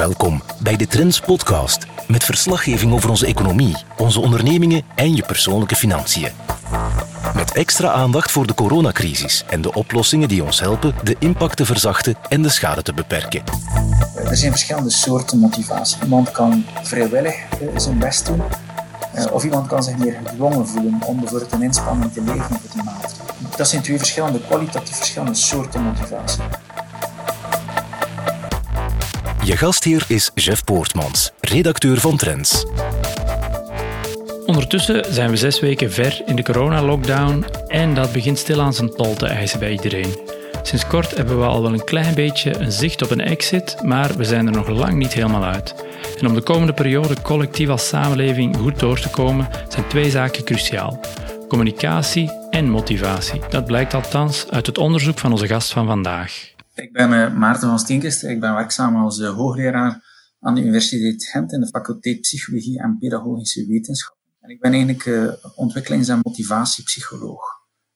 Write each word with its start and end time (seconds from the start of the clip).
Welkom 0.00 0.42
bij 0.62 0.76
de 0.76 0.86
Trends 0.86 1.20
Podcast 1.20 1.86
met 2.08 2.24
verslaggeving 2.24 2.92
over 2.92 3.10
onze 3.10 3.26
economie, 3.26 3.76
onze 3.96 4.20
ondernemingen 4.20 4.82
en 4.94 5.14
je 5.14 5.22
persoonlijke 5.22 5.74
financiën. 5.76 6.28
Met 7.34 7.52
extra 7.52 7.90
aandacht 7.90 8.30
voor 8.30 8.46
de 8.46 8.54
coronacrisis 8.54 9.44
en 9.48 9.62
de 9.62 9.74
oplossingen 9.74 10.28
die 10.28 10.44
ons 10.44 10.60
helpen 10.60 10.94
de 11.02 11.16
impact 11.18 11.56
te 11.56 11.64
verzachten 11.64 12.14
en 12.28 12.42
de 12.42 12.48
schade 12.48 12.82
te 12.82 12.94
beperken. 12.94 13.42
Er 14.14 14.36
zijn 14.36 14.50
verschillende 14.50 14.90
soorten 14.90 15.38
motivatie. 15.38 16.02
Iemand 16.02 16.30
kan 16.30 16.64
vrijwillig 16.82 17.34
zijn 17.76 17.98
best 17.98 18.26
doen, 18.26 18.42
eh, 19.14 19.32
of 19.32 19.44
iemand 19.44 19.66
kan 19.66 19.82
zich 19.82 19.96
meer 19.96 20.18
gedwongen 20.24 20.68
voelen 20.68 21.02
om 21.06 21.20
bijvoorbeeld 21.20 21.52
een 21.52 21.62
inspanning 21.62 22.12
te 22.12 22.20
leveren 22.20 22.48
voor 22.48 22.70
die 22.72 22.82
maatregelen. 22.82 23.34
Dat 23.56 23.68
zijn 23.68 23.82
twee 23.82 23.98
verschillende, 23.98 24.40
kwalitatief 24.40 24.96
verschillende 24.96 25.34
soorten 25.34 25.82
motivatie. 25.82 26.42
Je 29.50 29.56
gastheer 29.56 30.04
is 30.08 30.30
Jeff 30.34 30.64
Poortmans, 30.64 31.30
redacteur 31.40 32.00
van 32.00 32.16
Trends. 32.16 32.64
Ondertussen 34.46 35.14
zijn 35.14 35.30
we 35.30 35.36
zes 35.36 35.60
weken 35.60 35.92
ver 35.92 36.22
in 36.26 36.36
de 36.36 36.42
coronalockdown 36.42 37.44
en 37.66 37.94
dat 37.94 38.12
begint 38.12 38.38
stilaan 38.38 38.74
zijn 38.74 38.94
tol 38.94 39.14
te 39.14 39.26
eisen 39.26 39.58
bij 39.58 39.70
iedereen. 39.70 40.16
Sinds 40.62 40.86
kort 40.86 41.16
hebben 41.16 41.38
we 41.38 41.44
al 41.44 41.62
wel 41.62 41.72
een 41.72 41.84
klein 41.84 42.14
beetje 42.14 42.58
een 42.58 42.72
zicht 42.72 43.02
op 43.02 43.10
een 43.10 43.20
exit, 43.20 43.76
maar 43.82 44.16
we 44.16 44.24
zijn 44.24 44.46
er 44.46 44.52
nog 44.52 44.68
lang 44.68 44.94
niet 44.94 45.12
helemaal 45.12 45.44
uit. 45.44 45.74
En 46.20 46.26
om 46.26 46.34
de 46.34 46.42
komende 46.42 46.72
periode 46.72 47.22
collectief 47.22 47.68
als 47.68 47.88
samenleving 47.88 48.56
goed 48.56 48.78
door 48.78 49.00
te 49.00 49.08
komen, 49.08 49.48
zijn 49.68 49.88
twee 49.88 50.10
zaken 50.10 50.44
cruciaal: 50.44 51.00
communicatie 51.48 52.30
en 52.50 52.68
motivatie. 52.68 53.40
Dat 53.48 53.64
blijkt 53.64 53.94
althans 53.94 54.46
uit 54.50 54.66
het 54.66 54.78
onderzoek 54.78 55.18
van 55.18 55.32
onze 55.32 55.46
gast 55.46 55.72
van 55.72 55.86
vandaag. 55.86 56.49
Ik 56.80 56.92
ben 56.92 57.10
uh, 57.10 57.36
Maarten 57.36 57.68
van 57.68 57.78
Steenkester. 57.78 58.30
Ik 58.30 58.40
ben 58.40 58.54
werkzaam 58.54 58.96
als 58.96 59.18
uh, 59.18 59.30
hoogleraar 59.30 60.02
aan 60.40 60.54
de 60.54 60.60
Universiteit 60.60 61.24
Gent 61.24 61.52
in 61.52 61.60
de 61.60 61.66
faculteit 61.66 62.20
Psychologie 62.20 62.80
en 62.80 62.98
Pedagogische 62.98 63.66
Wetenschap. 63.66 64.16
En 64.40 64.50
ik 64.50 64.60
ben 64.60 64.72
eigenlijk 64.72 65.04
uh, 65.04 65.32
ontwikkelings- 65.54 66.08
en 66.08 66.20
motivatiepsycholoog, 66.22 67.42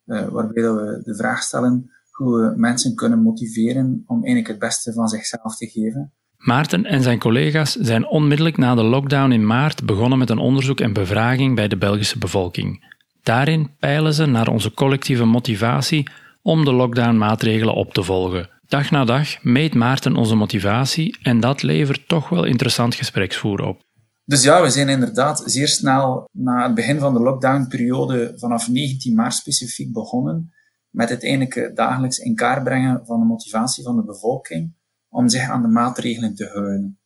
waarbij 0.04 0.62
we 0.62 1.00
de 1.04 1.16
vraag 1.16 1.42
stellen 1.42 1.90
hoe 2.10 2.40
we 2.40 2.52
mensen 2.56 2.94
kunnen 2.94 3.22
motiveren 3.22 4.02
om 4.06 4.16
eigenlijk 4.16 4.48
het 4.48 4.58
beste 4.58 4.92
van 4.92 5.08
zichzelf 5.08 5.56
te 5.56 5.66
geven. 5.66 6.12
Maarten 6.36 6.84
en 6.84 7.02
zijn 7.02 7.18
collega's 7.18 7.72
zijn 7.72 8.06
onmiddellijk 8.06 8.56
na 8.56 8.74
de 8.74 8.82
lockdown 8.82 9.32
in 9.32 9.46
maart 9.46 9.86
begonnen 9.86 10.18
met 10.18 10.30
een 10.30 10.38
onderzoek 10.38 10.80
en 10.80 10.92
bevraging 10.92 11.54
bij 11.54 11.68
de 11.68 11.76
Belgische 11.76 12.18
bevolking. 12.18 12.92
Daarin 13.22 13.70
peilen 13.78 14.14
ze 14.14 14.26
naar 14.26 14.48
onze 14.48 14.72
collectieve 14.72 15.24
motivatie 15.24 16.08
om 16.42 16.64
de 16.64 16.72
lockdown-maatregelen 16.72 17.74
op 17.74 17.92
te 17.92 18.02
volgen. 18.02 18.53
Dag 18.74 18.90
na 18.90 19.04
dag 19.04 19.42
meet 19.42 19.74
Maarten 19.74 20.16
onze 20.16 20.34
motivatie 20.34 21.18
en 21.22 21.40
dat 21.40 21.62
levert 21.62 22.08
toch 22.08 22.28
wel 22.28 22.44
interessant 22.44 22.94
gespreksvoer 22.94 23.60
op. 23.60 23.82
Dus 24.24 24.42
ja, 24.42 24.62
we 24.62 24.70
zijn 24.70 24.88
inderdaad 24.88 25.42
zeer 25.46 25.68
snel 25.68 26.28
na 26.32 26.62
het 26.62 26.74
begin 26.74 26.98
van 26.98 27.14
de 27.14 27.20
lockdown-periode 27.20 28.32
vanaf 28.36 28.68
19 28.68 29.14
maart 29.14 29.34
specifiek 29.34 29.92
begonnen 29.92 30.52
met 30.90 31.08
het 31.08 31.24
eigenlijk 31.24 31.76
dagelijks 31.76 32.18
in 32.18 32.34
kaart 32.34 32.64
brengen 32.64 33.06
van 33.06 33.20
de 33.20 33.26
motivatie 33.26 33.84
van 33.84 33.96
de 33.96 34.04
bevolking 34.04 34.74
om 35.08 35.28
zich 35.28 35.48
aan 35.48 35.62
de 35.62 35.68
maatregelen 35.68 36.34
te 36.34 36.50
houden. 36.52 36.98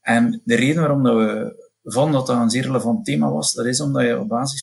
En 0.00 0.40
de 0.44 0.54
reden 0.54 0.80
waarom 0.80 1.02
dat 1.02 1.16
we 1.16 1.54
vonden 1.82 2.12
dat 2.12 2.26
dat 2.26 2.40
een 2.40 2.50
zeer 2.50 2.62
relevant 2.62 3.04
thema 3.04 3.30
was, 3.30 3.52
dat 3.52 3.66
is 3.66 3.80
omdat 3.80 4.02
je 4.02 4.18
op 4.18 4.28
basis 4.28 4.62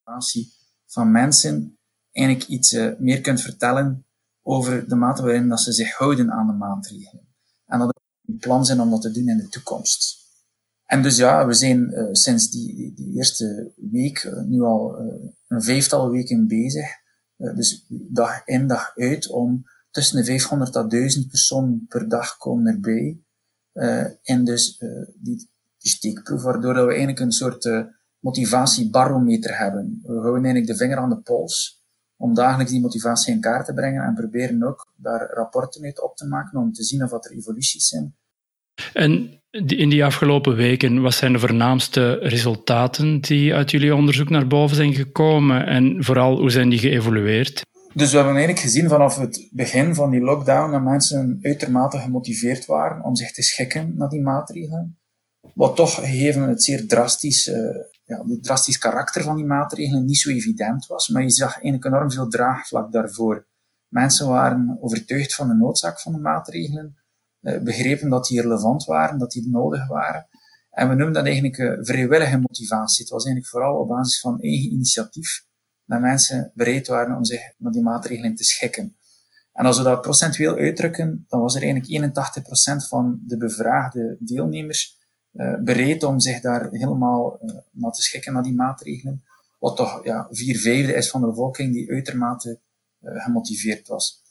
van 0.85 1.11
mensen 1.11 1.77
eigenlijk 2.11 2.47
iets 2.47 2.73
uh, 2.73 2.91
meer 2.99 3.21
kunt 3.21 3.41
vertellen 3.41 4.06
over 4.47 4.89
de 4.89 4.95
mate 4.95 5.21
waarin 5.21 5.47
dat 5.47 5.61
ze 5.61 5.71
zich 5.71 5.97
houden 5.97 6.31
aan 6.31 6.47
de 6.47 6.53
maatregelen. 6.53 7.27
En 7.65 7.79
dat 7.79 7.87
er 7.87 8.01
een 8.25 8.37
plan 8.37 8.65
zijn 8.65 8.81
om 8.81 8.89
dat 8.89 9.01
te 9.01 9.11
doen 9.11 9.27
in 9.27 9.37
de 9.37 9.47
toekomst. 9.47 10.25
En 10.85 11.01
dus 11.01 11.17
ja, 11.17 11.47
we 11.47 11.53
zijn 11.53 11.91
uh, 11.91 12.07
sinds 12.11 12.49
die, 12.49 12.93
die, 12.95 13.15
eerste 13.15 13.73
week 13.75 14.23
uh, 14.23 14.41
nu 14.41 14.61
al 14.61 14.97
een 15.47 15.61
vijftal 15.61 16.09
weken 16.09 16.47
bezig. 16.47 16.85
dus 17.37 17.85
dag 17.89 18.45
in 18.45 18.67
dag 18.67 18.91
uit 18.95 19.29
om 19.29 19.63
tussen 19.91 20.17
de 20.17 20.25
500 20.25 20.71
tot 20.71 20.89
1000 20.91 21.27
personen 21.27 21.85
per 21.87 22.09
dag 22.09 22.37
komen 22.37 22.73
erbij. 22.73 23.19
en 24.23 24.43
dus 24.43 24.77
die, 25.15 25.49
die 25.77 25.91
steekproef, 25.91 26.41
waardoor 26.41 26.73
we 26.73 26.87
eigenlijk 26.87 27.19
een 27.19 27.31
soort 27.31 27.69
motivatiebarometer 28.19 29.57
hebben. 29.57 29.99
We 30.03 30.13
houden 30.13 30.43
eigenlijk 30.43 30.67
de 30.67 30.77
vinger 30.77 30.97
aan 30.97 31.09
de 31.09 31.21
pols 31.21 31.77
om 32.17 32.33
dagelijks 32.33 32.71
die 32.71 32.81
motivatie 32.81 33.33
in 33.33 33.41
kaart 33.41 33.65
te 33.65 33.73
brengen 33.73 34.03
en 34.03 34.13
proberen 34.13 34.63
ook 34.63 34.87
daar 34.95 35.29
rapporten 35.33 35.83
uit 35.83 36.01
op 36.01 36.15
te 36.15 36.27
maken 36.27 36.59
om 36.59 36.73
te 36.73 36.83
zien 36.83 37.03
of 37.03 37.11
er 37.11 37.31
evoluties 37.31 37.87
zijn. 37.87 38.15
En 38.93 39.41
in 39.51 39.89
die 39.89 40.05
afgelopen 40.05 40.55
weken, 40.55 41.01
wat 41.01 41.13
zijn 41.13 41.33
de 41.33 41.39
voornaamste 41.39 42.13
resultaten 42.13 43.21
die 43.21 43.53
uit 43.53 43.71
jullie 43.71 43.95
onderzoek 43.95 44.29
naar 44.29 44.47
boven 44.47 44.75
zijn 44.75 44.93
gekomen 44.93 45.65
en 45.65 46.03
vooral 46.03 46.37
hoe 46.37 46.51
zijn 46.51 46.69
die 46.69 46.79
geëvolueerd? 46.79 47.65
Dus 47.93 48.09
we 48.09 48.15
hebben 48.15 48.35
eigenlijk 48.35 48.65
gezien 48.65 48.89
vanaf 48.89 49.17
het 49.17 49.49
begin 49.51 49.95
van 49.95 50.11
die 50.11 50.21
lockdown 50.21 50.71
dat 50.71 50.81
mensen 50.81 51.39
uitermate 51.41 51.97
gemotiveerd 51.97 52.65
waren 52.65 53.03
om 53.03 53.15
zich 53.15 53.31
te 53.31 53.43
schikken 53.43 53.93
naar 53.95 54.09
die 54.09 54.21
maatregelen. 54.21 54.97
Wat 55.53 55.75
toch 55.75 55.95
gegeven 55.95 56.41
het 56.41 56.63
zeer 56.63 56.87
drastisch 56.87 57.51
ja, 58.07 58.23
het 58.25 58.43
drastisch 58.43 58.77
karakter 58.77 59.23
van 59.23 59.35
die 59.35 59.45
maatregelen 59.45 60.05
niet 60.05 60.17
zo 60.17 60.29
evident 60.29 60.85
was, 60.85 61.07
maar 61.07 61.21
je 61.21 61.29
zag 61.29 61.53
eigenlijk 61.53 61.85
enorm 61.85 62.11
veel 62.11 62.27
draagvlak 62.27 62.91
daarvoor. 62.91 63.47
Mensen 63.87 64.27
waren 64.27 64.77
overtuigd 64.81 65.35
van 65.35 65.47
de 65.47 65.53
noodzaak 65.53 65.99
van 65.99 66.13
de 66.13 66.19
maatregelen, 66.19 66.97
eh, 67.39 67.61
begrepen 67.61 68.09
dat 68.09 68.27
die 68.27 68.41
relevant 68.41 68.85
waren, 68.85 69.19
dat 69.19 69.31
die 69.31 69.49
nodig 69.49 69.87
waren. 69.87 70.27
En 70.69 70.89
we 70.89 70.95
noemen 70.95 71.13
dat 71.13 71.25
eigenlijk 71.25 71.57
uh, 71.57 71.77
vrijwillige 71.81 72.37
motivatie. 72.37 73.03
Het 73.03 73.13
was 73.13 73.25
eigenlijk 73.25 73.53
vooral 73.53 73.79
op 73.79 73.87
basis 73.87 74.19
van 74.19 74.39
eigen 74.41 74.71
initiatief 74.71 75.45
dat 75.85 76.01
mensen 76.01 76.51
bereid 76.55 76.87
waren 76.87 77.15
om 77.15 77.25
zich 77.25 77.41
met 77.57 77.73
die 77.73 77.81
maatregelen 77.81 78.35
te 78.35 78.43
schikken. 78.43 78.97
En 79.53 79.65
als 79.65 79.77
we 79.77 79.83
dat 79.83 80.01
procentueel 80.01 80.55
uitdrukken, 80.55 81.25
dan 81.27 81.39
was 81.39 81.55
er 81.55 81.61
eigenlijk 81.61 82.15
81% 82.83 82.87
van 82.87 83.19
de 83.25 83.37
bevraagde 83.37 84.17
deelnemers 84.19 84.96
bereid 85.63 86.03
om 86.03 86.19
zich 86.19 86.41
daar 86.41 86.69
helemaal 86.71 87.39
uh, 87.41 87.55
naar 87.71 87.91
te 87.91 88.01
schikken, 88.01 88.33
naar 88.33 88.43
die 88.43 88.55
maatregelen. 88.55 89.23
Wat 89.59 89.75
toch 89.75 90.05
ja, 90.05 90.27
vier 90.31 90.59
vijfde 90.59 90.93
is 90.93 91.09
van 91.09 91.21
de 91.21 91.27
bevolking 91.27 91.73
die 91.73 91.91
uitermate 91.91 92.59
uh, 93.01 93.23
gemotiveerd 93.23 93.87
was. 93.87 94.21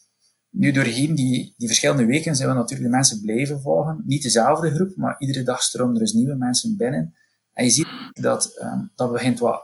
Nu, 0.50 0.72
doorheen 0.72 1.14
die, 1.14 1.54
die 1.56 1.66
verschillende 1.66 2.04
weken 2.04 2.36
zijn 2.36 2.48
we 2.48 2.54
natuurlijk 2.54 2.90
de 2.90 2.96
mensen 2.96 3.20
blijven 3.20 3.60
volgen. 3.60 4.02
Niet 4.06 4.22
dezelfde 4.22 4.70
groep, 4.74 4.96
maar 4.96 5.16
iedere 5.18 5.42
dag 5.42 5.62
stromen 5.62 5.94
er 5.94 6.00
dus 6.00 6.12
nieuwe 6.12 6.34
mensen 6.34 6.76
binnen. 6.76 7.14
En 7.52 7.64
je 7.64 7.70
ziet 7.70 7.88
dat 8.12 8.58
um, 8.62 8.92
dat 8.94 9.12
begint 9.12 9.38
wat 9.38 9.62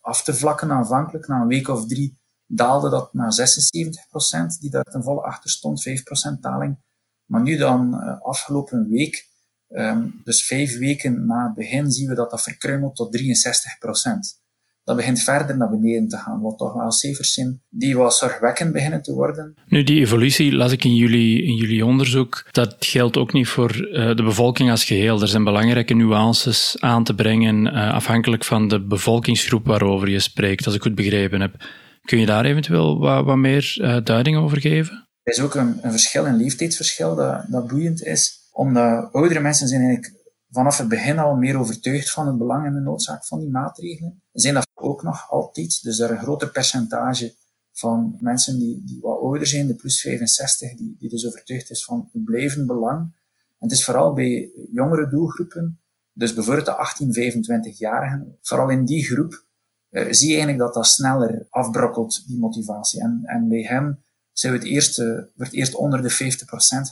af 0.00 0.22
te 0.22 0.34
vlakken 0.34 0.70
aanvankelijk. 0.70 1.26
Na 1.26 1.40
een 1.40 1.46
week 1.46 1.68
of 1.68 1.86
drie 1.86 2.18
daalde 2.46 2.90
dat 2.90 3.14
naar 3.14 3.32
76%, 3.32 4.60
die 4.60 4.70
daar 4.70 4.84
ten 4.84 5.02
volle 5.02 5.20
achter 5.20 5.50
stond, 5.50 5.88
5% 5.88 6.40
daling. 6.40 6.78
Maar 7.24 7.42
nu 7.42 7.56
dan, 7.56 7.94
afgelopen 8.20 8.88
week, 8.88 9.28
Um, 9.70 10.20
dus 10.24 10.44
vijf 10.44 10.78
weken 10.78 11.26
na 11.26 11.44
het 11.44 11.54
begin 11.54 11.90
zien 11.90 12.08
we 12.08 12.14
dat 12.14 12.30
dat 12.30 12.42
verkruimelt 12.42 12.96
tot 12.96 13.12
63 13.12 13.78
procent. 13.78 14.40
Dat 14.84 14.96
begint 14.96 15.22
verder 15.22 15.56
naar 15.56 15.70
beneden 15.70 16.08
te 16.08 16.16
gaan, 16.16 16.40
wat 16.40 16.58
toch 16.58 16.74
wel 16.74 16.92
cijfers 16.92 17.32
zijn 17.34 17.62
die 17.68 17.96
wel 17.96 18.10
zorgwekkend 18.10 18.72
beginnen 18.72 19.02
te 19.02 19.12
worden. 19.12 19.54
Nu, 19.66 19.84
die 19.84 20.00
evolutie 20.00 20.52
las 20.52 20.72
ik 20.72 20.84
in 20.84 20.94
jullie, 20.94 21.42
in 21.42 21.54
jullie 21.54 21.84
onderzoek. 21.84 22.48
Dat 22.50 22.76
geldt 22.78 23.16
ook 23.16 23.32
niet 23.32 23.48
voor 23.48 23.76
uh, 23.76 24.16
de 24.16 24.22
bevolking 24.22 24.70
als 24.70 24.84
geheel. 24.84 25.20
Er 25.20 25.28
zijn 25.28 25.44
belangrijke 25.44 25.94
nuances 25.94 26.76
aan 26.78 27.04
te 27.04 27.14
brengen, 27.14 27.66
uh, 27.66 27.92
afhankelijk 27.92 28.44
van 28.44 28.68
de 28.68 28.86
bevolkingsgroep 28.86 29.66
waarover 29.66 30.08
je 30.08 30.20
spreekt, 30.20 30.66
als 30.66 30.74
ik 30.74 30.82
goed 30.82 30.94
begrepen 30.94 31.40
heb. 31.40 31.54
Kun 32.02 32.18
je 32.18 32.26
daar 32.26 32.44
eventueel 32.44 32.98
wat, 32.98 33.24
wat 33.24 33.36
meer 33.36 33.76
uh, 33.80 33.96
duiding 34.04 34.36
over 34.36 34.60
geven? 34.60 35.08
Er 35.22 35.32
is 35.32 35.40
ook 35.40 35.54
een, 35.54 35.78
een 35.82 35.90
verschil, 35.90 36.26
een 36.26 36.36
leeftijdsverschil, 36.36 37.14
dat, 37.14 37.44
dat 37.48 37.66
boeiend 37.66 38.02
is 38.02 38.37
omdat 38.58 39.12
oudere 39.12 39.40
mensen 39.40 39.68
zijn 39.68 39.82
eigenlijk 39.82 40.14
vanaf 40.50 40.78
het 40.78 40.88
begin 40.88 41.18
al 41.18 41.36
meer 41.36 41.58
overtuigd 41.58 42.10
van 42.10 42.26
het 42.26 42.38
belang 42.38 42.66
en 42.66 42.72
de 42.72 42.80
noodzaak 42.80 43.26
van 43.26 43.38
die 43.38 43.50
maatregelen. 43.50 44.22
Zijn 44.32 44.54
dat 44.54 44.68
ook 44.74 45.02
nog 45.02 45.30
altijd. 45.30 45.82
Dus 45.82 45.98
er 45.98 46.10
een 46.10 46.18
groter 46.18 46.50
percentage 46.50 47.34
van 47.72 48.16
mensen 48.20 48.58
die, 48.58 48.82
die 48.84 49.00
wat 49.00 49.20
ouder 49.20 49.46
zijn, 49.46 49.66
de 49.66 49.74
plus 49.74 50.00
65, 50.00 50.76
die, 50.76 50.96
die 50.98 51.08
dus 51.08 51.26
overtuigd 51.26 51.70
is 51.70 51.84
van 51.84 52.08
het 52.12 52.24
blijvend 52.24 52.66
belang. 52.66 53.00
En 53.58 53.68
het 53.68 53.72
is 53.72 53.84
vooral 53.84 54.12
bij 54.12 54.50
jongere 54.72 55.08
doelgroepen, 55.08 55.80
dus 56.12 56.34
bijvoorbeeld 56.34 56.66
de 56.66 56.74
18, 56.74 57.14
25-jarigen, 57.14 58.38
vooral 58.42 58.70
in 58.70 58.84
die 58.84 59.04
groep 59.04 59.44
uh, 59.90 60.12
zie 60.12 60.28
je 60.28 60.34
eigenlijk 60.34 60.58
dat 60.58 60.74
dat 60.74 60.86
sneller 60.86 61.46
afbrokkelt, 61.50 62.24
die 62.26 62.38
motivatie. 62.38 63.00
En, 63.00 63.20
en 63.24 63.48
bij 63.48 63.62
hen 63.62 64.02
zijn 64.32 64.52
we 64.52 64.58
het 64.58 64.68
eerst, 64.68 64.98
uh, 64.98 65.22
wordt 65.34 65.52
eerst 65.52 65.74
onder 65.74 66.02
de 66.02 66.10
50% 66.10 66.16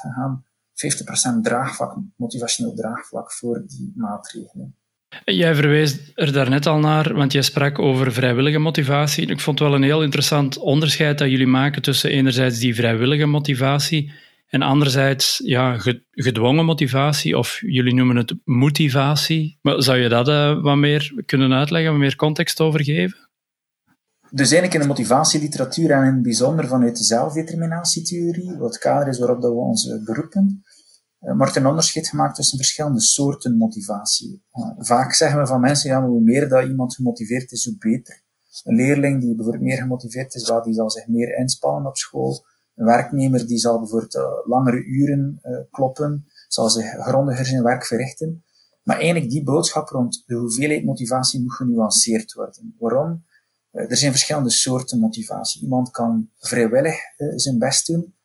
gegaan 0.00 0.44
50% 0.76 1.40
draagvlak, 1.42 1.96
motivationeel 2.16 2.74
draagvlak 2.74 3.32
voor 3.32 3.64
die 3.66 3.92
maatregelen. 3.96 4.76
Jij 5.24 5.54
verwees 5.54 6.12
er 6.14 6.32
daarnet 6.32 6.66
al 6.66 6.78
naar, 6.78 7.14
want 7.14 7.32
jij 7.32 7.42
sprak 7.42 7.78
over 7.78 8.12
vrijwillige 8.12 8.58
motivatie. 8.58 9.26
Ik 9.26 9.40
vond 9.40 9.58
het 9.58 9.68
wel 9.68 9.76
een 9.76 9.82
heel 9.82 10.02
interessant 10.02 10.58
onderscheid 10.58 11.18
dat 11.18 11.30
jullie 11.30 11.46
maken 11.46 11.82
tussen 11.82 12.10
enerzijds 12.10 12.58
die 12.58 12.74
vrijwillige 12.74 13.26
motivatie 13.26 14.12
En 14.46 14.62
anderzijds, 14.62 15.40
ja, 15.44 15.78
gedwongen 16.10 16.64
motivatie, 16.64 17.38
of 17.38 17.60
jullie 17.60 17.94
noemen 17.94 18.16
het 18.16 18.34
motivatie. 18.44 19.58
Maar 19.62 19.82
zou 19.82 19.98
je 19.98 20.08
dat 20.08 20.28
uh, 20.28 20.62
wat 20.62 20.76
meer 20.76 21.22
kunnen 21.26 21.52
uitleggen, 21.52 21.90
wat 21.90 22.00
meer 22.00 22.16
context 22.16 22.60
over 22.60 22.84
geven? 22.84 23.26
Dus 24.30 24.50
eigenlijk 24.50 24.74
in 24.74 24.80
de 24.80 24.86
motivatieliteratuur 24.86 25.90
en 25.90 26.04
in 26.04 26.14
het 26.14 26.22
bijzonder 26.22 26.68
vanuit 26.68 26.96
de 26.96 27.04
zelfdeterminatietheorie, 27.04 28.56
wat 28.58 28.68
het 28.68 28.82
kader 28.82 29.08
is 29.08 29.18
waarop 29.18 29.40
dat 29.42 29.52
we 29.52 29.58
ons 29.58 29.88
eh, 29.88 30.04
beroepen, 30.04 30.64
uh, 31.26 31.36
wordt 31.36 31.56
een 31.56 31.66
onderscheid 31.66 32.08
gemaakt 32.08 32.34
tussen 32.34 32.58
verschillende 32.58 33.00
soorten 33.00 33.56
motivatie. 33.56 34.44
Uh, 34.52 34.70
vaak 34.78 35.12
zeggen 35.12 35.40
we 35.40 35.46
van 35.46 35.60
mensen, 35.60 35.90
ja, 35.90 36.06
hoe 36.06 36.20
meer 36.20 36.48
dat 36.48 36.68
iemand 36.68 36.94
gemotiveerd 36.94 37.52
is, 37.52 37.64
hoe 37.64 37.76
beter. 37.78 38.24
Een 38.64 38.74
leerling 38.74 39.20
die 39.20 39.34
bijvoorbeeld 39.34 39.64
meer 39.64 39.76
gemotiveerd 39.76 40.34
is, 40.34 40.52
die 40.64 40.74
zal 40.74 40.90
zich 40.90 41.06
meer 41.06 41.36
inspannen 41.36 41.86
op 41.86 41.96
school. 41.96 42.44
Een 42.74 42.84
werknemer 42.84 43.46
die 43.46 43.58
zal 43.58 43.78
bijvoorbeeld 43.78 44.14
uh, 44.14 44.22
langere 44.44 44.84
uren 44.84 45.40
kloppen, 45.70 46.26
zal 46.48 46.70
zich 46.70 46.86
grondiger 46.86 47.46
zijn 47.46 47.62
werk 47.62 47.84
verrichten. 47.84 48.44
Maar 48.82 48.96
eigenlijk 48.96 49.30
die 49.30 49.42
boodschap 49.42 49.88
rond 49.88 50.22
de 50.26 50.34
hoeveelheid 50.34 50.84
motivatie 50.84 51.42
moet 51.42 51.54
genuanceerd 51.54 52.32
worden. 52.32 52.74
Waarom? 52.78 53.24
Er 53.70 53.96
zijn 53.96 54.10
verschillende 54.10 54.50
soorten 54.50 54.98
motivatie. 54.98 55.62
Iemand 55.62 55.90
kan 55.90 56.30
vrijwillig 56.38 56.96
zijn 57.36 57.58
best 57.58 57.86
doen, 57.86 58.15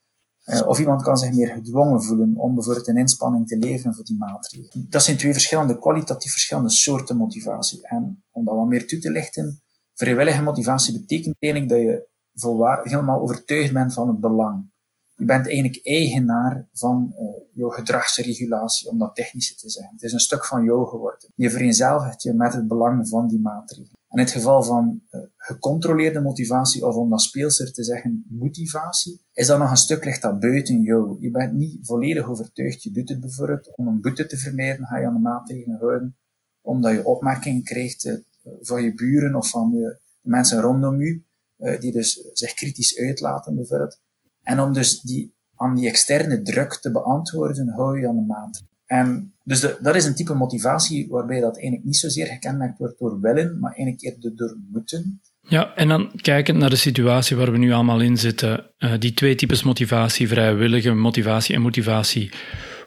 of 0.66 0.80
iemand 0.80 1.02
kan 1.02 1.18
zich 1.18 1.34
meer 1.34 1.48
gedwongen 1.48 2.04
voelen 2.04 2.34
om 2.36 2.56
bijvoorbeeld 2.56 2.88
een 2.88 2.98
inspanning 2.98 3.48
te 3.48 3.58
leveren 3.58 3.96
voor 3.96 4.04
die 4.04 4.18
maatregelen. 4.18 4.86
Dat 4.90 5.04
zijn 5.04 5.18
twee 5.18 5.32
verschillende, 5.32 5.80
kwalitatief 5.80 6.32
verschillende 6.32 6.70
soorten 6.70 7.18
motivatie. 7.18 7.88
En 7.88 8.24
om 8.32 8.46
dat 8.46 8.56
wat 8.56 8.68
meer 8.68 8.88
toe 8.88 9.00
te 9.00 9.12
lichten, 9.12 9.62
vrijwillige 9.94 10.42
motivatie 10.42 11.00
betekent 11.00 11.36
eigenlijk 11.40 11.72
dat 11.72 11.82
je 11.82 12.10
volwaar, 12.34 12.84
helemaal 12.84 13.22
overtuigd 13.22 13.74
bent 13.74 13.94
van 13.94 14.08
het 14.08 14.20
belang. 14.20 14.70
Je 15.16 15.26
bent 15.26 15.46
eigenlijk 15.48 15.80
eigenaar 15.86 16.68
van 16.74 17.14
uh, 17.14 17.20
jouw 17.54 17.70
gedragsregulatie, 17.70 18.90
om 18.90 18.98
dat 18.98 19.16
technisch 19.16 19.56
te 19.56 19.70
zeggen. 19.70 19.94
Het 19.94 20.04
is 20.04 20.14
een 20.14 20.20
stuk 20.20 20.46
van 20.46 20.64
jou 20.64 20.88
geworden. 20.88 21.32
Je 21.36 21.50
vereenzelvigt 21.50 22.24
je 22.24 22.34
met 22.34 22.54
het 22.54 22.68
belang 22.68 23.08
van 23.08 23.28
die 23.28 23.40
maatregelen. 23.40 24.00
En 24.12 24.18
in 24.18 24.24
het 24.24 24.32
geval 24.32 24.64
van 24.64 25.02
uh, 25.12 25.22
gecontroleerde 25.38 26.22
motivatie, 26.22 26.86
of 26.86 26.96
om 26.96 27.10
dat 27.10 27.22
speelser 27.22 27.74
te 27.74 27.84
zeggen, 27.84 28.26
motivatie, 28.30 29.22
is 29.34 29.48
dat 29.48 29.60
nog 29.60 29.70
een 29.70 29.78
stuk 29.78 30.06
ligt 30.06 30.22
dat 30.22 30.40
buiten 30.40 30.82
jou. 30.82 31.18
Je 31.20 31.32
bent 31.32 31.54
niet 31.54 31.78
volledig 31.82 32.30
overtuigd. 32.30 32.84
Je 32.84 32.92
doet 32.92 33.10
het 33.10 33.20
bijvoorbeeld 33.20 33.76
om 33.76 33.88
een 33.88 34.02
boete 34.02 34.26
te 34.26 34.38
vermijden, 34.38 34.86
ga 34.86 34.98
je 34.98 35.06
aan 35.06 35.14
de 35.14 35.20
maatregelen 35.20 35.78
houden, 35.78 36.18
omdat 36.62 36.92
je 36.92 37.06
opmerkingen 37.06 37.64
krijgt 37.64 38.06
uh, 38.06 38.16
van 38.62 38.84
je 38.84 38.94
buren 38.94 39.36
of 39.36 39.50
van 39.50 39.72
de 39.72 39.98
mensen 40.22 40.62
rondom 40.62 41.02
je. 41.02 41.22
Eh, 41.62 41.80
die 41.80 41.92
dus 41.92 42.30
zich 42.34 42.54
kritisch 42.54 42.98
uitlaten 42.98 43.56
bijvoorbeeld. 43.56 44.00
En 44.44 44.60
om 44.60 44.74
dus 44.74 45.02
die, 45.02 45.34
aan 45.56 45.76
die 45.76 45.88
externe 45.88 46.42
druk 46.42 46.74
te 46.74 46.92
beantwoorden, 46.92 47.70
hou 47.70 48.00
je 48.00 48.08
aan 48.08 48.16
de 48.16 48.22
maat. 48.22 48.64
En 48.92 49.34
dus 49.44 49.60
de, 49.60 49.78
dat 49.82 49.96
is 49.96 50.06
een 50.06 50.16
type 50.16 50.34
motivatie 50.34 51.08
waarbij 51.10 51.40
dat 51.40 51.54
eigenlijk 51.54 51.86
niet 51.86 51.98
zozeer 51.98 52.26
gekenmerkt 52.26 52.78
wordt 52.78 53.00
door 53.00 53.20
willen, 53.20 53.60
maar 53.60 53.74
eigenlijk 53.74 54.02
eerder 54.02 54.36
door 54.36 54.58
moeten. 54.72 55.22
Ja, 55.48 55.76
en 55.76 55.88
dan 55.88 56.12
kijkend 56.16 56.58
naar 56.58 56.70
de 56.70 56.76
situatie 56.76 57.38
waar 57.38 57.52
we 57.52 57.58
nu 57.58 57.72
allemaal 57.72 58.02
in 58.02 58.18
zitten, 58.18 58.66
uh, 58.80 58.94
die 59.00 59.14
twee 59.14 59.36
types 59.36 59.64
motivatie, 59.64 60.28
vrijwillige 60.28 60.94
motivatie 60.94 61.56
en 61.56 61.62
motivatie. 61.62 62.32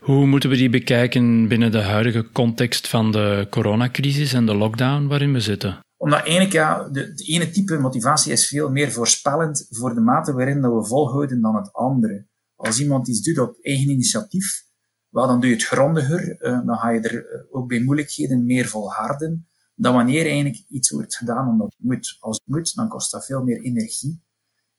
Hoe 0.00 0.26
moeten 0.26 0.50
we 0.50 0.56
die 0.56 0.70
bekijken 0.70 1.48
binnen 1.48 1.72
de 1.72 1.82
huidige 1.82 2.30
context 2.32 2.88
van 2.88 3.12
de 3.12 3.46
coronacrisis 3.50 4.32
en 4.32 4.46
de 4.46 4.54
lockdown 4.54 5.06
waarin 5.06 5.32
we 5.32 5.40
zitten? 5.40 5.78
Omdat 5.96 6.20
eigenlijk, 6.20 6.52
ja, 6.52 6.88
de, 6.88 7.14
de, 7.14 7.24
ene 7.24 7.50
type 7.50 7.78
motivatie 7.78 8.32
is 8.32 8.48
veel 8.48 8.70
meer 8.70 8.92
voorspellend 8.92 9.66
voor 9.70 9.94
de 9.94 10.00
mate 10.00 10.32
waarin 10.32 10.60
dat 10.60 10.72
we 10.72 10.86
volhouden 10.86 11.40
dan 11.40 11.56
het 11.56 11.72
andere. 11.72 12.26
Als 12.54 12.80
iemand 12.80 13.08
iets 13.08 13.22
doet 13.22 13.38
op 13.38 13.56
eigen 13.60 13.90
initiatief, 13.90 14.64
wel, 15.14 15.26
dan 15.26 15.40
doe 15.40 15.48
je 15.48 15.54
het 15.54 15.64
grondiger, 15.64 16.42
uh, 16.42 16.66
dan 16.66 16.76
ga 16.76 16.90
je 16.90 17.00
er 17.00 17.14
uh, 17.14 17.56
ook 17.56 17.68
bij 17.68 17.80
moeilijkheden 17.80 18.44
meer 18.44 18.66
volharden, 18.66 19.46
dan 19.74 19.94
wanneer 19.94 20.24
eigenlijk 20.24 20.64
iets 20.68 20.90
wordt 20.90 21.16
gedaan 21.16 21.48
omdat 21.48 21.74
het 21.76 21.86
moet. 21.86 22.16
Als 22.20 22.40
het 22.44 22.54
moet, 22.54 22.74
dan 22.74 22.88
kost 22.88 23.12
dat 23.12 23.24
veel 23.24 23.42
meer 23.42 23.60
energie. 23.60 24.22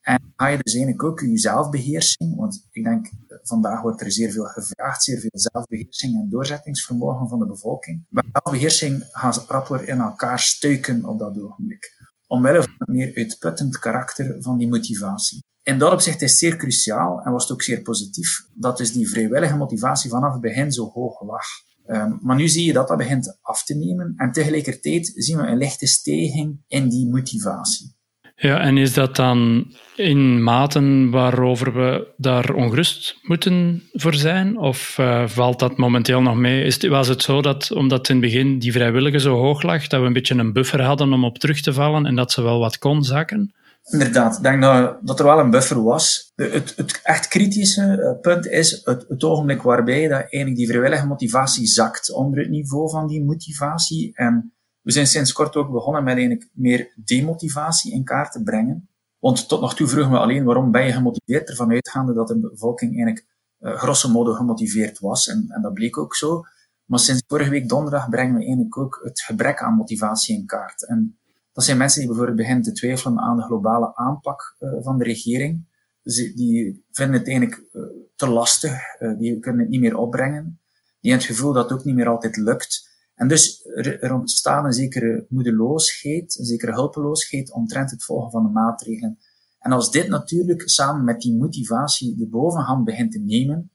En 0.02 0.34
ga 0.36 0.48
je 0.48 0.58
dus 0.62 0.74
eigenlijk 0.74 1.04
ook 1.04 1.20
je 1.20 1.38
zelfbeheersing, 1.38 2.36
want 2.36 2.68
ik 2.72 2.84
denk, 2.84 3.12
vandaag 3.44 3.82
wordt 3.82 4.02
er 4.02 4.12
zeer 4.12 4.32
veel 4.32 4.46
gevraagd, 4.46 5.04
zeer 5.04 5.20
veel 5.20 5.30
zelfbeheersing 5.34 6.16
en 6.16 6.30
doorzettingsvermogen 6.30 7.28
van 7.28 7.40
de 7.40 7.46
bevolking. 7.46 8.06
Maar 8.10 8.26
zelfbeheersing 8.32 9.08
gaat 9.12 9.46
rapper 9.48 9.88
in 9.88 10.00
elkaar 10.00 10.40
stuiken 10.40 11.06
op 11.06 11.20
dat 11.20 11.42
ogenblik. 11.42 12.04
Omwille 12.28 12.62
van 12.62 12.74
het 12.78 12.88
meer 12.88 13.16
uitputtend 13.16 13.80
karakter 13.80 14.36
van 14.40 14.58
die 14.58 14.68
motivatie. 14.68 15.44
In 15.66 15.78
dat 15.78 15.92
opzicht 15.92 16.22
is 16.22 16.30
het 16.30 16.40
zeer 16.40 16.56
cruciaal, 16.56 17.22
en 17.24 17.32
was 17.32 17.44
het 17.44 17.52
ook 17.52 17.62
zeer 17.62 17.82
positief, 17.82 18.46
dat 18.54 18.78
dus 18.78 18.92
die 18.92 19.10
vrijwillige 19.10 19.56
motivatie 19.56 20.10
vanaf 20.10 20.32
het 20.32 20.42
begin 20.42 20.72
zo 20.72 20.92
hoog 20.94 21.22
lag. 21.22 21.46
Um, 21.88 22.20
maar 22.22 22.36
nu 22.36 22.48
zie 22.48 22.66
je 22.66 22.74
dat 22.74 22.88
dat 22.88 22.98
begint 22.98 23.38
af 23.42 23.64
te 23.64 23.76
nemen, 23.76 24.14
en 24.18 24.32
tegelijkertijd 24.32 25.12
zien 25.16 25.38
we 25.38 25.44
een 25.44 25.58
lichte 25.58 25.88
stijging 25.88 26.60
in 26.68 26.90
die 26.90 27.10
motivatie. 27.10 27.96
Ja, 28.36 28.60
en 28.60 28.78
is 28.78 28.94
dat 28.94 29.16
dan 29.16 29.66
in 29.96 30.44
maten 30.44 31.10
waarover 31.10 31.74
we 31.74 32.14
daar 32.18 32.54
ongerust 32.54 33.20
moeten 33.22 33.84
voor 33.92 34.14
zijn? 34.14 34.58
Of 34.58 34.98
uh, 35.00 35.28
valt 35.28 35.60
dat 35.60 35.78
momenteel 35.78 36.22
nog 36.22 36.36
mee? 36.36 36.64
Is, 36.64 36.78
was 36.78 37.08
het 37.08 37.22
zo 37.22 37.42
dat, 37.42 37.72
omdat 37.72 38.10
in 38.10 38.16
het 38.16 38.26
begin 38.26 38.60
die 38.60 38.72
vrijwillige 38.72 39.20
zo 39.20 39.36
hoog 39.36 39.62
lag, 39.62 39.88
dat 39.88 40.02
we 40.02 40.08
een 40.08 40.14
beetje 40.14 40.36
een 40.36 40.54
buffer 40.54 40.82
hadden 40.82 41.14
om 41.14 41.24
op 41.24 41.38
terug 41.38 41.62
te 41.62 41.74
vallen 41.74 42.06
en 42.06 42.16
dat 42.16 42.32
ze 42.32 42.42
wel 42.42 42.60
wat 42.60 42.78
kon 42.78 43.04
zakken? 43.04 43.54
Inderdaad, 43.90 44.38
ik 44.38 44.44
denk 44.44 44.62
dat, 45.02 45.20
er 45.20 45.26
wel 45.26 45.40
een 45.40 45.50
buffer 45.50 45.84
was. 45.84 46.32
Het, 46.36 46.74
het 46.76 47.00
echt 47.04 47.28
kritische 47.28 48.02
eh, 48.02 48.20
punt 48.22 48.48
is 48.48 48.82
het, 48.84 49.06
het 49.08 49.24
ogenblik 49.24 49.62
waarbij 49.62 50.08
dat 50.08 50.20
eigenlijk 50.20 50.56
die 50.56 50.68
vrijwillige 50.68 51.08
motivatie 51.08 51.68
zakt 51.68 52.12
onder 52.12 52.40
het 52.40 52.50
niveau 52.50 52.90
van 52.90 53.08
die 53.08 53.24
motivatie. 53.24 54.16
En 54.16 54.54
we 54.82 54.92
zijn 54.92 55.08
sinds 55.08 55.32
kort 55.32 55.56
ook 55.56 55.72
begonnen 55.72 56.04
met 56.04 56.18
eigenlijk 56.18 56.50
meer 56.54 56.94
demotivatie 57.06 57.94
in 57.94 58.04
kaart 58.04 58.32
te 58.32 58.44
brengen. 58.44 58.90
Want 59.20 59.48
tot 59.48 59.62
nog 59.62 59.76
toe 59.76 59.88
vroegen 59.88 60.12
we 60.12 60.18
alleen 60.18 60.44
waarom 60.44 60.72
ben 60.72 60.86
je 60.86 60.92
gemotiveerd, 60.92 61.50
ervan 61.50 61.72
uitgaande 61.72 62.14
dat 62.14 62.28
de 62.28 62.40
bevolking 62.40 62.92
eigenlijk 62.96 63.28
uh, 63.60 63.78
grosso 63.78 64.10
modo 64.10 64.34
gemotiveerd 64.34 65.00
was. 65.00 65.28
En, 65.28 65.46
en 65.50 65.62
dat 65.62 65.74
bleek 65.74 65.98
ook 65.98 66.16
zo. 66.16 66.44
Maar 66.86 67.00
sinds 67.00 67.24
vorige 67.28 67.50
week 67.50 67.70
donderdag 67.70 68.10
brengen 68.10 68.34
we 68.34 68.40
eigenlijk 68.40 68.78
ook 68.78 69.00
het 69.04 69.22
gebrek 69.22 69.62
aan 69.62 69.74
motivatie 69.74 70.38
in 70.38 70.46
kaart. 70.46 70.88
En 70.88 71.20
dat 71.56 71.64
zijn 71.64 71.78
mensen 71.78 72.00
die 72.00 72.08
bijvoorbeeld 72.08 72.38
beginnen 72.38 72.64
te 72.64 72.72
twijfelen 72.72 73.20
aan 73.20 73.38
de 73.38 73.44
globale 73.44 73.96
aanpak 73.96 74.56
uh, 74.60 74.84
van 74.84 74.98
de 74.98 75.04
regering. 75.04 75.68
Dus 76.02 76.16
die 76.16 76.86
vinden 76.92 77.18
het 77.18 77.28
eigenlijk 77.28 77.68
uh, 77.72 77.84
te 78.16 78.28
lastig, 78.28 78.74
uh, 79.00 79.18
die 79.18 79.40
kunnen 79.40 79.62
het 79.62 79.70
niet 79.70 79.80
meer 79.80 79.98
opbrengen. 79.98 80.60
Die 81.00 81.12
hebben 81.12 81.28
het 81.28 81.38
gevoel 81.38 81.54
dat 81.54 81.70
het 81.70 81.80
ook 81.80 81.86
niet 81.86 81.96
meer 81.96 82.08
altijd 82.08 82.38
lukt. 82.38 82.90
En 83.14 83.28
dus 83.28 83.66
er 83.76 84.14
ontstaat 84.14 84.66
een 84.66 84.74
zekere 84.74 85.26
moedeloosheid, 85.30 86.38
een 86.40 86.46
zekere 86.46 86.74
hulpeloosheid 86.74 87.52
omtrent 87.52 87.92
het 87.92 88.04
volgen 88.04 88.32
van 88.32 88.44
de 88.44 88.50
maatregelen. 88.50 89.18
En 89.60 89.72
als 89.72 89.92
dit 89.92 90.08
natuurlijk 90.08 90.70
samen 90.70 91.04
met 91.04 91.22
die 91.22 91.38
motivatie 91.38 92.16
de 92.18 92.28
bovenhand 92.28 92.86
begint 92.86 93.12
te 93.12 93.20
nemen, 93.20 93.72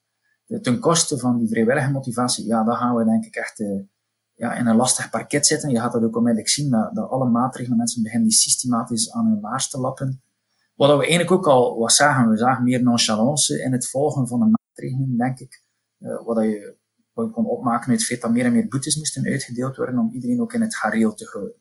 ten 0.62 0.78
koste 0.78 1.18
van 1.18 1.38
die 1.38 1.48
vrijwillige 1.48 1.90
motivatie, 1.90 2.46
ja, 2.46 2.64
dan 2.64 2.76
gaan 2.76 2.94
we 2.94 3.04
denk 3.04 3.24
ik 3.24 3.34
echt 3.34 3.64
ja, 4.40 4.54
in 4.54 4.66
een 4.66 4.76
lastig 4.76 5.10
parket 5.10 5.46
zitten. 5.46 5.70
Je 5.70 5.80
gaat 5.80 5.92
dat 5.92 6.02
ook 6.02 6.16
onmiddellijk 6.16 6.48
zien, 6.50 6.70
dat, 6.70 7.10
alle 7.10 7.28
maatregelen, 7.28 7.78
mensen 7.78 8.02
beginnen 8.02 8.28
die 8.28 8.38
systematisch 8.38 9.12
aan 9.12 9.26
hun 9.26 9.40
laars 9.40 9.68
te 9.68 9.78
lappen. 9.78 10.22
Wat 10.74 10.88
we 10.88 11.02
eigenlijk 11.02 11.30
ook 11.30 11.46
al 11.46 11.78
wat 11.78 11.92
zagen, 11.92 12.30
we 12.30 12.36
zagen 12.36 12.64
meer 12.64 12.82
nonchalance 12.82 13.62
in 13.62 13.72
het 13.72 13.88
volgen 13.88 14.28
van 14.28 14.38
de 14.38 14.44
maatregelen, 14.44 15.16
denk 15.16 15.38
ik. 15.38 15.62
Uh, 15.98 16.24
wat 16.24 16.42
je 16.42 16.50
je 17.14 17.30
kon 17.30 17.46
opmaken 17.46 17.90
uit 17.90 17.98
het 17.98 18.06
feit 18.06 18.20
dat 18.20 18.30
meer 18.30 18.44
en 18.44 18.52
meer 18.52 18.68
boetes 18.68 18.96
moesten 18.96 19.26
uitgedeeld 19.26 19.76
worden 19.76 19.98
om 19.98 20.10
iedereen 20.12 20.40
ook 20.40 20.52
in 20.52 20.60
het 20.60 20.76
gareel 20.76 21.14
te 21.14 21.28
houden. 21.32 21.54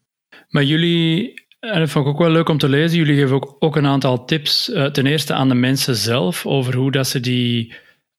Maar 0.50 0.64
jullie, 0.64 1.34
en 1.60 1.80
dat 1.80 1.90
vond 1.90 2.06
ik 2.06 2.12
ook 2.12 2.20
wel 2.20 2.32
leuk 2.32 2.50
om 2.50 2.58
te 2.58 2.70
lezen, 2.70 2.98
jullie 2.98 3.16
geven 3.16 3.36
ook, 3.36 3.56
ook 3.60 3.76
een 3.76 3.86
aantal 3.86 4.26
tips, 4.26 4.70
uh, 4.70 4.86
ten 4.86 5.06
eerste 5.06 5.34
aan 5.34 5.50
de 5.50 5.56
mensen 5.56 5.96
zelf, 5.96 6.46
over 6.46 6.76
hoe 6.76 6.92
dat 6.92 7.08
ze 7.08 7.20
die 7.20 7.74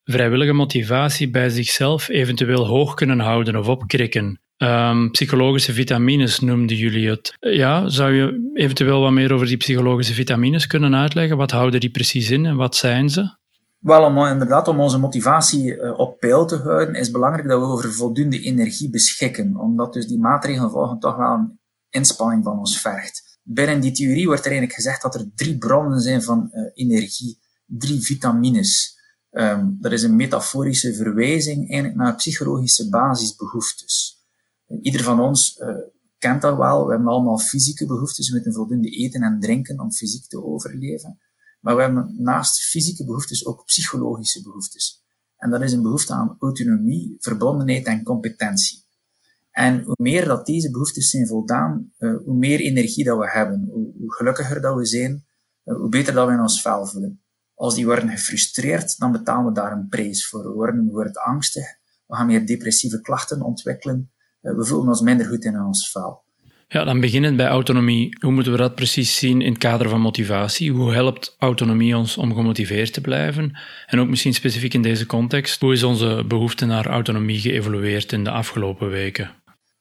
vrijwillige 0.04 0.52
motivatie 0.52 1.30
bij 1.30 1.48
zichzelf 1.48 2.08
eventueel 2.08 2.66
hoog 2.66 2.94
kunnen 2.94 3.18
houden 3.18 3.56
of 3.56 3.68
opkrikken. 3.68 4.39
Um, 4.62 5.10
psychologische 5.10 5.72
vitamines 5.72 6.40
noemden 6.40 6.76
jullie 6.76 7.08
het. 7.08 7.36
Ja, 7.38 7.88
zou 7.88 8.12
je 8.12 8.50
eventueel 8.54 9.00
wat 9.00 9.12
meer 9.12 9.32
over 9.32 9.46
die 9.46 9.56
psychologische 9.56 10.14
vitamines 10.14 10.66
kunnen 10.66 10.94
uitleggen? 10.94 11.36
Wat 11.36 11.50
houden 11.50 11.80
die 11.80 11.90
precies 11.90 12.30
in 12.30 12.46
en 12.46 12.56
wat 12.56 12.76
zijn 12.76 13.10
ze? 13.10 13.36
Wel, 13.78 14.04
om 14.04 14.26
inderdaad 14.26 14.68
om 14.68 14.80
onze 14.80 14.98
motivatie 14.98 15.74
uh, 15.74 15.98
op 15.98 16.18
peil 16.18 16.46
te 16.46 16.56
houden, 16.56 16.94
is 16.94 17.10
belangrijk 17.10 17.48
dat 17.48 17.60
we 17.60 17.66
over 17.66 17.92
voldoende 17.92 18.40
energie 18.40 18.90
beschikken, 18.90 19.56
omdat 19.56 19.92
dus 19.92 20.06
die 20.06 20.18
maatregelen 20.18 20.70
volgen 20.70 20.98
toch 20.98 21.16
wel 21.16 21.32
een 21.32 21.58
inspanning 21.90 22.44
van 22.44 22.58
ons 22.58 22.80
vergt. 22.80 23.38
Binnen 23.42 23.80
die 23.80 23.92
theorie 23.92 24.26
wordt 24.26 24.44
er 24.44 24.50
eigenlijk 24.50 24.80
gezegd 24.80 25.02
dat 25.02 25.14
er 25.14 25.30
drie 25.34 25.58
bronnen 25.58 26.00
zijn 26.00 26.22
van 26.22 26.50
uh, 26.52 26.70
energie, 26.74 27.38
drie 27.66 28.00
vitamines. 28.00 28.98
Um, 29.30 29.76
dat 29.80 29.92
is 29.92 30.02
een 30.02 30.16
metaforische 30.16 30.94
verwijzing 30.94 31.58
eigenlijk 31.70 31.94
naar 31.94 32.14
psychologische 32.14 32.88
basisbehoeftes. 32.88 34.19
Ieder 34.80 35.02
van 35.02 35.20
ons 35.20 35.62
kent 36.18 36.42
dat 36.42 36.56
wel. 36.56 36.84
We 36.84 36.90
hebben 36.90 37.08
allemaal 37.08 37.38
fysieke 37.38 37.86
behoeftes. 37.86 38.28
We 38.28 38.34
moeten 38.34 38.52
voldoende 38.52 38.88
eten 38.88 39.22
en 39.22 39.40
drinken 39.40 39.80
om 39.80 39.92
fysiek 39.92 40.26
te 40.26 40.44
overleven. 40.44 41.18
Maar 41.60 41.76
we 41.76 41.82
hebben 41.82 42.14
naast 42.18 42.62
fysieke 42.62 43.04
behoeftes 43.04 43.46
ook 43.46 43.64
psychologische 43.64 44.42
behoeftes. 44.42 45.04
En 45.36 45.50
dat 45.50 45.62
is 45.62 45.72
een 45.72 45.82
behoefte 45.82 46.12
aan 46.12 46.36
autonomie, 46.38 47.16
verbondenheid 47.18 47.86
en 47.86 48.02
competentie. 48.02 48.84
En 49.50 49.82
hoe 49.82 49.96
meer 49.98 50.24
dat 50.24 50.46
deze 50.46 50.70
behoeftes 50.70 51.10
zijn 51.10 51.26
voldaan, 51.26 51.92
uh, 51.98 52.16
hoe 52.24 52.36
meer 52.36 52.60
energie 52.60 53.04
dat 53.04 53.18
we 53.18 53.30
hebben, 53.30 53.68
hoe, 53.70 53.92
gelukkiger 54.06 54.60
dat 54.60 54.76
we 54.76 54.86
zijn, 54.86 55.24
uh, 55.64 55.76
hoe 55.76 55.88
beter 55.88 56.14
dat 56.14 56.26
we 56.26 56.32
in 56.32 56.40
ons 56.40 56.62
vel 56.62 56.86
voelen. 56.86 57.22
Als 57.54 57.74
die 57.74 57.84
worden 57.84 58.08
gefrustreerd, 58.08 58.98
dan 58.98 59.12
betalen 59.12 59.46
we 59.46 59.52
daar 59.52 59.72
een 59.72 59.88
prijs 59.88 60.28
voor. 60.28 60.42
We 60.42 60.52
worden 60.52 60.84
bijvoorbeeld 60.84 61.18
angstig, 61.18 61.64
we 62.06 62.16
gaan 62.16 62.26
meer 62.26 62.46
depressieve 62.46 63.00
klachten 63.00 63.42
ontwikkelen, 63.42 64.12
we 64.40 64.64
voelen 64.64 64.88
ons 64.88 65.00
minder 65.00 65.26
goed 65.26 65.44
in 65.44 65.60
ons 65.60 65.90
vel. 65.90 66.22
Ja, 66.72 66.84
dan 66.84 67.00
beginnen 67.00 67.36
bij 67.36 67.46
autonomie. 67.46 68.16
Hoe 68.20 68.32
moeten 68.32 68.52
we 68.52 68.58
dat 68.58 68.74
precies 68.74 69.16
zien 69.16 69.40
in 69.40 69.50
het 69.50 69.58
kader 69.58 69.88
van 69.88 70.00
motivatie? 70.00 70.72
Hoe 70.72 70.92
helpt 70.92 71.36
autonomie 71.38 71.96
ons 71.96 72.16
om 72.16 72.34
gemotiveerd 72.34 72.92
te 72.92 73.00
blijven? 73.00 73.58
En 73.86 73.98
ook 73.98 74.08
misschien 74.08 74.34
specifiek 74.34 74.74
in 74.74 74.82
deze 74.82 75.06
context, 75.06 75.60
hoe 75.60 75.72
is 75.72 75.82
onze 75.82 76.24
behoefte 76.28 76.66
naar 76.66 76.86
autonomie 76.86 77.38
geëvolueerd 77.38 78.12
in 78.12 78.24
de 78.24 78.30
afgelopen 78.30 78.88
weken? 78.88 79.30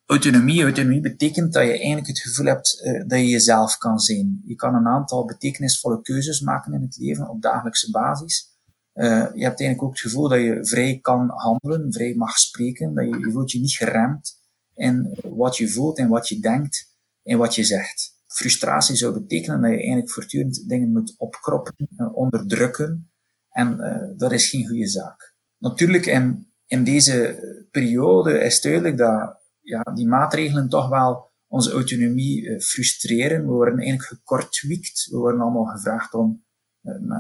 Autonomie, 0.06 0.64
autonomie 0.64 1.02
betekent 1.02 1.54
dat 1.54 1.64
je 1.64 1.72
eigenlijk 1.72 2.08
het 2.08 2.20
gevoel 2.20 2.46
hebt 2.46 2.82
uh, 2.84 3.04
dat 3.08 3.20
je 3.20 3.28
jezelf 3.28 3.78
kan 3.78 4.00
zijn. 4.00 4.42
Je 4.46 4.56
kan 4.56 4.76
een 4.76 4.88
aantal 4.88 5.26
betekenisvolle 5.26 6.02
keuzes 6.02 6.42
maken 6.42 6.74
in 6.74 6.82
het 6.82 6.98
leven 6.98 7.30
op 7.30 7.42
dagelijkse 7.42 7.92
basis. 7.92 8.58
Uh, 8.94 9.06
je 9.08 9.44
hebt 9.44 9.60
eigenlijk 9.60 9.84
ook 9.84 9.92
het 9.92 10.00
gevoel 10.00 10.30
dat 10.30 10.40
je 10.40 10.58
vrij 10.62 11.00
kan 11.02 11.30
handelen, 11.30 11.94
vrij 11.94 12.14
mag 12.16 12.38
spreken, 12.38 12.94
dat 12.94 13.06
je, 13.06 13.20
je 13.20 13.32
voelt 13.32 13.52
je 13.52 13.60
niet 13.60 13.76
geremd 13.76 14.39
in 14.80 15.18
wat 15.30 15.58
je 15.58 15.70
voelt 15.70 15.98
en 15.98 16.08
wat 16.08 16.28
je 16.28 16.40
denkt 16.40 16.98
en 17.24 17.38
wat 17.38 17.56
je 17.56 17.64
zegt. 17.64 18.18
Frustratie 18.28 18.96
zou 18.96 19.14
betekenen 19.14 19.62
dat 19.62 19.70
je 19.70 19.78
eigenlijk 19.78 20.12
voortdurend 20.12 20.70
dingen 20.70 20.92
moet 20.92 21.16
opkroppen, 21.18 21.76
uh, 21.98 22.16
onderdrukken. 22.16 23.12
En 23.50 23.78
uh, 23.80 24.18
dat 24.18 24.32
is 24.32 24.50
geen 24.50 24.68
goede 24.68 24.88
zaak. 24.88 25.36
Natuurlijk, 25.58 26.06
in, 26.06 26.48
in 26.66 26.84
deze 26.84 27.38
periode 27.72 28.40
is 28.40 28.62
duidelijk 28.62 28.98
dat 28.98 29.38
ja, 29.60 29.82
die 29.82 30.08
maatregelen 30.08 30.70
toch 30.70 30.90
wel 30.90 31.30
onze 31.48 31.72
autonomie 31.72 32.42
uh, 32.42 32.60
frustreren. 32.60 33.42
We 33.42 33.52
worden 33.52 33.78
eigenlijk 33.78 34.08
gekortwiekt. 34.08 35.08
We 35.12 35.18
worden 35.18 35.42
allemaal 35.42 35.66
gevraagd 35.66 36.14
om 36.14 36.44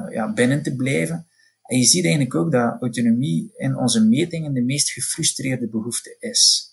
ja, 0.09 0.33
binnen 0.33 0.63
te 0.63 0.75
blijven. 0.75 1.27
En 1.61 1.77
je 1.77 1.83
ziet 1.83 2.03
eigenlijk 2.03 2.35
ook 2.35 2.51
dat 2.51 2.81
autonomie 2.81 3.51
in 3.55 3.77
onze 3.77 4.05
metingen 4.05 4.53
de 4.53 4.63
meest 4.63 4.91
gefrustreerde 4.91 5.69
behoefte 5.69 6.15
is. 6.19 6.68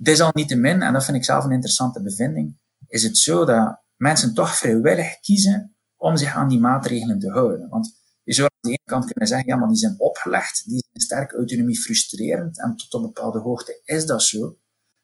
Desalniettemin, 0.00 0.82
en 0.82 0.92
dat 0.92 1.04
vind 1.04 1.16
ik 1.16 1.24
zelf 1.24 1.44
een 1.44 1.50
interessante 1.50 2.02
bevinding, 2.02 2.58
is 2.86 3.02
het 3.02 3.18
zo 3.18 3.44
dat 3.44 3.82
mensen 3.96 4.34
toch 4.34 4.56
vrijwillig 4.56 5.20
kiezen 5.20 5.76
om 5.96 6.16
zich 6.16 6.34
aan 6.34 6.48
die 6.48 6.60
maatregelen 6.60 7.18
te 7.18 7.30
houden. 7.30 7.68
Want 7.68 8.00
je 8.22 8.32
zou 8.32 8.48
aan 8.48 8.58
de 8.60 8.68
ene 8.68 8.84
kant 8.84 9.04
kunnen 9.04 9.28
zeggen, 9.28 9.48
ja, 9.48 9.56
maar 9.56 9.68
die 9.68 9.76
zijn 9.76 10.00
opgelegd, 10.00 10.64
die 10.64 10.84
zijn 10.90 11.04
sterk 11.04 11.32
autonomie 11.32 11.80
frustrerend, 11.80 12.60
en 12.60 12.76
tot 12.76 12.94
op 12.94 13.00
een 13.00 13.12
bepaalde 13.12 13.38
hoogte 13.38 13.80
is 13.84 14.06
dat 14.06 14.22
zo. 14.22 14.58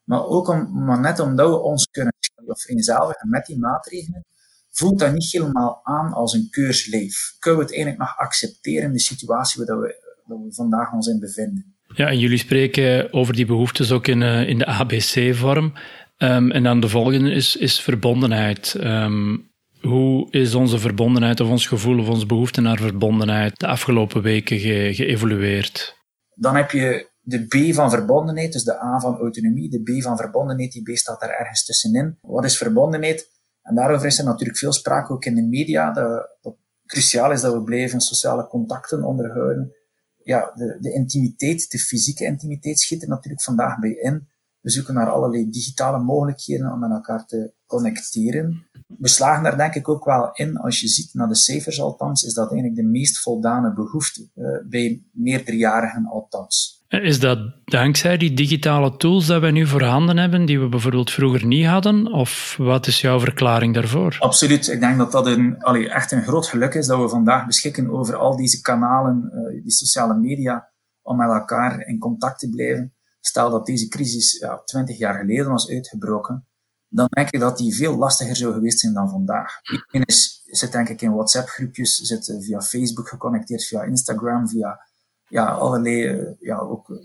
Maar 0.05 0.25
ook 0.25 0.49
om, 0.49 0.85
maar 0.85 1.01
net 1.01 1.19
omdat 1.19 1.49
we 1.49 1.61
ons 1.61 1.87
kunnen 1.91 2.13
of 2.47 2.61
vereenzelvigen 2.61 3.29
met 3.29 3.47
die 3.47 3.59
maatregelen, 3.59 4.25
voelt 4.71 4.99
dat 4.99 5.13
niet 5.13 5.33
helemaal 5.33 5.81
aan 5.85 6.13
als 6.13 6.33
een 6.33 6.51
keursleef. 6.51 7.37
Kunnen 7.39 7.61
we 7.61 7.67
het 7.67 7.75
eigenlijk 7.75 8.05
nog 8.05 8.19
accepteren 8.19 8.87
in 8.87 8.93
de 8.93 9.01
situatie 9.01 9.65
waar 9.65 9.77
waar 10.25 10.43
we 10.43 10.55
vandaag 10.55 10.93
ons 10.93 11.07
in 11.07 11.21
bevinden? 11.21 11.74
Ja, 11.95 12.09
en 12.09 12.19
jullie 12.19 12.39
spreken 12.39 13.13
over 13.13 13.35
die 13.35 13.47
behoeftes 13.47 13.93
ook 13.93 14.07
in, 14.07 14.21
uh, 14.21 14.49
in 14.49 14.59
de 14.59 14.67
ABC-vorm. 14.67 15.73
Um, 16.19 16.51
en 16.51 16.63
dan 16.63 16.81
de 16.81 16.89
volgende 16.89 17.31
is, 17.31 17.57
is 17.57 17.81
verbondenheid. 17.81 18.75
Um, 18.81 19.53
hoe 19.81 20.31
is 20.31 20.55
onze 20.55 20.79
verbondenheid 20.79 21.41
of 21.41 21.49
ons 21.49 21.67
gevoel 21.67 21.99
of 21.99 22.09
onze 22.09 22.27
behoefte 22.27 22.61
naar 22.61 22.79
verbondenheid 22.79 23.59
de 23.59 23.67
afgelopen 23.67 24.23
weken 24.23 24.59
ge 24.59 24.91
geëvolueerd? 24.95 25.97
Dan 26.35 26.57
heb 26.57 26.71
je 26.71 27.11
de 27.21 27.47
B 27.47 27.75
van 27.75 27.91
verbondenheid, 27.91 28.53
dus 28.53 28.65
de 28.65 28.83
A 28.83 29.01
van 29.01 29.17
autonomie, 29.17 29.71
de 29.71 29.83
B 29.83 30.03
van 30.03 30.17
verbondenheid, 30.17 30.73
die 30.73 30.93
B 30.93 30.97
staat 30.97 31.21
daar 31.21 31.39
ergens 31.39 31.65
tussenin. 31.65 32.19
Wat 32.21 32.45
is 32.45 32.57
verbondenheid? 32.57 33.31
En 33.63 33.75
daarover 33.75 34.07
is 34.07 34.19
er 34.19 34.25
natuurlijk 34.25 34.59
veel 34.59 34.73
sprake 34.73 35.13
ook 35.13 35.25
in 35.25 35.35
de 35.35 35.43
media, 35.43 35.93
dat, 35.93 36.37
dat 36.41 36.57
cruciaal 36.87 37.33
is 37.33 37.41
dat 37.41 37.53
we 37.53 37.63
blijven 37.63 38.01
sociale 38.01 38.47
contacten 38.47 39.05
onderhouden 39.05 39.73
ja, 40.25 40.52
de, 40.54 40.76
de 40.81 40.93
intimiteit, 40.93 41.71
de 41.71 41.78
fysieke 41.78 42.25
intimiteit 42.25 42.81
schiet 42.81 43.02
er 43.02 43.09
natuurlijk 43.09 43.43
vandaag 43.43 43.78
bij 43.78 43.90
in. 43.90 44.28
We 44.61 44.71
zoeken 44.71 44.95
naar 44.95 45.11
allerlei 45.11 45.50
digitale 45.50 45.99
mogelijkheden 45.99 46.73
om 46.73 46.78
met 46.78 46.90
elkaar 46.90 47.26
te 47.26 47.52
connecteren. 47.66 48.66
We 48.87 49.09
slagen 49.09 49.43
daar 49.43 49.57
denk 49.57 49.75
ik 49.75 49.88
ook 49.88 50.04
wel 50.04 50.31
in, 50.33 50.57
als 50.57 50.81
je 50.81 50.88
ziet 50.88 51.14
naar 51.14 51.28
de 51.28 51.35
cijfers 51.35 51.81
althans, 51.81 52.23
is 52.23 52.35
dat 52.35 52.50
eigenlijk 52.50 52.81
de 52.81 52.88
meest 52.88 53.19
voldane 53.19 53.75
behoefte, 53.75 54.28
uh, 54.35 54.69
bij 54.69 55.02
meerderjarigen 55.12 56.07
althans. 56.07 56.84
Is 57.03 57.21
dat 57.21 57.39
dankzij 57.65 58.17
die 58.17 58.35
digitale 58.35 58.97
tools 58.97 59.27
dat 59.27 59.41
wij 59.41 59.51
nu 59.51 59.67
voorhanden 59.67 60.17
hebben, 60.17 60.45
die 60.45 60.61
we 60.61 60.69
bijvoorbeeld 60.69 61.11
vroeger 61.11 61.47
niet 61.47 61.67
hadden? 61.67 62.13
Of 62.13 62.57
wat 62.59 62.87
is 62.87 63.01
jouw 63.01 63.21
verklaring 63.21 63.75
daarvoor? 63.75 64.17
Absoluut. 64.19 64.69
Ik 64.69 64.81
denk 64.81 64.99
dat 64.99 65.13
dat 65.13 65.27
een, 65.27 65.59
echt 65.89 66.13
een 66.13 66.23
groot 66.23 66.47
geluk 66.47 66.75
is 66.75 66.87
dat 66.87 67.01
we 67.01 67.09
vandaag 67.09 67.47
beschikken 67.47 67.91
over 67.91 68.17
al 68.17 68.37
deze 68.37 68.61
kanalen, 68.61 69.31
uh, 69.35 69.63
die 69.63 69.73
sociale 69.73 70.15
media, 70.15 70.71
om 71.03 71.17
met 71.17 71.29
elkaar 71.29 71.87
in 71.87 71.99
contact 71.99 72.39
te 72.39 72.49
blijven. 72.49 72.95
Stel 73.21 73.51
dat 73.51 73.67
deze 73.67 73.89
crisis 73.89 74.39
ja, 74.39 74.63
20 74.65 74.99
jaar 74.99 75.15
geleden 75.15 75.51
was 75.51 75.71
uitgebroken, 75.71 76.47
dan 76.89 77.07
denk 77.11 77.31
ik 77.31 77.41
dat 77.41 77.59
die 77.59 77.75
veel 77.75 77.97
lastiger 77.97 78.37
zou 78.37 78.53
geweest 78.53 78.79
zijn 78.81 78.95
dan 78.95 79.09
vandaag. 79.09 79.61
Iedereen 79.63 80.17
zit 80.45 80.73
denk 80.73 80.89
ik 80.89 81.03
in 81.03 81.13
WhatsApp-groepjes, 81.13 81.97
zit 81.97 82.37
via 82.41 82.61
Facebook 82.61 83.09
geconnecteerd, 83.09 83.65
via 83.65 83.83
Instagram, 83.83 84.49
via 84.49 84.81
ja, 85.28 85.47
allerlei, 85.47 86.07
eh, 86.07 86.33
ja, 86.38 86.59
ook 86.59 86.90
eh, 86.90 86.97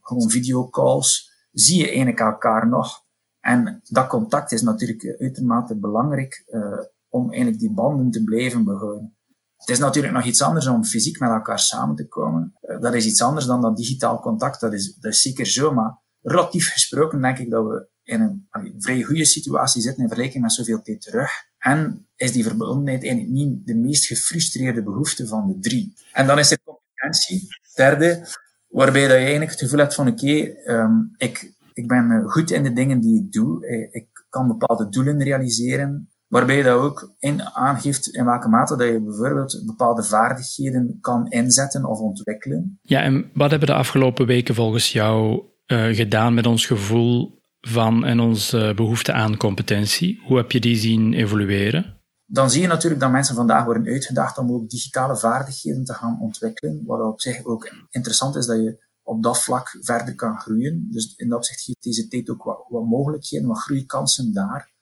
gewoon 0.00 0.30
videocalls, 0.30 1.32
zie 1.52 1.78
je 1.78 1.86
eigenlijk 1.86 2.20
elkaar 2.20 2.68
nog. 2.68 3.02
En 3.40 3.80
dat 3.84 4.06
contact 4.06 4.52
is 4.52 4.62
natuurlijk 4.62 5.16
uitermate 5.18 5.76
belangrijk 5.76 6.44
uh, 6.50 6.78
om 7.08 7.28
eigenlijk 7.28 7.58
die 7.58 7.72
banden 7.72 8.10
te 8.10 8.24
blijven 8.24 8.64
behouden. 8.64 9.16
Het 9.56 9.68
is 9.68 9.78
natuurlijk 9.78 10.14
nog 10.14 10.24
iets 10.24 10.42
anders 10.42 10.66
om 10.66 10.84
fysiek 10.84 11.18
met 11.18 11.30
elkaar 11.30 11.58
samen 11.58 11.96
te 11.96 12.08
komen. 12.08 12.52
Dat 12.80 12.94
is 12.94 13.06
iets 13.06 13.22
anders 13.22 13.46
dan 13.46 13.60
dat 13.60 13.76
digitaal 13.76 14.20
contact, 14.20 14.60
dat 14.60 14.72
is, 14.72 14.94
dat 14.94 15.12
is 15.12 15.22
zeker 15.22 15.46
zo, 15.46 15.72
maar 15.72 15.98
relatief 16.22 16.72
gesproken 16.72 17.20
denk 17.20 17.38
ik 17.38 17.50
dat 17.50 17.66
we 17.66 17.88
in 18.02 18.20
een, 18.20 18.46
een 18.50 18.74
vrij 18.78 19.02
goede 19.02 19.24
situatie 19.24 19.82
zitten 19.82 20.02
in 20.02 20.08
vergelijking 20.08 20.42
met 20.42 20.52
zoveel 20.52 20.82
tijd 20.82 21.00
terug. 21.00 21.30
En 21.58 22.08
is 22.16 22.32
die 22.32 22.44
verbondenheid 22.44 23.02
eigenlijk 23.02 23.32
niet 23.32 23.66
de 23.66 23.74
meest 23.74 24.06
gefrustreerde 24.06 24.82
behoefte 24.82 25.26
van 25.26 25.46
de 25.46 25.58
drie. 25.58 25.94
En 26.12 26.26
dan 26.26 26.38
is 26.38 26.50
er 26.50 26.58
competentie. 27.04 27.48
Derde, 27.74 28.26
waarbij 28.68 29.02
dat 29.02 29.10
je 29.10 29.16
eigenlijk 29.16 29.50
het 29.50 29.60
gevoel 29.60 29.78
hebt 29.78 29.94
van 29.94 30.08
oké, 30.08 30.52
um, 30.66 31.14
ik, 31.16 31.54
ik 31.72 31.88
ben 31.88 32.10
eh, 32.10 32.30
goed 32.30 32.50
in 32.50 32.62
de 32.62 32.72
dingen 32.72 33.00
die 33.00 33.22
ik 33.22 33.32
doe. 33.32 33.66
Eh, 33.66 34.00
ik 34.00 34.06
kan 34.28 34.46
bepaalde 34.46 34.88
doelen 34.88 35.22
realiseren. 35.22 36.08
Waarbij 36.28 36.56
je 36.56 36.62
dat 36.62 36.78
ook 36.78 37.14
in 37.18 37.42
aangeeft 37.42 38.08
in 38.08 38.24
welke 38.24 38.48
mate 38.48 38.76
dat 38.76 38.86
je 38.86 39.02
bijvoorbeeld 39.02 39.62
bepaalde 39.66 40.02
vaardigheden 40.02 40.98
kan 41.00 41.30
inzetten 41.30 41.84
of 41.84 41.98
ontwikkelen. 41.98 42.78
Ja, 42.82 43.00
en 43.00 43.30
wat 43.34 43.50
hebben 43.50 43.68
de 43.68 43.74
afgelopen 43.74 44.26
weken 44.26 44.54
volgens 44.54 44.92
jou 44.92 45.42
uh, 45.66 45.86
gedaan 45.86 46.34
met 46.34 46.46
ons 46.46 46.66
gevoel 46.66 47.42
van 47.60 48.04
en 48.04 48.20
onze 48.20 48.72
behoefte 48.76 49.12
aan 49.12 49.36
competentie? 49.36 50.20
Hoe 50.24 50.36
heb 50.36 50.52
je 50.52 50.60
die 50.60 50.76
zien 50.76 51.12
evolueren? 51.12 51.93
Dan 52.26 52.50
zie 52.50 52.60
je 52.60 52.66
natuurlijk 52.66 53.00
dat 53.00 53.10
mensen 53.10 53.34
vandaag 53.34 53.64
worden 53.64 53.86
uitgedaagd 53.86 54.38
om 54.38 54.52
ook 54.52 54.70
digitale 54.70 55.16
vaardigheden 55.16 55.84
te 55.84 55.94
gaan 55.94 56.20
ontwikkelen, 56.20 56.82
wat 56.86 57.00
op 57.00 57.20
zich 57.20 57.44
ook 57.44 57.72
interessant 57.90 58.36
is 58.36 58.46
dat 58.46 58.56
je 58.56 58.82
op 59.02 59.22
dat 59.22 59.42
vlak 59.42 59.78
verder 59.80 60.14
kan 60.14 60.38
groeien. 60.40 60.88
Dus 60.90 61.14
in 61.16 61.28
dat 61.28 61.38
opzicht 61.38 61.60
geeft 61.60 61.82
deze 61.82 62.08
tijd 62.08 62.30
ook 62.30 62.42
wat, 62.42 62.64
wat 62.68 62.84
mogelijkheden, 62.84 63.48
wat 63.48 63.58
groeikansen 63.58 64.32
daar. 64.32 64.72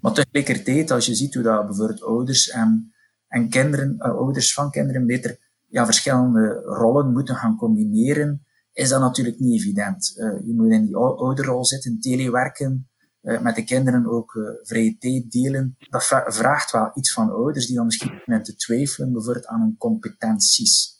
Maar 0.00 0.12
tegelijkertijd, 0.12 0.90
als 0.90 1.06
je 1.06 1.14
ziet 1.14 1.34
hoe 1.34 1.42
dat 1.42 1.66
bijvoorbeeld 1.66 2.02
ouders 2.02 2.48
en, 2.48 2.92
en 3.28 3.48
kinderen, 3.48 3.94
uh, 3.98 4.16
ouders 4.16 4.54
van 4.54 4.70
kinderen 4.70 5.06
beter 5.06 5.38
ja, 5.66 5.84
verschillende 5.84 6.62
rollen 6.64 7.12
moeten 7.12 7.34
gaan 7.34 7.56
combineren, 7.56 8.46
is 8.72 8.88
dat 8.88 9.00
natuurlijk 9.00 9.38
niet 9.38 9.60
evident. 9.60 10.14
Uh, 10.16 10.46
je 10.46 10.54
moet 10.54 10.70
in 10.70 10.86
die 10.86 10.96
ouderrol 10.96 11.64
zitten, 11.64 12.00
telewerken, 12.00 12.88
met 13.20 13.54
de 13.54 13.64
kinderen 13.64 14.06
ook 14.06 14.34
uh, 14.34 14.48
vrije 14.62 14.98
tijd 14.98 15.30
delen. 15.30 15.76
Dat 15.78 16.04
vraagt 16.26 16.70
wel 16.70 16.90
iets 16.94 17.12
van 17.12 17.30
ouders 17.30 17.66
die 17.66 17.76
dan 17.76 17.84
misschien 17.84 18.10
beginnen 18.10 18.42
te 18.42 18.56
twijfelen 18.56 19.12
bijvoorbeeld 19.12 19.46
aan 19.46 19.60
hun 19.60 19.76
competenties. 19.76 20.96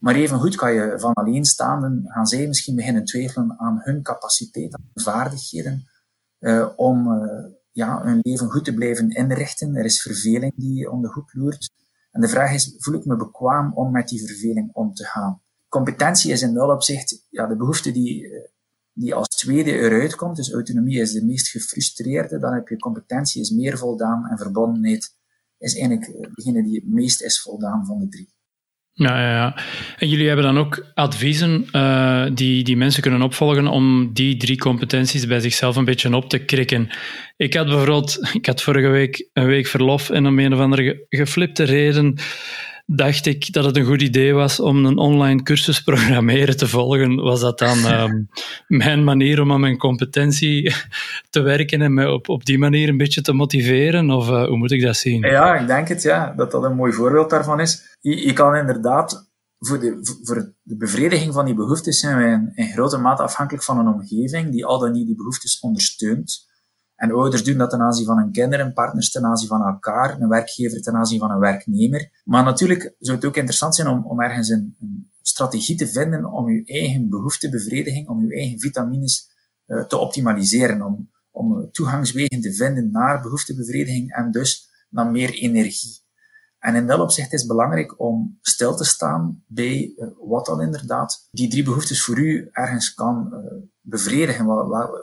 Maar 0.00 0.14
evengoed 0.14 0.56
kan 0.56 0.72
je 0.72 0.94
van 0.96 1.12
alleenstaanden 1.12 2.02
gaan 2.06 2.26
zij 2.26 2.46
misschien 2.46 2.76
beginnen 2.76 3.04
twijfelen 3.04 3.58
aan 3.58 3.80
hun 3.82 4.02
capaciteit, 4.02 4.74
aan 4.74 4.90
hun 4.94 5.04
vaardigheden, 5.04 5.86
uh, 6.40 6.68
om 6.76 7.08
ja, 7.72 8.02
hun 8.02 8.18
leven 8.22 8.50
goed 8.50 8.64
te 8.64 8.74
blijven 8.74 9.10
inrichten. 9.10 9.74
Er 9.74 9.84
is 9.84 10.02
verveling 10.02 10.52
die 10.56 10.90
om 10.90 11.02
de 11.02 11.08
hoek 11.08 11.34
loert. 11.34 11.70
En 12.10 12.20
de 12.20 12.28
vraag 12.28 12.52
is, 12.52 12.74
voel 12.78 12.94
ik 12.94 13.04
me 13.04 13.16
bekwaam 13.16 13.72
om 13.74 13.92
met 13.92 14.08
die 14.08 14.26
verveling 14.26 14.70
om 14.72 14.94
te 14.94 15.04
gaan? 15.04 15.42
Competentie 15.68 16.32
is 16.32 16.42
in 16.42 16.54
dat 16.54 16.70
opzicht 16.70 17.26
ja, 17.30 17.46
de 17.46 17.56
behoefte 17.56 17.92
die 17.92 18.28
die 18.98 19.14
als 19.14 19.28
tweede 19.28 19.72
eruit 19.72 20.14
komt. 20.14 20.36
Dus 20.36 20.52
autonomie 20.52 21.00
is 21.00 21.12
de 21.12 21.24
meest 21.24 21.48
gefrustreerde. 21.48 22.38
Dan 22.38 22.52
heb 22.52 22.68
je 22.68 22.76
competentie 22.76 23.40
is 23.40 23.50
meer 23.50 23.78
voldaan 23.78 24.26
en 24.26 24.38
verbondenheid 24.38 25.16
is 25.58 25.78
eigenlijk 25.78 26.34
degene 26.34 26.62
die 26.62 26.74
het 26.74 26.88
meest 26.88 27.22
is 27.22 27.40
voldaan 27.40 27.86
van 27.86 27.98
de 27.98 28.08
drie. 28.08 28.36
Ja, 28.92 29.20
ja, 29.20 29.30
ja. 29.30 29.56
En 29.98 30.08
jullie 30.08 30.26
hebben 30.26 30.44
dan 30.44 30.58
ook 30.58 30.86
adviezen 30.94 31.66
uh, 31.72 32.26
die, 32.34 32.64
die 32.64 32.76
mensen 32.76 33.02
kunnen 33.02 33.22
opvolgen 33.22 33.66
om 33.66 34.12
die 34.12 34.36
drie 34.36 34.58
competenties 34.58 35.26
bij 35.26 35.40
zichzelf 35.40 35.76
een 35.76 35.84
beetje 35.84 36.16
op 36.16 36.28
te 36.28 36.38
krikken. 36.38 36.88
Ik 37.36 37.54
had 37.54 37.66
bijvoorbeeld, 37.66 38.28
ik 38.32 38.46
had 38.46 38.62
vorige 38.62 38.88
week 38.88 39.28
een 39.32 39.46
week 39.46 39.66
verlof 39.66 40.10
en 40.10 40.26
om 40.26 40.38
een 40.38 40.54
of 40.54 40.60
andere 40.60 41.06
geflipte 41.08 41.62
reden 41.62 42.18
dacht 42.90 43.26
ik 43.26 43.52
dat 43.52 43.64
het 43.64 43.76
een 43.76 43.84
goed 43.84 44.02
idee 44.02 44.32
was 44.32 44.60
om 44.60 44.84
een 44.84 44.98
online 44.98 45.42
cursus 45.42 45.82
programmeren 45.82 46.56
te 46.56 46.68
volgen. 46.68 47.16
Was 47.16 47.40
dat 47.40 47.58
dan 47.58 47.84
um, 47.84 48.28
mijn 48.84 49.04
manier 49.04 49.40
om 49.40 49.52
aan 49.52 49.60
mijn 49.60 49.78
competentie 49.78 50.74
te 51.30 51.40
werken 51.40 51.82
en 51.82 51.94
me 51.94 52.10
op, 52.10 52.28
op 52.28 52.44
die 52.44 52.58
manier 52.58 52.88
een 52.88 52.96
beetje 52.96 53.20
te 53.20 53.32
motiveren? 53.32 54.10
Of 54.10 54.28
uh, 54.28 54.46
hoe 54.46 54.56
moet 54.56 54.70
ik 54.70 54.82
dat 54.82 54.96
zien? 54.96 55.20
Ja, 55.20 55.54
ik 55.54 55.66
denk 55.66 55.88
het, 55.88 56.02
ja, 56.02 56.32
dat 56.36 56.50
dat 56.50 56.64
een 56.64 56.76
mooi 56.76 56.92
voorbeeld 56.92 57.30
daarvan 57.30 57.60
is. 57.60 57.96
Je, 58.00 58.26
je 58.26 58.32
kan 58.32 58.56
inderdaad, 58.56 59.30
voor 59.58 59.80
de, 59.80 60.18
voor 60.22 60.54
de 60.62 60.76
bevrediging 60.76 61.32
van 61.32 61.44
die 61.44 61.54
behoeftes 61.54 62.00
zijn 62.00 62.16
wij 62.16 62.32
in, 62.32 62.52
in 62.54 62.72
grote 62.72 62.98
mate 62.98 63.22
afhankelijk 63.22 63.64
van 63.64 63.78
een 63.78 63.94
omgeving 63.94 64.50
die 64.50 64.64
al 64.64 64.78
dan 64.78 64.92
niet 64.92 65.06
die 65.06 65.16
behoeftes 65.16 65.60
ondersteunt. 65.60 66.47
En 66.98 67.12
ouders 67.12 67.44
doen 67.44 67.58
dat 67.58 67.70
ten 67.70 67.80
aanzien 67.80 68.06
van 68.06 68.18
hun 68.18 68.32
kinderen, 68.32 68.72
partners 68.72 69.10
ten 69.10 69.24
aanzien 69.24 69.48
van 69.48 69.62
elkaar, 69.62 70.20
een 70.20 70.28
werkgever 70.28 70.82
ten 70.82 70.94
aanzien 70.94 71.18
van 71.18 71.30
een 71.30 71.38
werknemer. 71.38 72.22
Maar 72.24 72.44
natuurlijk 72.44 72.94
zou 72.98 73.16
het 73.16 73.26
ook 73.26 73.36
interessant 73.36 73.74
zijn 73.74 73.88
om, 73.88 74.06
om 74.06 74.20
ergens 74.20 74.48
een, 74.48 74.76
een 74.80 75.10
strategie 75.22 75.76
te 75.76 75.86
vinden 75.86 76.32
om 76.32 76.50
je 76.50 76.64
eigen 76.64 77.08
behoeftebevrediging, 77.08 78.08
om 78.08 78.24
je 78.24 78.34
eigen 78.34 78.60
vitamines 78.60 79.30
uh, 79.66 79.84
te 79.84 79.96
optimaliseren, 79.96 80.82
om, 80.82 81.10
om 81.30 81.70
toegangswegen 81.70 82.40
te 82.40 82.54
vinden 82.54 82.90
naar 82.90 83.22
behoeftebevrediging 83.22 84.14
en 84.14 84.30
dus 84.30 84.68
naar 84.90 85.10
meer 85.10 85.30
energie. 85.34 86.06
En 86.58 86.74
in 86.74 86.86
dat 86.86 87.00
opzicht 87.00 87.32
is 87.32 87.40
het 87.40 87.48
belangrijk 87.48 88.00
om 88.00 88.38
stil 88.40 88.76
te 88.76 88.84
staan 88.84 89.44
bij 89.46 89.92
uh, 89.96 90.08
wat 90.28 90.46
dan 90.46 90.60
inderdaad 90.60 91.28
die 91.30 91.50
drie 91.50 91.64
behoeftes 91.64 92.04
voor 92.04 92.18
u 92.18 92.48
ergens 92.52 92.94
kan 92.94 93.28
uh, 93.32 93.38
bevredigen, 93.80 94.50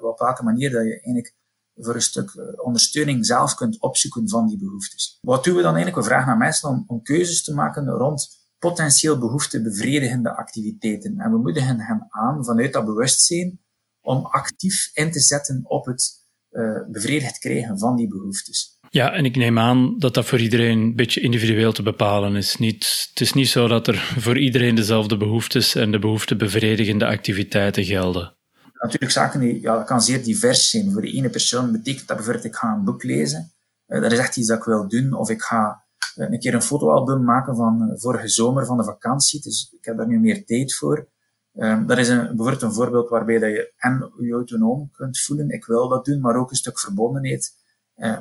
op 0.01 0.19
welke 0.19 0.43
manier 0.43 0.71
dat 0.71 0.83
je 0.83 0.93
eigenlijk 0.93 1.35
voor 1.75 1.95
een 1.95 2.01
stuk 2.01 2.29
eh, 2.29 2.65
ondersteuning 2.65 3.25
zelf 3.25 3.55
kunt 3.55 3.81
opzoeken 3.81 4.29
van 4.29 4.47
die 4.47 4.57
behoeftes. 4.57 5.17
Wat 5.21 5.43
doen 5.43 5.55
we 5.55 5.61
dan 5.61 5.75
eigenlijk? 5.75 6.03
We 6.03 6.09
vragen 6.13 6.31
aan 6.31 6.37
mensen 6.37 6.69
om, 6.69 6.83
om 6.87 7.01
keuzes 7.01 7.43
te 7.43 7.53
maken 7.53 7.89
rond 7.89 8.43
potentieel 8.59 9.19
behoeftebevredigende 9.19 10.35
activiteiten. 10.35 11.19
En 11.19 11.31
we 11.31 11.37
moedigen 11.37 11.79
hen 11.79 12.07
aan 12.09 12.45
vanuit 12.45 12.73
dat 12.73 12.85
bewustzijn 12.85 13.59
om 14.01 14.25
actief 14.25 14.89
in 14.93 15.11
te 15.11 15.19
zetten 15.19 15.61
op 15.63 15.85
het 15.85 16.23
uh, 16.51 16.79
bevredigd 16.91 17.37
krijgen 17.37 17.79
van 17.79 17.95
die 17.95 18.07
behoeftes. 18.07 18.77
Ja, 18.89 19.11
en 19.11 19.25
ik 19.25 19.35
neem 19.35 19.59
aan 19.59 19.99
dat 19.99 20.13
dat 20.13 20.25
voor 20.25 20.39
iedereen 20.39 20.79
een 20.79 20.95
beetje 20.95 21.21
individueel 21.21 21.71
te 21.71 21.83
bepalen 21.83 22.35
is. 22.35 22.57
Niet, 22.57 23.07
het 23.09 23.21
is 23.21 23.33
niet 23.33 23.47
zo 23.47 23.67
dat 23.67 23.87
er 23.87 23.95
voor 24.17 24.37
iedereen 24.37 24.75
dezelfde 24.75 25.17
behoeftes 25.17 25.75
en 25.75 25.91
de 25.91 25.99
behoeftebevredigende 25.99 27.05
activiteiten 27.05 27.83
gelden 27.83 28.35
natuurlijk 28.83 29.11
zaken 29.11 29.39
die, 29.39 29.61
ja, 29.61 29.75
dat 29.75 29.85
kan 29.85 30.01
zeer 30.01 30.23
divers 30.23 30.69
zijn. 30.69 30.91
Voor 30.91 31.01
de 31.01 31.11
ene 31.11 31.29
persoon 31.29 31.71
betekent 31.71 32.07
dat 32.07 32.15
bijvoorbeeld, 32.15 32.45
ik 32.45 32.55
ga 32.55 32.73
een 32.73 32.83
boek 32.83 33.03
lezen. 33.03 33.51
Uh, 33.87 34.01
dat 34.01 34.11
is 34.11 34.17
echt 34.17 34.37
iets 34.37 34.47
dat 34.47 34.57
ik 34.57 34.63
wil 34.63 34.87
doen. 34.87 35.13
Of 35.13 35.29
ik 35.29 35.41
ga 35.41 35.83
uh, 36.15 36.29
een 36.29 36.39
keer 36.39 36.53
een 36.53 36.61
fotoalbum 36.61 37.23
maken 37.23 37.55
van 37.55 37.89
uh, 37.89 37.99
vorige 37.99 38.27
zomer 38.27 38.65
van 38.65 38.77
de 38.77 38.83
vakantie. 38.83 39.41
Dus 39.41 39.75
ik 39.79 39.85
heb 39.85 39.97
daar 39.97 40.07
nu 40.07 40.19
meer 40.19 40.45
tijd 40.45 40.75
voor. 40.75 41.07
Um, 41.53 41.87
dat 41.87 41.97
is 41.97 42.09
een, 42.09 42.25
bijvoorbeeld 42.25 42.61
een 42.61 42.73
voorbeeld 42.73 43.09
waarbij 43.09 43.39
dat 43.39 43.49
je 43.49 43.73
en 43.77 44.11
je 44.19 44.33
autonoom 44.33 44.91
kunt 44.91 45.19
voelen. 45.19 45.49
Ik 45.49 45.65
wil 45.65 45.87
dat 45.87 46.05
doen, 46.05 46.21
maar 46.21 46.35
ook 46.35 46.49
een 46.49 46.55
stuk 46.55 46.79
verbondenheid 46.79 47.53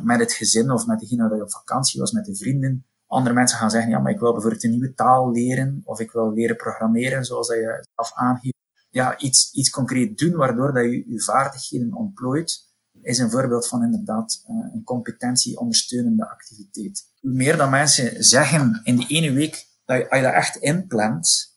met 0.02 0.20
het 0.20 0.32
gezin 0.32 0.70
of 0.70 0.86
met 0.86 1.00
degene 1.00 1.28
dat 1.28 1.36
je 1.36 1.42
op 1.42 1.52
vakantie 1.52 2.00
was, 2.00 2.12
met 2.12 2.24
de 2.24 2.36
vrienden. 2.36 2.86
Andere 3.06 3.34
mensen 3.34 3.58
gaan 3.58 3.70
zeggen, 3.70 3.90
ja, 3.90 3.98
maar 3.98 4.12
ik 4.12 4.18
wil 4.18 4.32
bijvoorbeeld 4.32 4.64
een 4.64 4.70
nieuwe 4.70 4.94
taal 4.94 5.32
leren, 5.32 5.82
of 5.84 6.00
ik 6.00 6.12
wil 6.12 6.32
leren 6.32 6.56
programmeren, 6.56 7.24
zoals 7.24 7.48
dat 7.48 7.56
je 7.56 7.86
zelf 7.94 8.12
aangeeft 8.14 8.62
ja, 8.94 9.18
iets, 9.18 9.52
iets 9.52 9.70
concreet 9.70 10.18
doen 10.18 10.36
waardoor 10.36 10.72
dat 10.72 10.84
je 10.84 11.04
je 11.10 11.22
vaardigheden 11.22 11.94
ontplooit, 11.94 12.72
is 13.02 13.18
een 13.18 13.30
voorbeeld 13.30 13.68
van 13.68 13.82
inderdaad 13.82 14.44
uh, 14.50 14.74
een 14.74 14.84
competentie 14.84 15.58
ondersteunende 15.58 16.30
activiteit. 16.30 17.12
Hoe 17.20 17.32
meer 17.32 17.56
dat 17.56 17.70
mensen 17.70 18.24
zeggen 18.24 18.80
in 18.84 18.96
die 18.96 19.06
ene 19.06 19.32
week, 19.32 19.66
dat 19.84 19.96
je, 19.96 20.10
als 20.10 20.18
je 20.18 20.24
dat 20.24 20.34
echt 20.34 20.56
inplant, 20.56 21.52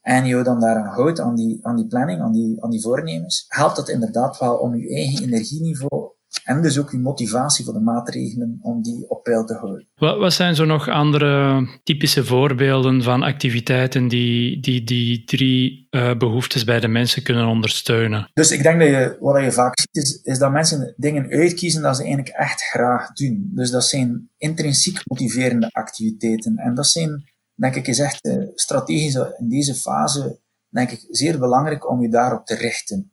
en 0.00 0.24
je 0.24 0.42
dan 0.42 0.60
daar 0.60 0.76
aan 0.76 0.94
houdt, 0.94 1.20
aan 1.20 1.34
die, 1.34 1.66
aan 1.66 1.76
die 1.76 1.86
planning, 1.86 2.20
aan 2.20 2.32
die, 2.32 2.62
aan 2.62 2.70
die 2.70 2.80
voornemens, 2.80 3.44
helpt 3.48 3.76
dat 3.76 3.88
inderdaad 3.88 4.38
wel 4.38 4.56
om 4.56 4.76
je 4.76 4.94
eigen 4.94 5.24
energieniveau 5.24 6.11
en 6.44 6.62
dus 6.62 6.78
ook 6.78 6.90
uw 6.90 7.00
motivatie 7.00 7.64
voor 7.64 7.74
de 7.74 7.80
maatregelen 7.80 8.58
om 8.60 8.82
die 8.82 9.04
op 9.08 9.22
peil 9.22 9.44
te 9.44 9.54
houden. 9.54 9.88
Wat, 9.94 10.18
wat 10.18 10.32
zijn 10.32 10.54
zo 10.54 10.64
nog 10.64 10.88
andere 10.88 11.66
typische 11.82 12.24
voorbeelden 12.24 13.02
van 13.02 13.22
activiteiten 13.22 14.08
die 14.08 14.60
die, 14.60 14.84
die 14.84 15.24
drie 15.24 15.86
uh, 15.90 16.16
behoeftes 16.16 16.64
bij 16.64 16.80
de 16.80 16.88
mensen 16.88 17.22
kunnen 17.22 17.46
ondersteunen? 17.46 18.30
Dus 18.32 18.50
ik 18.50 18.62
denk 18.62 18.78
dat 18.80 18.88
je, 18.88 19.16
wat 19.20 19.42
je 19.42 19.52
vaak 19.52 19.80
ziet, 19.80 20.04
is, 20.04 20.20
is 20.22 20.38
dat 20.38 20.52
mensen 20.52 20.94
dingen 20.96 21.30
uitkiezen 21.30 21.82
dat 21.82 21.96
ze 21.96 22.02
eigenlijk 22.02 22.36
echt 22.36 22.62
graag 22.62 23.12
doen. 23.12 23.50
Dus 23.54 23.70
dat 23.70 23.84
zijn 23.84 24.30
intrinsiek 24.36 25.00
motiverende 25.04 25.68
activiteiten. 25.72 26.56
En 26.56 26.74
dat 26.74 26.86
zijn, 26.86 27.24
denk 27.54 27.74
ik, 27.74 27.86
is 27.86 27.98
echt 27.98 28.26
uh, 28.26 28.46
strategisch 28.54 29.14
in 29.38 29.48
deze 29.48 29.74
fase, 29.74 30.40
denk 30.68 30.90
ik, 30.90 31.06
zeer 31.10 31.38
belangrijk 31.38 31.90
om 31.90 32.02
je 32.02 32.08
daarop 32.08 32.46
te 32.46 32.54
richten. 32.54 33.12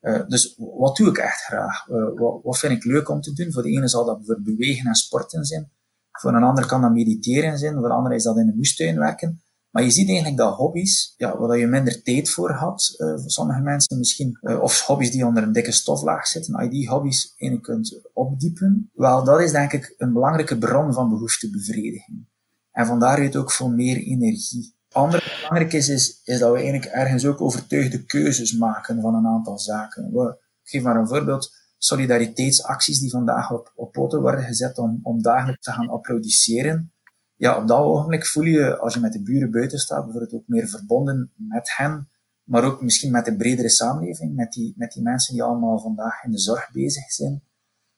Uh, 0.00 0.26
dus 0.28 0.54
wat 0.56 0.96
doe 0.96 1.08
ik 1.08 1.18
echt 1.18 1.40
graag? 1.40 1.88
Uh, 1.88 2.18
wat, 2.18 2.40
wat, 2.42 2.58
vind 2.58 2.72
ik 2.72 2.84
leuk 2.84 3.08
om 3.08 3.20
te 3.20 3.32
doen? 3.32 3.52
Voor 3.52 3.62
de 3.62 3.70
ene 3.70 3.88
zal 3.88 4.04
dat 4.04 4.42
bewegen 4.42 4.86
en 4.86 4.94
sporten 4.94 5.44
zijn. 5.44 5.70
Voor 6.10 6.34
een 6.34 6.42
ander 6.42 6.66
kan 6.66 6.80
dat 6.80 6.92
mediteren 6.92 7.58
zijn. 7.58 7.74
Voor 7.74 7.88
de 7.88 7.94
andere 7.94 8.14
is 8.14 8.22
dat 8.22 8.38
in 8.38 8.46
de 8.46 8.56
moestuin 8.56 8.98
werken. 8.98 9.42
Maar 9.70 9.82
je 9.82 9.90
ziet 9.90 10.08
eigenlijk 10.08 10.36
dat 10.36 10.54
hobby's, 10.54 11.14
ja, 11.16 11.38
waar 11.38 11.58
je 11.58 11.66
minder 11.66 12.02
tijd 12.02 12.30
voor 12.30 12.50
had, 12.52 12.94
uh, 12.98 13.08
voor 13.08 13.30
sommige 13.30 13.60
mensen 13.60 13.98
misschien, 13.98 14.38
of 14.60 14.80
hobby's 14.80 15.10
die 15.10 15.26
onder 15.26 15.42
een 15.42 15.52
dikke 15.52 15.72
stoflaag 15.72 16.26
zitten, 16.26 16.54
als 16.54 16.64
je 16.64 16.70
die 16.70 16.88
hobby's 16.88 17.34
eigenlijk 17.36 17.62
kunt 17.62 18.00
opdiepen, 18.12 18.90
wel, 18.94 19.24
dat 19.24 19.40
is 19.40 19.52
denk 19.52 19.72
ik 19.72 19.94
een 19.98 20.12
belangrijke 20.12 20.58
bron 20.58 20.92
van 20.92 21.08
behoeftebevrediging. 21.08 22.26
En 22.72 22.86
vandaar 22.86 23.36
ook 23.36 23.52
voor 23.52 23.70
meer 23.70 23.96
energie 23.96 24.74
andere 24.92 25.22
belangrijk 25.34 25.72
is, 25.72 25.88
is, 25.88 26.20
is 26.24 26.38
dat 26.38 26.50
we 26.50 26.56
eigenlijk 26.56 26.84
ergens 26.84 27.26
ook 27.26 27.40
overtuigde 27.40 28.04
keuzes 28.04 28.56
maken 28.56 29.00
van 29.00 29.14
een 29.14 29.26
aantal 29.26 29.58
zaken. 29.58 30.12
We, 30.12 30.36
ik 30.62 30.68
geef 30.70 30.82
maar 30.82 30.96
een 30.96 31.08
voorbeeld. 31.08 31.52
Solidariteitsacties 31.78 32.98
die 33.00 33.10
vandaag 33.10 33.52
op, 33.52 33.72
op 33.74 33.92
poten 33.92 34.20
worden 34.20 34.44
gezet 34.44 34.78
om, 34.78 35.00
om 35.02 35.22
dagelijks 35.22 35.64
te 35.64 35.72
gaan 35.72 35.88
applaudisseren. 35.88 36.92
Ja, 37.34 37.56
op 37.56 37.68
dat 37.68 37.78
ogenblik 37.78 38.26
voel 38.26 38.44
je, 38.44 38.78
als 38.78 38.94
je 38.94 39.00
met 39.00 39.12
de 39.12 39.22
buren 39.22 39.50
buiten 39.50 39.78
staat, 39.78 40.02
bijvoorbeeld 40.04 40.34
ook 40.34 40.46
meer 40.46 40.68
verbonden 40.68 41.32
met 41.34 41.76
hen, 41.76 42.08
maar 42.42 42.64
ook 42.64 42.82
misschien 42.82 43.10
met 43.10 43.24
de 43.24 43.36
bredere 43.36 43.68
samenleving, 43.68 44.34
met 44.34 44.52
die, 44.52 44.74
met 44.76 44.92
die 44.92 45.02
mensen 45.02 45.34
die 45.34 45.42
allemaal 45.42 45.78
vandaag 45.78 46.24
in 46.24 46.30
de 46.30 46.38
zorg 46.38 46.70
bezig 46.72 47.10
zijn. 47.12 47.42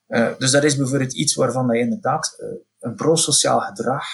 Uh, 0.09 0.39
dus 0.39 0.51
dat 0.51 0.65
is 0.65 0.77
bijvoorbeeld 0.77 1.15
iets 1.15 1.35
waarvan 1.35 1.67
dat 1.67 1.77
je 1.77 1.83
inderdaad 1.83 2.37
uh, 2.39 2.49
een 2.79 2.95
prosociaal 2.95 3.61
gedrag 3.61 4.05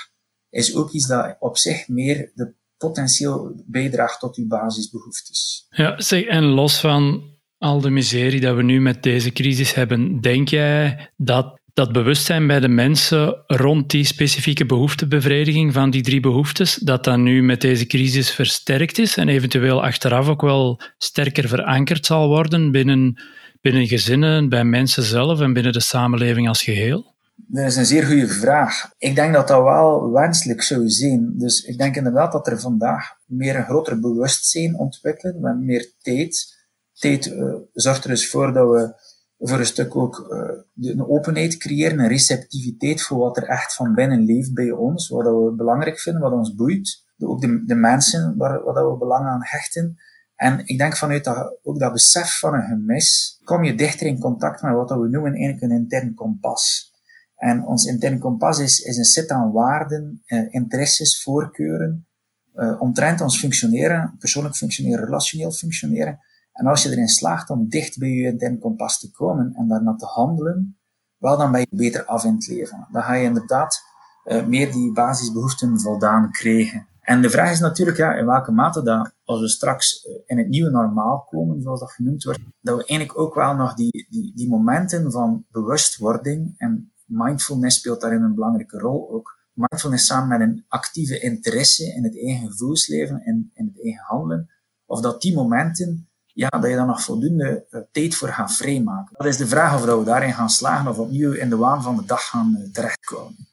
is 0.51 0.77
ook 0.77 0.91
iets 0.91 1.07
dat 1.07 1.37
op 1.39 1.57
zich 1.57 1.89
meer 1.89 2.31
de 2.35 2.55
potentieel 2.79 3.63
bijdraagt 3.67 4.21
tot 4.21 4.37
uw 4.37 4.47
basisbehoeftes. 4.47 5.67
Ja, 5.71 6.01
zeg, 6.01 6.25
en 6.25 6.45
los 6.45 6.81
van 6.81 7.23
al 7.59 7.81
de 7.81 7.91
miserie 7.91 8.41
dat 8.41 8.57
we 8.57 8.63
nu 8.63 8.81
met 8.81 9.03
deze 9.03 9.33
crisis 9.33 9.75
hebben, 9.75 10.21
denk 10.21 10.49
jij 10.49 11.11
dat 11.17 11.59
dat 11.79 11.93
bewustzijn 11.93 12.47
bij 12.47 12.61
de 12.61 12.69
mensen 12.69 13.43
rond 13.47 13.91
die 13.91 14.05
specifieke 14.05 14.67
behoeftebevrediging 14.67 15.73
van 15.73 15.91
die 15.91 16.03
drie 16.03 16.21
behoeftes, 16.21 16.75
dat 16.75 17.05
dat 17.05 17.19
nu 17.19 17.43
met 17.43 17.61
deze 17.61 17.87
crisis 17.87 18.31
versterkt 18.31 18.99
is 18.99 19.17
en 19.17 19.29
eventueel 19.29 19.83
achteraf 19.83 20.29
ook 20.29 20.41
wel 20.41 20.81
sterker 20.97 21.49
verankerd 21.49 22.07
zal 22.07 22.29
worden 22.29 22.71
binnen, 22.71 23.23
binnen 23.61 23.87
gezinnen, 23.87 24.49
bij 24.49 24.65
mensen 24.65 25.03
zelf 25.03 25.41
en 25.41 25.53
binnen 25.53 25.73
de 25.73 25.81
samenleving 25.81 26.49
als 26.49 26.63
geheel? 26.63 27.17
Dat 27.47 27.65
is 27.65 27.77
een 27.77 27.87
zeer 27.87 28.05
goede 28.05 28.29
vraag. 28.29 28.93
Ik 28.99 29.15
denk 29.15 29.35
dat 29.35 29.49
dat 29.49 29.63
wel 29.63 30.11
wenselijk 30.11 30.63
zou 30.63 30.89
zijn. 30.89 31.39
Dus 31.39 31.65
ik 31.65 31.79
denk 31.79 31.97
inderdaad 31.97 32.33
dat 32.33 32.47
er 32.47 32.61
vandaag 32.61 33.17
meer 33.27 33.57
een 33.57 33.65
groter 33.65 34.01
bewustzijn 34.01 34.79
ontwikkelen, 34.79 35.41
met 35.41 35.61
meer 35.61 35.93
tijd. 35.99 36.57
Tijd 36.93 37.27
uh, 37.27 37.55
zorgt 37.73 38.05
er 38.05 38.11
dus 38.11 38.31
voor 38.31 38.53
dat 38.53 38.69
we 38.69 38.95
voor 39.39 39.59
een 39.59 39.67
stuk 39.67 39.97
ook 39.97 40.29
uh, 40.31 40.91
een 40.93 41.09
openheid 41.09 41.57
creëren, 41.57 41.99
een 41.99 42.09
receptiviteit 42.09 43.03
voor 43.03 43.19
wat 43.19 43.37
er 43.37 43.45
echt 43.45 43.75
van 43.75 43.95
binnen 43.95 44.25
leeft 44.25 44.55
bij 44.55 44.71
ons, 44.71 45.09
wat 45.09 45.25
we 45.25 45.55
belangrijk 45.57 45.99
vinden, 45.99 46.23
wat 46.23 46.33
ons 46.33 46.55
boeit. 46.55 47.07
Ook 47.19 47.41
de, 47.41 47.65
de 47.65 47.75
mensen 47.75 48.37
waar, 48.37 48.63
waar 48.65 48.91
we 48.91 48.99
belang 48.99 49.27
aan 49.27 49.45
hechten. 49.45 49.97
En 50.35 50.63
ik 50.65 50.79
denk 50.79 50.97
vanuit 50.97 51.25
dat, 51.25 51.59
ook 51.63 51.79
dat 51.79 51.93
besef 51.93 52.39
van 52.39 52.55
een 52.55 52.63
gemis, 52.63 53.41
kom 53.45 53.65
je 53.65 53.75
dichter 53.75 54.07
in 54.07 54.19
contact 54.21 54.63
met 54.63 54.73
wat 54.73 54.91
we 54.91 55.09
noemen 55.09 55.35
eigenlijk 55.35 55.63
een 55.63 55.79
intern 55.79 56.15
kompas. 56.15 56.93
En 57.39 57.67
ons 57.67 57.85
interne 57.85 58.19
kompas 58.19 58.59
is, 58.59 58.81
is 58.81 58.97
een 58.97 59.05
set 59.05 59.31
aan 59.31 59.53
waarden, 59.53 60.23
eh, 60.25 60.55
interesses, 60.55 61.23
voorkeuren, 61.23 62.07
eh, 62.53 62.81
omtrent 62.81 63.21
ons 63.21 63.39
functioneren, 63.39 64.17
persoonlijk 64.19 64.57
functioneren, 64.57 65.05
relationeel 65.05 65.53
functioneren. 65.53 66.19
En 66.53 66.67
als 66.67 66.83
je 66.83 66.91
erin 66.91 67.09
slaagt 67.09 67.51
om 67.51 67.69
dicht 67.69 67.99
bij 67.99 68.09
je 68.09 68.31
interne 68.31 68.59
kompas 68.59 68.99
te 68.99 69.11
komen 69.11 69.53
en 69.55 69.69
daarna 69.69 69.95
te 69.95 70.07
handelen, 70.07 70.79
wel 71.19 71.39
dan 71.39 71.53
ben 71.53 71.61
je 71.61 71.77
beter 71.77 72.05
af 72.05 72.25
in 72.25 72.35
het 72.35 72.47
leven. 72.47 72.87
Dan 72.93 73.03
ga 73.03 73.15
je 73.15 73.25
inderdaad 73.25 73.81
uh, 74.25 74.47
meer 74.47 74.73
die 74.73 74.93
basisbehoeften 74.93 75.81
voldaan 75.81 76.31
kregen. 76.31 76.87
En 77.01 77.23
de 77.23 77.31
vraag 77.31 77.51
is 77.51 77.61
natuurlijk 77.61 77.97
ja, 77.97 78.15
in 78.15 78.27
welke 78.27 78.53
mate 78.53 78.83
dat 78.83 79.13
als 79.25 79.41
we 79.41 79.49
straks 79.49 80.07
eh, 80.07 80.13
in 80.27 80.39
het 80.39 80.49
nieuwe 80.49 80.71
normaal 80.71 81.27
komen, 81.31 81.63
zoals 81.63 81.81
dat 81.81 81.93
genoemd 81.93 82.25
wordt, 82.25 82.41
dat 82.61 82.77
we 82.77 82.87
eigenlijk 82.87 83.19
ook 83.19 83.35
wel 83.35 83.55
nog 83.55 83.75
die, 83.75 84.07
die, 84.11 84.33
die 84.35 84.49
momenten 84.49 85.11
van 85.11 85.45
bewustwording 85.51 86.55
en 86.57 86.93
mindfulness 87.09 87.79
speelt 87.79 88.01
daarin 88.01 88.23
een 88.23 88.35
belangrijke 88.35 88.79
rol 88.79 89.11
ook. 89.11 89.39
Mindfulness 89.53 90.07
samen 90.07 90.29
met 90.29 90.41
een 90.41 90.65
actieve 90.69 91.21
interesse 91.21 91.95
in 91.95 92.05
het 92.05 92.23
eigen 92.23 92.49
gevoelsleven 92.49 93.21
en 93.21 93.51
in 93.55 93.67
het 93.67 93.83
eigen 93.83 94.05
handelen, 94.05 94.51
of 94.87 95.01
dat 95.01 95.23
die 95.23 95.35
momenten, 95.35 96.09
ja, 96.27 96.49
dat 96.49 96.71
je 96.71 96.77
dan 96.77 96.87
nog 96.87 97.03
voldoende 97.03 97.67
uh, 97.71 97.81
tijd 97.93 98.15
voor 98.15 98.29
gaat 98.29 98.53
vrijmaken. 98.53 99.17
Dat 99.17 99.27
is 99.27 99.37
de 99.37 99.47
vraag 99.47 99.75
of 99.75 99.87
dat 99.87 99.99
we 99.99 100.05
daarin 100.05 100.33
gaan 100.33 100.51
slagen 100.51 100.91
of 100.91 100.99
opnieuw 100.99 101.33
in 101.33 101.49
de 101.49 101.57
waan 101.57 101.83
van 101.83 101.97
de 101.97 102.05
dag 102.05 102.29
gaan 102.29 102.57
uh, 102.59 102.73
terechtkomen. 102.73 103.49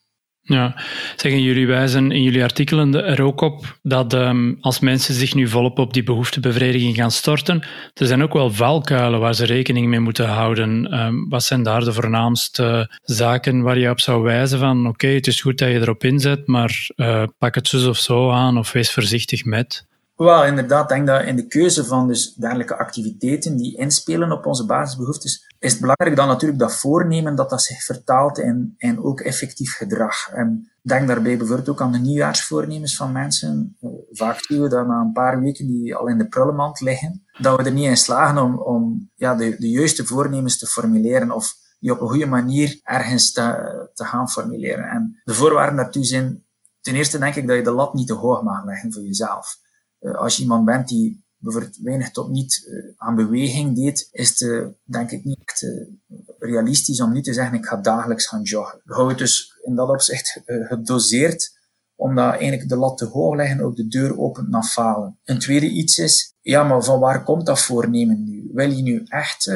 Ja, 0.48 0.82
zeggen 1.16 1.42
jullie 1.42 1.68
wijzen 1.68 2.12
in 2.12 2.24
jullie 2.24 2.44
artikelen 2.44 3.06
er 3.06 3.22
ook 3.22 3.42
op 3.42 3.78
dat 3.82 4.14
um, 4.14 4.58
als 4.62 4.80
mensen 4.80 5.14
zich 5.14 5.34
nu 5.34 5.48
volop 5.48 5.80
op 5.80 5.94
die 5.94 6.04
behoeftebevrediging 6.04 6.96
gaan 6.96 7.12
storten, 7.12 7.64
er 7.94 8.06
zijn 8.06 8.24
ook 8.24 8.34
wel 8.34 8.52
valkuilen 8.52 9.20
waar 9.20 9.36
ze 9.36 9.46
rekening 9.46 9.88
mee 9.88 10.00
moeten 10.00 10.28
houden. 10.28 11.00
Um, 11.00 11.30
wat 11.30 11.44
zijn 11.44 11.64
daar 11.64 11.84
de 11.84 11.94
voornaamste 11.94 12.98
zaken 13.02 13.62
waar 13.62 13.78
je 13.78 13.90
op 13.90 14.00
zou 14.00 14.24
wijzen 14.24 14.60
van 14.60 14.88
oké, 14.88 15.08
het 15.08 15.28
is 15.28 15.42
goed 15.42 15.58
dat 15.58 15.70
je 15.70 15.80
erop 15.80 16.04
inzet, 16.04 16.48
maar 16.48 16.88
uh, 16.96 17.24
pak 17.38 17.56
het 17.56 17.68
zus 17.68 17.86
of 17.86 17.98
zo 17.98 18.32
aan 18.32 18.58
of 18.58 18.72
wees 18.72 18.92
voorzichtig 18.92 19.46
met? 19.46 19.86
Wel, 20.16 20.46
inderdaad, 20.46 20.90
denk 20.90 21.08
dat 21.08 21.24
in 21.24 21.36
de 21.36 21.48
keuze 21.48 21.86
van 21.86 22.08
dus 22.08 22.34
dergelijke 22.34 22.78
activiteiten 22.78 23.58
die 23.58 23.78
inspelen 23.78 24.32
op 24.32 24.46
onze 24.46 24.66
basisbehoeftes, 24.66 25.54
is 25.60 25.72
het 25.72 25.82
belangrijk 25.82 26.16
dan 26.16 26.28
natuurlijk 26.28 26.60
dat 26.60 26.76
voornemen 26.76 27.36
dat 27.36 27.50
dat 27.50 27.62
zich 27.62 27.84
vertaalt 27.84 28.38
in, 28.38 28.74
in 28.78 29.04
ook 29.04 29.20
effectief 29.20 29.76
gedrag. 29.76 30.30
En 30.30 30.72
denk 30.82 31.08
daarbij 31.08 31.38
bijvoorbeeld 31.38 31.70
ook 31.70 31.82
aan 31.82 31.92
de 31.92 31.98
nieuwjaarsvoornemens 31.98 32.96
van 32.96 33.12
mensen. 33.12 33.78
Eh, 33.82 33.90
vaak 34.12 34.40
zien 34.40 34.62
we 34.62 34.70
dat 34.70 34.88
na 34.88 35.00
een 35.00 35.12
paar 35.12 35.40
weken 35.40 35.68
die 35.68 35.96
al 35.96 36.08
in 36.08 36.18
de 36.18 36.28
prullenmand 36.28 36.80
liggen, 36.80 37.26
dat 37.42 37.58
we 37.58 37.64
er 37.64 37.72
niet 37.72 37.86
in 37.86 37.98
slagen 37.98 38.44
om, 38.44 38.60
om 38.60 39.12
ja, 39.16 39.36
de, 39.36 39.56
de 39.60 39.70
juiste 39.70 40.06
voornemens 40.06 40.58
te 40.58 40.68
formuleren 40.68 41.32
of 41.32 41.54
die 41.80 41.92
op 41.92 42.02
een 42.02 42.10
goede 42.10 42.26
manier 42.26 42.80
ergens 42.84 43.32
te, 43.32 43.90
te 43.94 44.06
gaan 44.06 44.30
formuleren. 44.30 44.90
En 44.90 45.22
de 45.24 45.34
voorwaarden 45.34 45.76
daartoe 45.76 46.04
zijn, 46.04 46.44
ten 46.82 46.96
eerste 46.96 47.18
denk 47.18 47.36
ik 47.36 47.48
dat 47.48 47.56
je 47.56 47.64
de 47.64 47.72
lat 47.72 47.94
niet 47.94 48.08
te 48.08 48.14
hoog 48.14 48.42
mag 48.42 48.66
leggen 48.66 48.94
voor 48.94 49.04
jezelf. 49.04 49.64
Eh, 50.06 50.16
als 50.16 50.36
je 50.36 50.42
iemand 50.42 50.66
bent 50.66 50.88
die 50.88 51.24
bijvoorbeeld 51.38 51.78
weinig 51.78 52.12
tot 52.12 52.30
niet 52.30 52.68
uh, 52.68 52.94
aan 52.98 53.16
beweging 53.16 53.76
deed, 53.76 54.10
is 54.12 54.30
het 54.30 54.40
uh, 54.40 54.68
denk 54.84 55.12
ik 55.12 55.24
niet 55.24 55.40
echt 55.46 55.68
realistisch 56.40 57.02
om 57.02 57.14
nu 57.14 57.22
te 57.22 57.34
zeggen 57.34 57.58
ik 57.58 57.66
ga 57.66 57.76
dagelijks 57.76 58.28
gaan 58.28 58.42
joggen. 58.42 58.82
We 58.84 58.94
houden 58.94 59.16
het 59.18 59.26
dus 59.26 59.60
in 59.64 59.76
dat 59.76 59.90
opzicht 59.90 60.42
gedoseerd, 60.46 61.58
omdat 61.96 62.34
eigenlijk 62.34 62.70
de 62.70 62.76
lat 62.76 62.98
te 62.98 63.06
hoog 63.06 63.36
leggen 63.36 63.62
ook 63.62 63.76
de 63.76 63.88
deur 63.88 64.20
opent 64.20 64.50
naar 64.50 64.64
falen. 64.64 65.20
Een 65.24 65.40
tweede 65.40 65.70
iets 65.70 65.98
is, 65.98 66.36
ja, 66.42 66.64
maar 66.64 66.84
van 66.84 67.00
waar 67.00 67.24
komt 67.24 67.46
dat 67.46 67.60
voornemen 67.60 68.24
nu? 68.24 68.50
Wil 68.54 68.72
je 68.72 68.82
nu 68.82 69.04
echt 69.08 69.52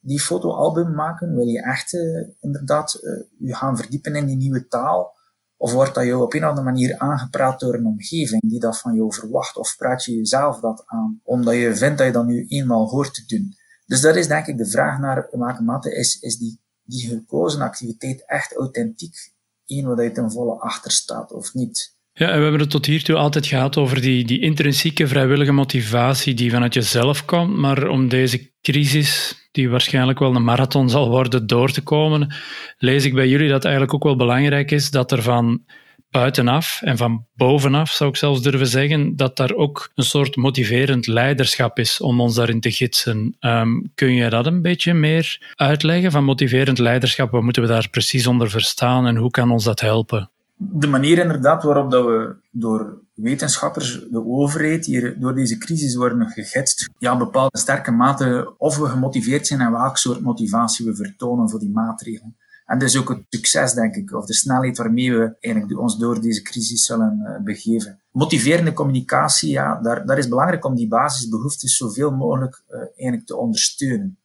die 0.00 0.20
fotoalbum 0.20 0.94
maken? 0.94 1.34
Wil 1.34 1.46
je 1.46 1.62
echt 1.62 1.92
inderdaad 2.40 2.98
je 3.38 3.54
gaan 3.54 3.76
verdiepen 3.76 4.14
in 4.14 4.26
die 4.26 4.36
nieuwe 4.36 4.68
taal? 4.68 5.14
Of 5.62 5.72
wordt 5.72 5.94
dat 5.94 6.04
jou 6.04 6.22
op 6.22 6.34
een 6.34 6.42
of 6.42 6.48
andere 6.48 6.66
manier 6.66 6.98
aangepraat 6.98 7.60
door 7.60 7.74
een 7.74 7.86
omgeving 7.86 8.42
die 8.42 8.60
dat 8.60 8.78
van 8.78 8.94
jou 8.94 9.14
verwacht? 9.14 9.56
Of 9.56 9.76
praat 9.76 10.04
je 10.04 10.14
jezelf 10.14 10.60
dat 10.60 10.82
aan, 10.86 11.20
omdat 11.22 11.54
je 11.54 11.76
vindt 11.76 11.98
dat 11.98 12.06
je 12.06 12.12
dat 12.12 12.26
nu 12.26 12.46
eenmaal 12.48 12.88
hoort 12.88 13.14
te 13.14 13.24
doen? 13.26 13.56
Dus 13.86 14.00
dat 14.00 14.16
is 14.16 14.28
denk 14.28 14.46
ik 14.46 14.58
de 14.58 14.66
vraag 14.66 14.98
naar 14.98 15.28
welke 15.30 15.62
mate 15.62 15.94
is, 15.94 16.20
is 16.20 16.38
die, 16.38 16.60
die 16.82 17.08
gekozen 17.08 17.60
activiteit 17.60 18.24
echt 18.26 18.56
authentiek 18.56 19.32
een 19.66 19.86
waar 19.86 20.04
je 20.04 20.12
ten 20.12 20.30
volle 20.30 20.54
achter 20.60 20.90
staat 20.90 21.32
of 21.32 21.54
niet? 21.54 21.96
Ja, 22.14 22.28
en 22.28 22.36
we 22.36 22.42
hebben 22.42 22.60
het 22.60 22.70
tot 22.70 22.86
hiertoe 22.86 23.16
altijd 23.16 23.46
gehad 23.46 23.76
over 23.76 24.00
die, 24.00 24.24
die 24.24 24.40
intrinsieke 24.40 25.06
vrijwillige 25.08 25.52
motivatie 25.52 26.34
die 26.34 26.50
vanuit 26.50 26.74
jezelf 26.74 27.24
komt. 27.24 27.56
Maar 27.56 27.88
om 27.88 28.08
deze 28.08 28.50
crisis, 28.60 29.40
die 29.52 29.70
waarschijnlijk 29.70 30.18
wel 30.18 30.34
een 30.34 30.44
marathon 30.44 30.90
zal 30.90 31.08
worden, 31.08 31.46
door 31.46 31.70
te 31.70 31.82
komen, 31.82 32.34
lees 32.78 33.04
ik 33.04 33.14
bij 33.14 33.28
jullie 33.28 33.48
dat 33.48 33.64
eigenlijk 33.64 33.94
ook 33.94 34.02
wel 34.02 34.16
belangrijk 34.16 34.70
is 34.70 34.90
dat 34.90 35.12
er 35.12 35.22
van 35.22 35.64
buitenaf 36.10 36.80
en 36.82 36.96
van 36.96 37.26
bovenaf, 37.34 37.90
zou 37.90 38.10
ik 38.10 38.16
zelfs 38.16 38.42
durven 38.42 38.66
zeggen, 38.66 39.16
dat 39.16 39.36
daar 39.36 39.52
ook 39.54 39.90
een 39.94 40.04
soort 40.04 40.36
motiverend 40.36 41.06
leiderschap 41.06 41.78
is 41.78 42.00
om 42.00 42.20
ons 42.20 42.34
daarin 42.34 42.60
te 42.60 42.70
gidsen. 42.70 43.36
Um, 43.40 43.90
kun 43.94 44.14
je 44.14 44.28
dat 44.28 44.46
een 44.46 44.62
beetje 44.62 44.94
meer 44.94 45.52
uitleggen 45.54 46.10
van 46.10 46.24
motiverend 46.24 46.78
leiderschap? 46.78 47.30
Wat 47.30 47.42
moeten 47.42 47.62
we 47.62 47.68
daar 47.68 47.88
precies 47.90 48.26
onder 48.26 48.50
verstaan 48.50 49.06
en 49.06 49.16
hoe 49.16 49.30
kan 49.30 49.50
ons 49.50 49.64
dat 49.64 49.80
helpen? 49.80 50.30
De 50.70 50.86
manier 50.86 51.18
inderdaad 51.18 51.62
waarop 51.62 51.90
dat 51.90 52.04
we 52.04 52.36
door 52.50 53.00
wetenschappers, 53.14 54.06
de 54.10 54.26
overheid, 54.26 54.86
hier 54.86 55.20
door 55.20 55.34
deze 55.34 55.58
crisis 55.58 55.94
worden 55.94 56.26
gegidst, 56.26 56.90
ja, 56.98 57.16
bepaalde 57.16 57.58
sterke 57.58 57.90
mate 57.90 58.54
of 58.58 58.78
we 58.78 58.86
gemotiveerd 58.86 59.46
zijn 59.46 59.60
en 59.60 59.72
welk 59.72 59.96
soort 59.96 60.20
motivatie 60.20 60.86
we 60.86 60.94
vertonen 60.94 61.50
voor 61.50 61.60
die 61.60 61.70
maatregelen. 61.70 62.36
En 62.66 62.78
dus 62.78 62.98
ook 62.98 63.08
het 63.08 63.24
succes, 63.28 63.72
denk 63.72 63.94
ik, 63.94 64.14
of 64.14 64.26
de 64.26 64.34
snelheid 64.34 64.76
waarmee 64.76 65.12
we 65.12 65.36
eigenlijk 65.40 65.80
ons 65.80 65.98
door 65.98 66.20
deze 66.20 66.42
crisis 66.42 66.84
zullen 66.84 67.18
uh, 67.22 67.44
begeven. 67.44 68.00
Motiverende 68.10 68.72
communicatie, 68.72 69.50
ja, 69.50 69.80
daar, 69.80 70.06
daar 70.06 70.18
is 70.18 70.28
belangrijk 70.28 70.64
om 70.64 70.74
die 70.74 70.88
basisbehoeftes 70.88 71.76
zoveel 71.76 72.10
mogelijk 72.10 72.62
uh, 72.70 72.78
eigenlijk 72.78 73.26
te 73.26 73.36
ondersteunen. 73.36 74.18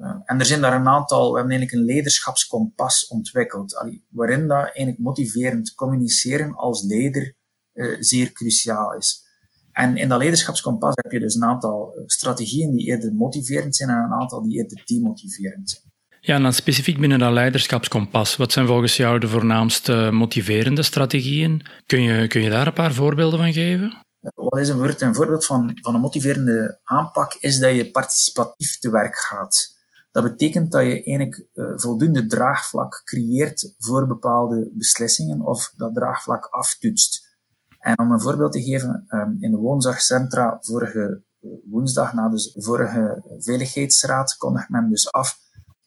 Uh, 0.00 0.14
en 0.24 0.38
er 0.38 0.46
zijn 0.46 0.60
daar 0.60 0.80
een 0.80 0.88
aantal, 0.88 1.32
we 1.32 1.38
hebben 1.38 1.56
eigenlijk 1.56 1.72
een 1.80 1.92
leiderschapskompas 1.92 3.06
ontwikkeld, 3.06 3.76
allee, 3.76 4.04
waarin 4.08 4.48
dat 4.48 4.64
eigenlijk 4.64 4.98
motiverend 4.98 5.74
communiceren 5.74 6.54
als 6.54 6.82
leider 6.82 7.34
uh, 7.74 7.96
zeer 8.00 8.32
cruciaal 8.32 8.94
is. 8.94 9.26
En 9.72 9.96
in 9.96 10.08
dat 10.08 10.18
leiderschapskompas 10.18 10.92
heb 10.94 11.12
je 11.12 11.20
dus 11.20 11.34
een 11.34 11.44
aantal 11.44 11.94
eh, 11.94 12.02
strategieën 12.06 12.76
die 12.76 12.86
eerder 12.86 13.12
motiverend 13.12 13.76
zijn 13.76 13.88
en 13.88 13.96
een 13.96 14.12
aantal 14.12 14.42
die 14.42 14.56
eerder 14.56 14.82
demotiverend 14.84 15.70
zijn. 15.70 15.82
Ja, 16.20 16.34
en 16.34 16.42
dan 16.42 16.52
specifiek 16.52 17.00
binnen 17.00 17.18
dat 17.18 17.32
leiderschapskompas, 17.32 18.36
wat 18.36 18.52
zijn 18.52 18.66
volgens 18.66 18.96
jou 18.96 19.18
de 19.18 19.28
voornaamste 19.28 20.10
motiverende 20.12 20.82
strategieën? 20.82 21.62
Kun 21.86 22.02
je, 22.02 22.26
kun 22.26 22.40
je 22.40 22.50
daar 22.50 22.66
een 22.66 22.72
paar 22.72 22.92
voorbeelden 22.92 23.38
van 23.38 23.52
geven? 23.52 24.02
Wat 24.34 24.58
is 24.58 24.68
een 24.68 25.14
voorbeeld 25.14 25.46
van, 25.46 25.78
van 25.82 25.94
een 25.94 26.00
motiverende 26.00 26.80
aanpak? 26.84 27.34
Is 27.40 27.58
dat 27.58 27.74
je 27.74 27.90
participatief 27.90 28.78
te 28.78 28.90
werk 28.90 29.16
gaat. 29.16 29.77
Dat 30.18 30.30
betekent 30.30 30.72
dat 30.72 30.82
je 30.82 31.04
eigenlijk 31.04 31.46
uh, 31.54 31.72
voldoende 31.76 32.26
draagvlak 32.26 33.02
creëert 33.04 33.74
voor 33.78 34.06
bepaalde 34.06 34.70
beslissingen 34.72 35.40
of 35.40 35.72
dat 35.76 35.94
draagvlak 35.94 36.44
aftoetst. 36.44 37.36
En 37.78 37.98
om 37.98 38.12
een 38.12 38.20
voorbeeld 38.20 38.52
te 38.52 38.62
geven, 38.62 39.06
um, 39.08 39.36
in 39.40 39.50
de 39.50 39.56
woonzorgcentra 39.56 40.58
vorige 40.60 41.22
uh, 41.40 41.50
woensdag 41.70 42.12
na 42.12 42.28
de 42.28 42.52
vorige 42.54 43.22
veiligheidsraad 43.38 44.36
kondigt 44.36 44.68
men 44.68 44.88
dus 44.88 45.12
af 45.12 45.38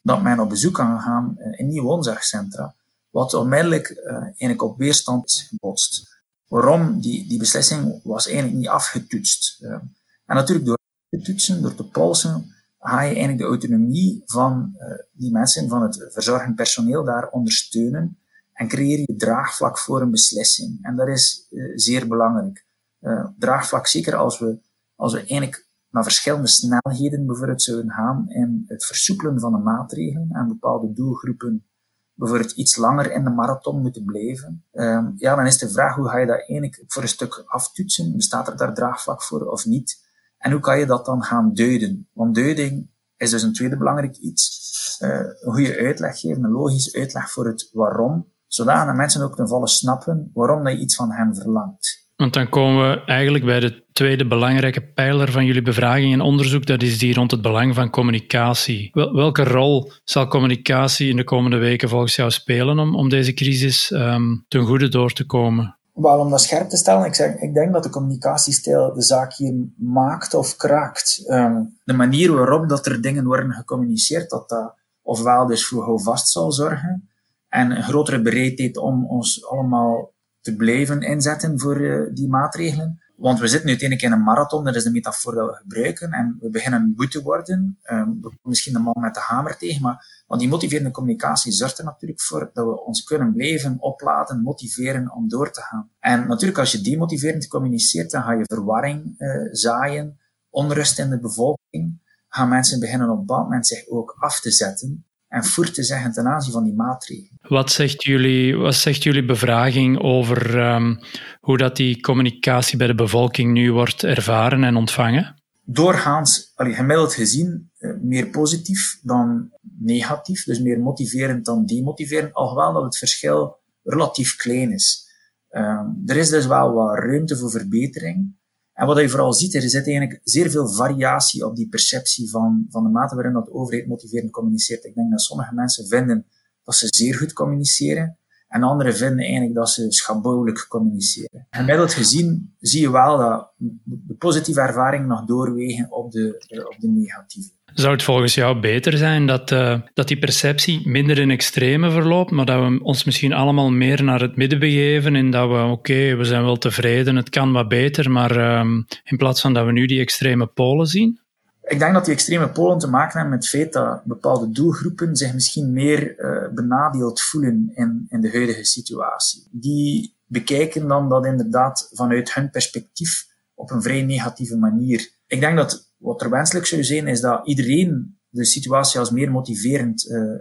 dat 0.02 0.22
men 0.22 0.40
op 0.40 0.48
bezoek 0.48 0.74
kan 0.74 1.00
gaan 1.00 1.34
uh, 1.38 1.58
in 1.58 1.68
die 1.68 1.82
woonzorgcentra, 1.82 2.74
wat 3.10 3.34
onmiddellijk 3.34 4.02
eigenlijk 4.06 4.62
op 4.62 4.78
weerstand 4.78 5.24
is 5.24 5.42
gebotst. 5.48 6.22
Waarom? 6.48 7.00
Die, 7.00 7.28
die 7.28 7.38
beslissing 7.38 8.00
was 8.02 8.26
eigenlijk 8.26 8.56
niet 8.56 8.68
afgetoetst. 8.68 9.62
Ehm, 9.62 9.84
en 10.26 10.36
natuurlijk 10.36 10.66
door 10.66 10.78
te 11.08 11.20
toetsen, 11.20 11.62
door 11.62 11.74
te 11.74 11.84
polsen, 11.84 12.54
ga 12.88 13.00
je 13.00 13.08
eigenlijk 13.08 13.38
de 13.38 13.44
autonomie 13.44 14.22
van 14.24 14.74
uh, 14.76 14.94
die 15.12 15.32
mensen, 15.32 15.68
van 15.68 15.82
het 15.82 16.08
verzorgend 16.12 16.54
personeel 16.54 17.04
daar 17.04 17.28
ondersteunen 17.28 18.18
en 18.52 18.68
creëer 18.68 18.98
je 18.98 19.16
draagvlak 19.16 19.78
voor 19.78 20.00
een 20.00 20.10
beslissing. 20.10 20.78
En 20.82 20.96
dat 20.96 21.08
is 21.08 21.46
uh, 21.50 21.72
zeer 21.74 22.08
belangrijk. 22.08 22.66
Uh, 23.00 23.26
draagvlak, 23.38 23.86
zeker 23.86 24.14
als 24.14 24.38
we, 24.38 24.58
als 24.94 25.12
we 25.12 25.18
eigenlijk 25.18 25.68
naar 25.90 26.02
verschillende 26.02 26.48
snelheden 26.48 27.26
bijvoorbeeld 27.26 27.62
zouden 27.62 27.90
gaan 27.90 28.28
in 28.28 28.64
het 28.66 28.84
versoepelen 28.84 29.40
van 29.40 29.52
de 29.52 29.58
maatregelen 29.58 30.28
en 30.30 30.48
bepaalde 30.48 30.92
doelgroepen 30.92 31.66
bijvoorbeeld 32.14 32.52
iets 32.52 32.76
langer 32.76 33.12
in 33.12 33.24
de 33.24 33.30
marathon 33.30 33.80
moeten 33.80 34.04
blijven. 34.04 34.64
Um, 34.72 35.12
ja, 35.16 35.34
dan 35.34 35.46
is 35.46 35.58
de 35.58 35.70
vraag 35.70 35.94
hoe 35.94 36.08
ga 36.08 36.18
je 36.18 36.26
dat 36.26 36.36
eigenlijk 36.36 36.84
voor 36.86 37.02
een 37.02 37.08
stuk 37.08 37.44
aftoetsen? 37.46 38.16
Bestaat 38.16 38.48
er 38.48 38.56
daar 38.56 38.74
draagvlak 38.74 39.22
voor 39.22 39.46
of 39.46 39.66
niet? 39.66 40.01
En 40.42 40.50
hoe 40.50 40.60
kan 40.60 40.78
je 40.78 40.86
dat 40.86 41.06
dan 41.06 41.22
gaan 41.22 41.54
duiden? 41.54 42.08
Want 42.12 42.34
duiding 42.34 42.90
is 43.16 43.30
dus 43.30 43.42
een 43.42 43.52
tweede 43.52 43.76
belangrijk 43.76 44.16
iets. 44.16 44.60
Uh, 45.02 45.08
een 45.08 45.52
goede 45.52 45.76
uitleg 45.76 46.20
geven, 46.20 46.44
een 46.44 46.50
logische 46.50 46.98
uitleg 46.98 47.30
voor 47.30 47.46
het 47.46 47.70
waarom, 47.72 48.26
zodat 48.46 48.94
mensen 48.94 49.22
ook 49.22 49.36
ten 49.36 49.48
volle 49.48 49.68
snappen 49.68 50.30
waarom 50.34 50.68
je 50.68 50.78
iets 50.78 50.94
van 50.94 51.12
hen 51.12 51.34
verlangt. 51.34 52.02
Want 52.16 52.34
dan 52.34 52.48
komen 52.48 52.90
we 52.90 53.04
eigenlijk 53.04 53.44
bij 53.44 53.60
de 53.60 53.84
tweede 53.92 54.26
belangrijke 54.26 54.80
pijler 54.80 55.30
van 55.30 55.44
jullie 55.44 55.62
bevraging 55.62 56.12
en 56.12 56.20
onderzoek, 56.20 56.66
dat 56.66 56.82
is 56.82 56.98
die 56.98 57.14
rond 57.14 57.30
het 57.30 57.42
belang 57.42 57.74
van 57.74 57.90
communicatie. 57.90 58.90
welke 58.92 59.44
rol 59.44 59.92
zal 60.04 60.28
communicatie 60.28 61.10
in 61.10 61.16
de 61.16 61.24
komende 61.24 61.56
weken 61.56 61.88
volgens 61.88 62.16
jou 62.16 62.30
spelen 62.30 62.78
om, 62.78 62.94
om 62.94 63.08
deze 63.08 63.34
crisis 63.34 63.90
um, 63.90 64.44
ten 64.48 64.62
goede 64.62 64.88
door 64.88 65.12
te 65.12 65.26
komen? 65.26 65.76
Wel, 65.92 66.18
om 66.18 66.30
dat 66.30 66.40
scherp 66.40 66.68
te 66.68 66.76
stellen, 66.76 67.06
ik, 67.06 67.14
zeg, 67.14 67.34
ik 67.34 67.54
denk 67.54 67.72
dat 67.72 67.82
de 67.82 67.90
communicatiestijl 67.90 68.94
de 68.94 69.02
zaak 69.02 69.34
hier 69.34 69.54
maakt 69.76 70.34
of 70.34 70.56
kraakt. 70.56 71.24
Um, 71.28 71.78
de 71.84 71.92
manier 71.92 72.32
waarop 72.32 72.68
dat 72.68 72.86
er 72.86 73.02
dingen 73.02 73.24
worden 73.24 73.52
gecommuniceerd, 73.52 74.30
dat 74.30 74.48
dat 74.48 74.74
ofwel 75.02 75.46
dus 75.46 75.66
voor 75.66 75.84
houvast 75.84 76.28
zal 76.28 76.52
zorgen, 76.52 77.08
En 77.48 77.70
een 77.70 77.82
grotere 77.82 78.22
bereidheid 78.22 78.76
om 78.76 79.06
ons 79.06 79.46
allemaal 79.46 80.12
te 80.40 80.56
blijven 80.56 81.00
inzetten 81.00 81.60
voor 81.60 81.80
uh, 81.80 82.14
die 82.14 82.28
maatregelen. 82.28 83.01
Want 83.22 83.38
we 83.38 83.48
zitten 83.48 83.68
uiteindelijk 83.68 84.08
in 84.08 84.18
een 84.18 84.24
marathon, 84.24 84.64
dat 84.64 84.74
is 84.74 84.82
de 84.84 84.90
metafoor 84.90 85.34
dat 85.34 85.50
we 85.50 85.54
gebruiken. 85.54 86.12
En 86.12 86.36
we 86.40 86.50
beginnen 86.50 86.92
moe 86.96 87.08
te 87.08 87.22
worden. 87.22 87.78
Um, 87.90 88.14
we 88.14 88.22
komen 88.22 88.38
misschien 88.42 88.72
de 88.72 88.78
man 88.78 88.94
met 89.00 89.14
de 89.14 89.20
hamer 89.20 89.56
tegen, 89.56 89.82
maar 89.82 90.24
want 90.26 90.40
die 90.40 90.50
motiverende 90.50 90.90
communicatie 90.90 91.52
zorgt 91.52 91.78
er 91.78 91.84
natuurlijk 91.84 92.20
voor 92.20 92.50
dat 92.52 92.66
we 92.66 92.84
ons 92.84 93.04
kunnen 93.04 93.32
blijven 93.32 93.76
opladen, 93.80 94.42
motiveren 94.42 95.12
om 95.12 95.28
door 95.28 95.50
te 95.52 95.60
gaan. 95.60 95.90
En 96.00 96.26
natuurlijk, 96.26 96.58
als 96.58 96.72
je 96.72 96.80
demotiverend 96.80 97.48
communiceert, 97.48 98.10
dan 98.10 98.22
ga 98.22 98.32
je 98.32 98.44
verwarring 98.44 99.14
uh, 99.18 99.48
zaaien, 99.50 100.18
onrust 100.50 100.98
in 100.98 101.10
de 101.10 101.20
bevolking. 101.20 102.00
Gaan 102.28 102.48
mensen 102.48 102.80
beginnen 102.80 103.10
op 103.10 103.28
dat 103.28 103.38
moment 103.38 103.66
zich 103.66 103.88
ook 103.88 104.16
af 104.18 104.40
te 104.40 104.50
zetten 104.50 105.04
en 105.32 105.44
voer 105.44 105.70
te 105.70 105.82
zeggen 105.82 106.12
ten 106.12 106.26
aanzien 106.26 106.52
van 106.52 106.64
die 106.64 106.74
maatregelen. 106.74 107.38
Wat 107.40 107.72
zegt 107.72 108.02
jullie, 108.02 108.56
wat 108.56 108.74
zegt 108.74 109.02
jullie 109.02 109.24
bevraging 109.24 110.00
over 110.00 110.58
um, 110.74 111.00
hoe 111.40 111.56
dat 111.56 111.76
die 111.76 112.00
communicatie 112.00 112.78
bij 112.78 112.86
de 112.86 112.94
bevolking 112.94 113.52
nu 113.52 113.72
wordt 113.72 114.04
ervaren 114.04 114.64
en 114.64 114.76
ontvangen? 114.76 115.42
Doorgaans, 115.64 116.52
allee, 116.54 116.74
gemiddeld 116.74 117.14
gezien, 117.14 117.70
uh, 117.78 117.94
meer 118.00 118.26
positief 118.26 118.98
dan 119.02 119.50
negatief, 119.78 120.44
dus 120.44 120.60
meer 120.60 120.80
motiverend 120.80 121.44
dan 121.44 121.66
demotiverend, 121.66 122.34
alhoewel 122.34 122.72
dat 122.72 122.82
het 122.82 122.98
verschil 122.98 123.58
relatief 123.82 124.36
klein 124.36 124.72
is. 124.72 125.10
Um, 125.50 126.02
er 126.06 126.16
is 126.16 126.28
dus 126.28 126.46
wel 126.46 126.72
wat 126.72 126.98
ruimte 126.98 127.36
voor 127.36 127.50
verbetering. 127.50 128.36
En 128.72 128.86
wat 128.86 128.98
je 128.98 129.08
vooral 129.08 129.32
ziet, 129.32 129.54
er 129.54 129.62
zit 129.62 129.86
eigenlijk 129.86 130.20
zeer 130.24 130.50
veel 130.50 130.68
variatie 130.68 131.46
op 131.46 131.56
die 131.56 131.68
perceptie 131.68 132.30
van, 132.30 132.66
van 132.68 132.82
de 132.82 132.88
mate 132.88 133.14
waarin 133.14 133.32
dat 133.32 133.50
overheid 133.50 133.86
motiverend 133.86 134.30
communiceert. 134.30 134.84
Ik 134.84 134.94
denk 134.94 135.10
dat 135.10 135.20
sommige 135.20 135.54
mensen 135.54 135.86
vinden 135.86 136.26
dat 136.64 136.74
ze 136.74 136.86
zeer 136.90 137.14
goed 137.14 137.32
communiceren. 137.32 138.18
En 138.52 138.62
anderen 138.62 138.96
vinden 138.96 139.18
eigenlijk 139.18 139.54
dat 139.54 139.70
ze 139.70 139.92
schabouwelijk 139.92 140.66
communiceren. 140.68 141.46
Gemiddeld 141.50 141.94
gezien 141.94 142.54
zie 142.60 142.80
je 142.80 142.90
wel 142.90 143.18
dat 143.18 143.52
de 143.84 144.14
positieve 144.18 144.60
ervaringen 144.60 145.08
nog 145.08 145.24
doorwegen 145.24 145.92
op 145.92 146.10
de, 146.10 146.44
op 146.68 146.76
de 146.78 146.88
negatieve. 146.88 147.50
Zou 147.74 147.92
het 147.92 148.02
volgens 148.02 148.34
jou 148.34 148.60
beter 148.60 148.96
zijn 148.96 149.26
dat, 149.26 149.50
uh, 149.50 149.80
dat 149.94 150.08
die 150.08 150.18
perceptie 150.18 150.88
minder 150.88 151.18
in 151.18 151.30
extreme 151.30 151.90
verloopt, 151.90 152.30
maar 152.30 152.44
dat 152.44 152.68
we 152.68 152.82
ons 152.82 153.04
misschien 153.04 153.32
allemaal 153.32 153.70
meer 153.70 154.02
naar 154.02 154.20
het 154.20 154.36
midden 154.36 154.58
begeven 154.58 155.16
en 155.16 155.30
dat 155.30 155.48
we, 155.48 155.62
oké, 155.70 156.16
we 156.16 156.24
zijn 156.24 156.42
wel 156.42 156.56
tevreden, 156.56 157.16
het 157.16 157.28
kan 157.28 157.52
wat 157.52 157.68
beter, 157.68 158.10
maar 158.10 158.36
uh, 158.36 158.60
in 159.04 159.16
plaats 159.16 159.40
van 159.40 159.52
dat 159.52 159.66
we 159.66 159.72
nu 159.72 159.86
die 159.86 160.00
extreme 160.00 160.46
polen 160.46 160.86
zien? 160.86 161.20
Ik 161.62 161.78
denk 161.78 161.94
dat 161.94 162.04
die 162.04 162.14
extreme 162.14 162.50
polen 162.50 162.78
te 162.78 162.88
maken 162.88 163.12
hebben 163.12 163.30
met 163.30 163.44
het 163.44 163.48
feit 163.48 163.72
dat 163.72 164.04
bepaalde 164.04 164.50
doelgroepen 164.50 165.16
zich 165.16 165.34
misschien 165.34 165.72
meer 165.72 166.18
uh, 166.18 166.52
benadeeld 166.54 167.20
voelen 167.20 167.70
in, 167.74 168.06
in 168.08 168.20
de 168.20 168.30
huidige 168.30 168.64
situatie. 168.64 169.48
Die 169.50 170.16
bekijken 170.26 170.88
dan 170.88 171.08
dat 171.08 171.26
inderdaad 171.26 171.90
vanuit 171.92 172.34
hun 172.34 172.50
perspectief 172.50 173.26
op 173.54 173.70
een 173.70 173.82
vrij 173.82 174.02
negatieve 174.02 174.56
manier. 174.56 175.10
Ik 175.26 175.40
denk 175.40 175.56
dat 175.56 175.92
wat 175.98 176.22
er 176.22 176.30
wenselijk 176.30 176.66
zou 176.66 176.84
zijn, 176.84 177.06
is 177.06 177.20
dat 177.20 177.46
iedereen 177.46 178.18
de 178.28 178.44
situatie 178.44 179.00
als 179.00 179.10
meer 179.10 179.30
motiverend 179.30 180.04
uh, 180.04 180.34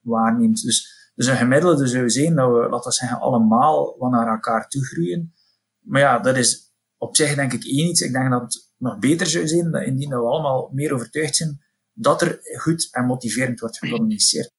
waarneemt. 0.00 0.62
Dus, 0.62 1.10
dus 1.14 1.26
een 1.26 1.36
gemiddelde 1.36 1.86
zou 1.86 2.10
zijn 2.10 2.34
dat 2.34 2.50
we, 2.50 2.68
laten 2.70 2.90
we 2.90 2.96
zeggen, 2.96 3.20
allemaal 3.20 3.96
wat 3.98 4.10
naar 4.10 4.28
elkaar 4.28 4.68
toe 4.68 4.84
groeien. 4.84 5.34
Maar 5.80 6.00
ja, 6.00 6.18
dat 6.18 6.36
is 6.36 6.72
op 6.96 7.16
zich 7.16 7.34
denk 7.34 7.52
ik 7.52 7.64
één 7.64 7.88
iets. 7.88 8.00
Ik 8.00 8.12
denk 8.12 8.30
dat 8.30 8.65
nog 8.76 8.98
beter 8.98 9.26
zou 9.26 9.46
zijn, 9.48 9.70
dat 9.70 9.82
indien 9.82 10.08
we 10.08 10.16
allemaal 10.16 10.70
meer 10.72 10.92
overtuigd 10.92 11.36
zijn 11.36 11.64
dat 11.92 12.22
er 12.22 12.38
goed 12.58 12.88
en 12.90 13.04
motiverend 13.04 13.60
wordt 13.60 13.78
gecommuniceerd. 13.78 14.54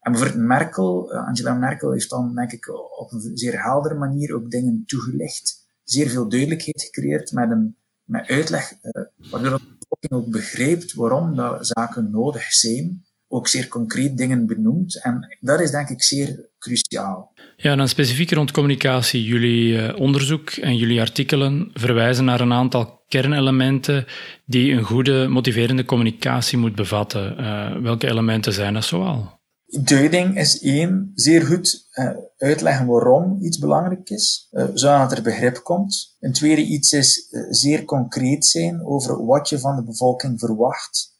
En 0.00 0.12
bijvoorbeeld 0.12 0.46
Merkel, 0.46 1.12
eh, 1.12 1.26
Angela 1.26 1.54
Merkel 1.54 1.92
heeft 1.92 2.10
dan 2.10 2.34
denk 2.34 2.52
ik 2.52 2.68
op 3.00 3.12
een 3.12 3.30
zeer 3.34 3.62
heldere 3.62 3.94
manier 3.94 4.34
ook 4.34 4.50
dingen 4.50 4.82
toegelicht. 4.86 5.66
Zeer 5.84 6.08
veel 6.08 6.28
duidelijkheid 6.28 6.82
gecreëerd 6.82 7.32
met 7.32 7.50
een 7.50 7.76
met 8.04 8.28
uitleg, 8.28 8.72
uh, 8.72 9.30
waardoor 9.30 9.58
de 9.58 9.76
bevolking 9.78 10.12
ook 10.12 10.30
begrijpt 10.30 10.94
waarom 10.94 11.36
dat 11.36 11.66
zaken 11.66 12.10
nodig 12.10 12.52
zijn. 12.52 13.04
Ook 13.28 13.48
zeer 13.48 13.68
concreet 13.68 14.16
dingen 14.16 14.46
benoemd. 14.46 15.02
En 15.02 15.36
dat 15.40 15.60
is 15.60 15.70
denk 15.70 15.88
ik 15.88 16.02
zeer 16.02 16.48
cruciaal. 16.64 17.32
Ja, 17.56 17.76
dan 17.76 17.88
specifiek 17.88 18.30
rond 18.30 18.50
communicatie. 18.50 19.24
Jullie 19.24 19.72
uh, 19.72 20.00
onderzoek 20.00 20.50
en 20.50 20.76
jullie 20.76 21.00
artikelen 21.00 21.70
verwijzen 21.74 22.24
naar 22.24 22.40
een 22.40 22.52
aantal 22.52 23.02
kernelementen 23.08 24.04
die 24.46 24.72
een 24.72 24.82
goede, 24.82 25.28
motiverende 25.28 25.84
communicatie 25.84 26.58
moet 26.58 26.74
bevatten. 26.74 27.40
Uh, 27.40 27.82
welke 27.82 28.08
elementen 28.08 28.52
zijn 28.52 28.74
dat 28.74 28.84
zoal? 28.84 29.42
Duiding 29.84 30.38
is 30.38 30.60
één, 30.60 31.10
zeer 31.14 31.42
goed 31.42 31.88
uh, 31.94 32.10
uitleggen 32.36 32.86
waarom 32.86 33.42
iets 33.42 33.58
belangrijk 33.58 34.10
is, 34.10 34.48
uh, 34.52 34.64
zodat 34.74 35.12
er 35.12 35.22
begrip 35.22 35.60
komt. 35.62 36.16
Een 36.20 36.32
tweede 36.32 36.62
iets 36.62 36.92
is 36.92 37.28
zeer 37.50 37.84
concreet 37.84 38.44
zijn 38.44 38.86
over 38.86 39.24
wat 39.26 39.48
je 39.48 39.58
van 39.58 39.76
de 39.76 39.84
bevolking 39.84 40.38
verwacht, 40.40 41.12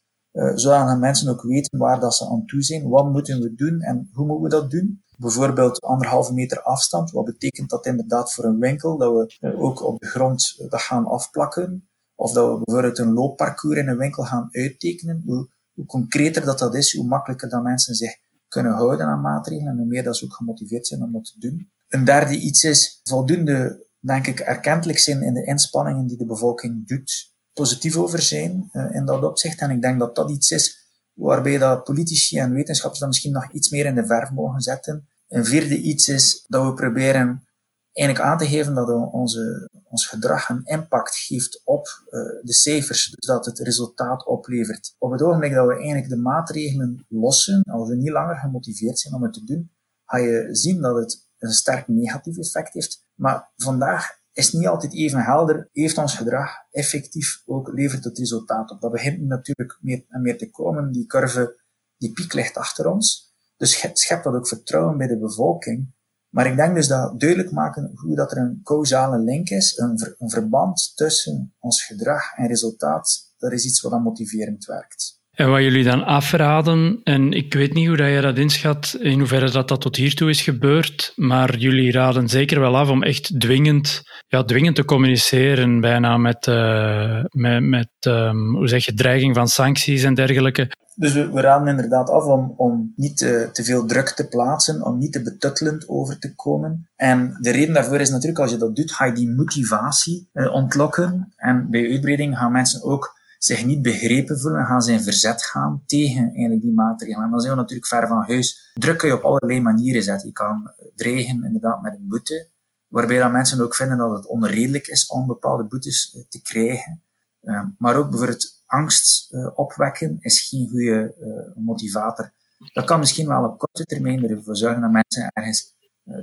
zodat 0.54 0.98
mensen 0.98 1.28
ook 1.28 1.42
weten 1.42 1.78
waar 1.78 2.00
dat 2.00 2.14
ze 2.14 2.28
aan 2.28 2.46
toe 2.46 2.62
zijn, 2.62 2.88
wat 2.88 3.12
moeten 3.12 3.40
we 3.40 3.54
doen 3.54 3.80
en 3.80 4.08
hoe 4.12 4.26
moeten 4.26 4.44
we 4.44 4.48
dat 4.48 4.70
doen. 4.70 5.03
Bijvoorbeeld 5.18 5.80
anderhalve 5.80 6.32
meter 6.32 6.62
afstand, 6.62 7.10
wat 7.10 7.24
betekent 7.24 7.70
dat 7.70 7.86
inderdaad 7.86 8.34
voor 8.34 8.44
een 8.44 8.58
winkel, 8.58 8.96
dat 8.96 9.36
we 9.40 9.56
ook 9.56 9.82
op 9.82 10.00
de 10.00 10.06
grond 10.06 10.54
dat 10.68 10.80
gaan 10.80 11.06
afplakken, 11.06 11.88
of 12.14 12.32
dat 12.32 12.50
we 12.50 12.64
bijvoorbeeld 12.64 12.98
een 12.98 13.12
loopparcours 13.12 13.78
in 13.78 13.88
een 13.88 13.96
winkel 13.96 14.24
gaan 14.24 14.48
uittekenen. 14.50 15.22
Hoe, 15.26 15.48
concreter 15.86 16.44
dat 16.44 16.58
dat 16.58 16.74
is, 16.74 16.96
hoe 16.96 17.06
makkelijker 17.06 17.48
dat 17.48 17.62
mensen 17.62 17.94
zich 17.94 18.16
kunnen 18.48 18.72
houden 18.72 19.06
aan 19.06 19.20
maatregelen 19.20 19.72
en 19.72 19.78
hoe 19.78 19.86
meer 19.86 20.02
dat 20.02 20.16
ze 20.16 20.24
ook 20.24 20.34
gemotiveerd 20.34 20.86
zijn 20.86 21.02
om 21.02 21.12
dat 21.12 21.24
te 21.24 21.38
doen. 21.38 21.70
Een 21.88 22.04
derde 22.04 22.36
iets 22.36 22.64
is 22.64 23.00
voldoende, 23.02 23.86
denk 23.98 24.26
ik, 24.26 24.40
erkentelijk 24.40 24.98
zijn 24.98 25.22
in 25.22 25.34
de 25.34 25.44
inspanningen 25.44 26.06
die 26.06 26.16
de 26.16 26.26
bevolking 26.26 26.86
doet, 26.86 27.32
positief 27.52 27.96
over 27.96 28.22
zijn 28.22 28.68
uh, 28.72 28.94
in 28.94 29.04
dat 29.04 29.24
opzicht. 29.24 29.60
En 29.60 29.70
ik 29.70 29.82
denk 29.82 29.98
dat 29.98 30.14
dat 30.14 30.30
iets 30.30 30.50
is 30.50 30.83
waarbij 31.14 31.58
dat 31.58 31.84
politici 31.84 32.38
en 32.38 32.52
wetenschappers 32.52 33.00
dan 33.00 33.08
misschien 33.08 33.32
nog 33.32 33.52
iets 33.52 33.70
meer 33.70 33.86
in 33.86 33.94
de 33.94 34.06
verf 34.06 34.30
mogen 34.30 34.60
zetten. 34.60 35.08
Een 35.28 35.44
vierde 35.44 35.80
iets 35.80 36.08
is 36.08 36.44
dat 36.48 36.64
we 36.64 36.74
proberen 36.74 37.46
eigenlijk 37.92 38.28
aan 38.28 38.38
te 38.38 38.46
geven 38.46 38.74
dat 38.74 39.12
onze, 39.12 39.70
ons 39.84 40.06
gedrag 40.06 40.48
een 40.48 40.64
impact 40.64 41.16
geeft 41.16 41.60
op 41.64 41.86
uh, 41.86 42.10
de 42.42 42.52
cijfers, 42.52 43.10
dus 43.10 43.26
dat 43.26 43.46
het 43.46 43.58
resultaat 43.58 44.26
oplevert. 44.26 44.94
Op 44.98 45.10
het 45.10 45.22
ogenblik 45.22 45.54
dat 45.54 45.66
we 45.66 45.74
eigenlijk 45.74 46.08
de 46.08 46.16
maatregelen 46.16 47.06
lossen, 47.08 47.62
als 47.62 47.88
we 47.88 47.96
niet 47.96 48.10
langer 48.10 48.36
gemotiveerd 48.36 48.98
zijn 48.98 49.14
om 49.14 49.22
het 49.22 49.32
te 49.32 49.44
doen, 49.44 49.70
ga 50.04 50.18
je 50.18 50.48
zien 50.50 50.80
dat 50.80 50.96
het 50.96 51.28
een 51.38 51.52
sterk 51.52 51.88
negatief 51.88 52.38
effect 52.38 52.74
heeft. 52.74 53.04
Maar 53.14 53.52
vandaag 53.56 54.22
is 54.36 54.52
niet 54.52 54.66
altijd 54.66 54.94
even 54.94 55.20
helder, 55.20 55.68
heeft 55.72 55.98
ons 55.98 56.16
gedrag 56.16 56.50
effectief 56.70 57.42
ook 57.46 57.72
levert 57.72 58.04
het 58.04 58.18
resultaat 58.18 58.70
op. 58.70 58.80
Dat 58.80 58.92
begint 58.92 59.20
natuurlijk 59.20 59.78
meer 59.80 60.04
en 60.08 60.22
meer 60.22 60.38
te 60.38 60.50
komen, 60.50 60.92
die 60.92 61.06
curve, 61.06 61.60
die 61.96 62.12
piek 62.12 62.32
ligt 62.32 62.56
achter 62.56 62.86
ons. 62.86 63.34
Dus 63.56 63.90
schept 63.92 64.24
dat 64.24 64.34
ook 64.34 64.48
vertrouwen 64.48 64.98
bij 64.98 65.06
de 65.06 65.18
bevolking 65.18 65.92
maar 66.34 66.46
ik 66.46 66.56
denk 66.56 66.74
dus 66.74 66.88
dat 66.88 67.20
duidelijk 67.20 67.50
maken 67.50 67.92
hoe 67.94 68.16
dat 68.16 68.32
er 68.32 68.38
een 68.38 68.60
causale 68.62 69.18
link 69.18 69.48
is, 69.48 69.78
een, 69.78 70.14
een 70.18 70.30
verband 70.30 70.92
tussen 70.94 71.54
ons 71.58 71.84
gedrag 71.84 72.36
en 72.36 72.46
resultaat, 72.46 73.34
dat 73.38 73.52
is 73.52 73.64
iets 73.64 73.80
wat 73.80 73.92
dan 73.92 74.02
motiverend 74.02 74.64
werkt. 74.64 75.22
En 75.34 75.50
wat 75.50 75.60
jullie 75.60 75.84
dan 75.84 76.04
afraden, 76.04 77.00
en 77.04 77.32
ik 77.32 77.54
weet 77.54 77.74
niet 77.74 77.86
hoe 77.86 77.96
dat 77.96 78.08
je 78.08 78.20
dat 78.20 78.38
inschat, 78.38 78.96
in 79.00 79.18
hoeverre 79.18 79.50
dat, 79.50 79.68
dat 79.68 79.80
tot 79.80 79.96
hiertoe 79.96 80.30
is 80.30 80.42
gebeurd, 80.42 81.12
maar 81.16 81.56
jullie 81.56 81.92
raden 81.92 82.28
zeker 82.28 82.60
wel 82.60 82.76
af 82.76 82.88
om 82.88 83.02
echt 83.02 83.40
dwingend, 83.40 84.02
ja, 84.26 84.44
dwingend 84.44 84.76
te 84.76 84.84
communiceren, 84.84 85.80
bijna 85.80 86.16
met, 86.16 86.46
uh, 86.46 87.24
met, 87.30 87.62
met 87.62 87.88
um, 88.06 88.56
hoe 88.56 88.68
zeg 88.68 88.84
je, 88.84 88.94
dreiging 88.94 89.34
van 89.34 89.48
sancties 89.48 90.02
en 90.02 90.14
dergelijke. 90.14 90.70
Dus 90.96 91.12
we, 91.12 91.40
raden 91.40 91.68
inderdaad 91.68 92.10
af 92.10 92.24
om, 92.24 92.54
om 92.56 92.92
niet 92.96 93.16
te, 93.16 93.48
te, 93.52 93.64
veel 93.64 93.86
druk 93.86 94.08
te 94.08 94.28
plaatsen, 94.28 94.84
om 94.84 94.98
niet 94.98 95.12
te 95.12 95.22
betuttelend 95.22 95.88
over 95.88 96.18
te 96.18 96.34
komen. 96.34 96.88
En 96.96 97.36
de 97.40 97.50
reden 97.50 97.74
daarvoor 97.74 98.00
is 98.00 98.10
natuurlijk, 98.10 98.38
als 98.38 98.50
je 98.50 98.56
dat 98.56 98.76
doet, 98.76 98.92
ga 98.92 99.04
je 99.04 99.12
die 99.12 99.30
motivatie 99.30 100.28
uh, 100.32 100.52
ontlokken. 100.52 101.32
En 101.36 101.70
bij 101.70 101.90
uitbreiding 101.90 102.38
gaan 102.38 102.52
mensen 102.52 102.82
ook 102.82 103.13
zich 103.44 103.64
niet 103.64 103.82
begrepen 103.82 104.38
voelen, 104.40 104.66
gaan 104.66 104.82
ze 104.82 104.92
in 104.92 105.02
verzet 105.02 105.44
gaan 105.44 105.82
tegen 105.86 106.22
eigenlijk 106.22 106.62
die 106.62 106.72
maatregelen. 106.72 107.24
En 107.24 107.30
dan 107.30 107.40
zijn 107.40 107.52
we 107.52 107.60
natuurlijk 107.60 107.88
ver 107.88 108.06
van 108.06 108.24
huis. 108.26 108.72
Druk 108.74 108.98
kun 108.98 109.08
je 109.08 109.14
op 109.14 109.22
allerlei 109.22 109.60
manieren 109.60 110.02
zetten. 110.02 110.28
Je 110.28 110.32
kan 110.32 110.72
dreigen 110.94 111.44
inderdaad 111.44 111.82
met 111.82 111.94
een 111.94 112.08
boete, 112.08 112.48
waarbij 112.88 113.18
dan 113.18 113.32
mensen 113.32 113.60
ook 113.60 113.74
vinden 113.74 113.98
dat 113.98 114.16
het 114.16 114.26
onredelijk 114.26 114.86
is 114.86 115.06
om 115.06 115.26
bepaalde 115.26 115.64
boetes 115.64 116.14
eh, 116.14 116.22
te 116.28 116.42
krijgen. 116.42 117.02
Uh, 117.42 117.64
maar 117.78 117.96
ook 117.96 118.10
bijvoorbeeld 118.10 118.62
angst 118.66 119.32
uh, 119.32 119.50
opwekken 119.54 120.16
is 120.20 120.48
geen 120.48 120.68
goede 120.68 121.14
uh, 121.20 121.64
motivator. 121.64 122.32
Dat 122.72 122.84
kan 122.84 122.98
misschien 122.98 123.28
wel 123.28 123.44
op 123.44 123.58
korte 123.58 123.84
termijn 123.84 124.28
ervoor 124.28 124.56
zorgen 124.56 124.80
dat 124.80 124.90
mensen 124.90 125.30
ergens 125.32 125.74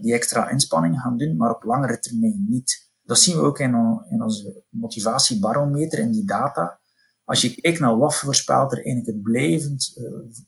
die 0.01 0.13
extra 0.13 0.49
inspanning 0.49 0.99
gaan 0.99 1.17
doen, 1.17 1.36
maar 1.36 1.55
op 1.55 1.63
langere 1.63 1.99
termijn 1.99 2.45
niet. 2.49 2.89
Dat 3.03 3.19
zien 3.19 3.36
we 3.36 3.41
ook 3.41 3.60
in, 3.60 4.01
in 4.10 4.21
onze 4.23 4.63
motivatiebarometer, 4.69 5.99
in 5.99 6.12
die 6.12 6.25
data. 6.25 6.81
Als 7.32 7.41
je 7.41 7.62
kijkt 7.62 7.80
naar 7.80 7.98
wat 7.98 8.15
voorspelt 8.15 8.72
er 8.72 8.78
eigenlijk 8.78 9.08
het 9.08 9.22
blijvend 9.22 9.98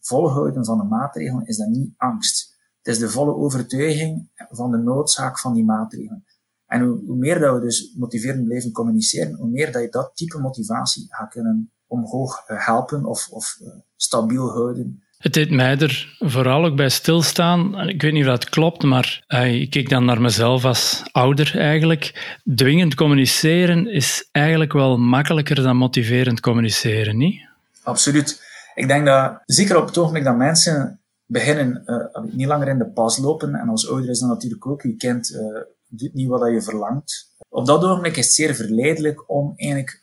volhouden 0.02 0.66
van 0.66 0.78
de 0.78 0.84
maatregelen, 0.84 1.46
is 1.46 1.58
dat 1.58 1.68
niet 1.68 1.94
angst. 1.98 2.58
Het 2.82 2.94
is 2.94 3.00
de 3.00 3.10
volle 3.10 3.36
overtuiging 3.36 4.30
van 4.50 4.72
de 4.72 4.78
noodzaak 4.78 5.40
van 5.40 5.54
die 5.54 5.64
maatregelen. 5.64 6.26
En 6.66 6.82
hoe, 6.82 7.16
meer 7.16 7.40
dat 7.40 7.56
we 7.56 7.62
dus 7.62 7.96
motiverend 7.98 8.46
blijven 8.46 8.72
communiceren, 8.72 9.36
hoe 9.36 9.50
meer 9.50 9.72
dat 9.72 9.82
je 9.82 9.90
dat 9.90 10.12
type 10.16 10.40
motivatie 10.40 11.06
gaat 11.10 11.30
kunnen 11.30 11.72
omhoog 11.88 12.44
eh, 12.48 12.66
helpen 12.66 13.06
of, 13.06 13.30
of 13.30 13.58
uh, 13.62 13.68
stabiel 13.96 14.50
houden. 14.50 15.04
Het 15.24 15.34
deed 15.34 15.50
mij 15.50 15.78
er 15.78 16.16
vooral 16.20 16.66
ook 16.66 16.76
bij 16.76 16.90
stilstaan. 16.90 17.90
Ik 17.90 18.02
weet 18.02 18.14
niet 18.14 18.24
of 18.24 18.30
dat 18.30 18.50
klopt, 18.50 18.84
maar 18.84 19.24
uh, 19.28 19.62
ik 19.62 19.70
kijk 19.70 19.90
dan 19.90 20.06
naar 20.06 20.22
mezelf 20.22 20.66
als 20.66 21.04
ouder 21.12 21.58
eigenlijk. 21.58 22.38
Dwingend 22.56 22.96
communiceren 22.96 23.88
is 23.88 24.28
eigenlijk 24.32 24.74
wel 24.74 24.98
makkelijker 24.98 25.56
dan 25.56 25.78
motiverend 25.78 26.40
communiceren, 26.40 27.18
niet? 27.18 27.42
Absoluut. 27.84 28.42
Ik 28.76 28.88
denk 28.88 29.06
dat, 29.06 29.42
zeker 29.46 29.78
op 29.78 29.86
het 29.86 29.98
ogenblik 29.98 30.24
dat 30.24 30.36
mensen 30.36 31.00
beginnen 31.26 31.84
uh, 31.86 32.24
niet 32.32 32.48
langer 32.48 32.68
in 32.68 32.78
de 32.78 32.90
pas 32.90 33.18
lopen, 33.18 33.56
en 33.56 33.70
als 33.70 33.90
ouder 33.90 34.10
is 34.10 34.20
dat 34.20 34.30
natuurlijk 34.30 34.68
ook, 34.68 34.82
je 34.82 34.96
uh, 35.00 35.62
doet 35.88 36.14
niet 36.14 36.28
wat 36.28 36.52
je 36.52 36.62
verlangt. 36.62 37.32
Op 37.50 37.66
dat 37.66 37.84
ogenblik 37.84 38.18
is 38.18 38.26
het 38.26 38.34
zeer 38.34 38.56
verleidelijk 38.56 39.30
om 39.30 39.54
eigenlijk 39.56 40.00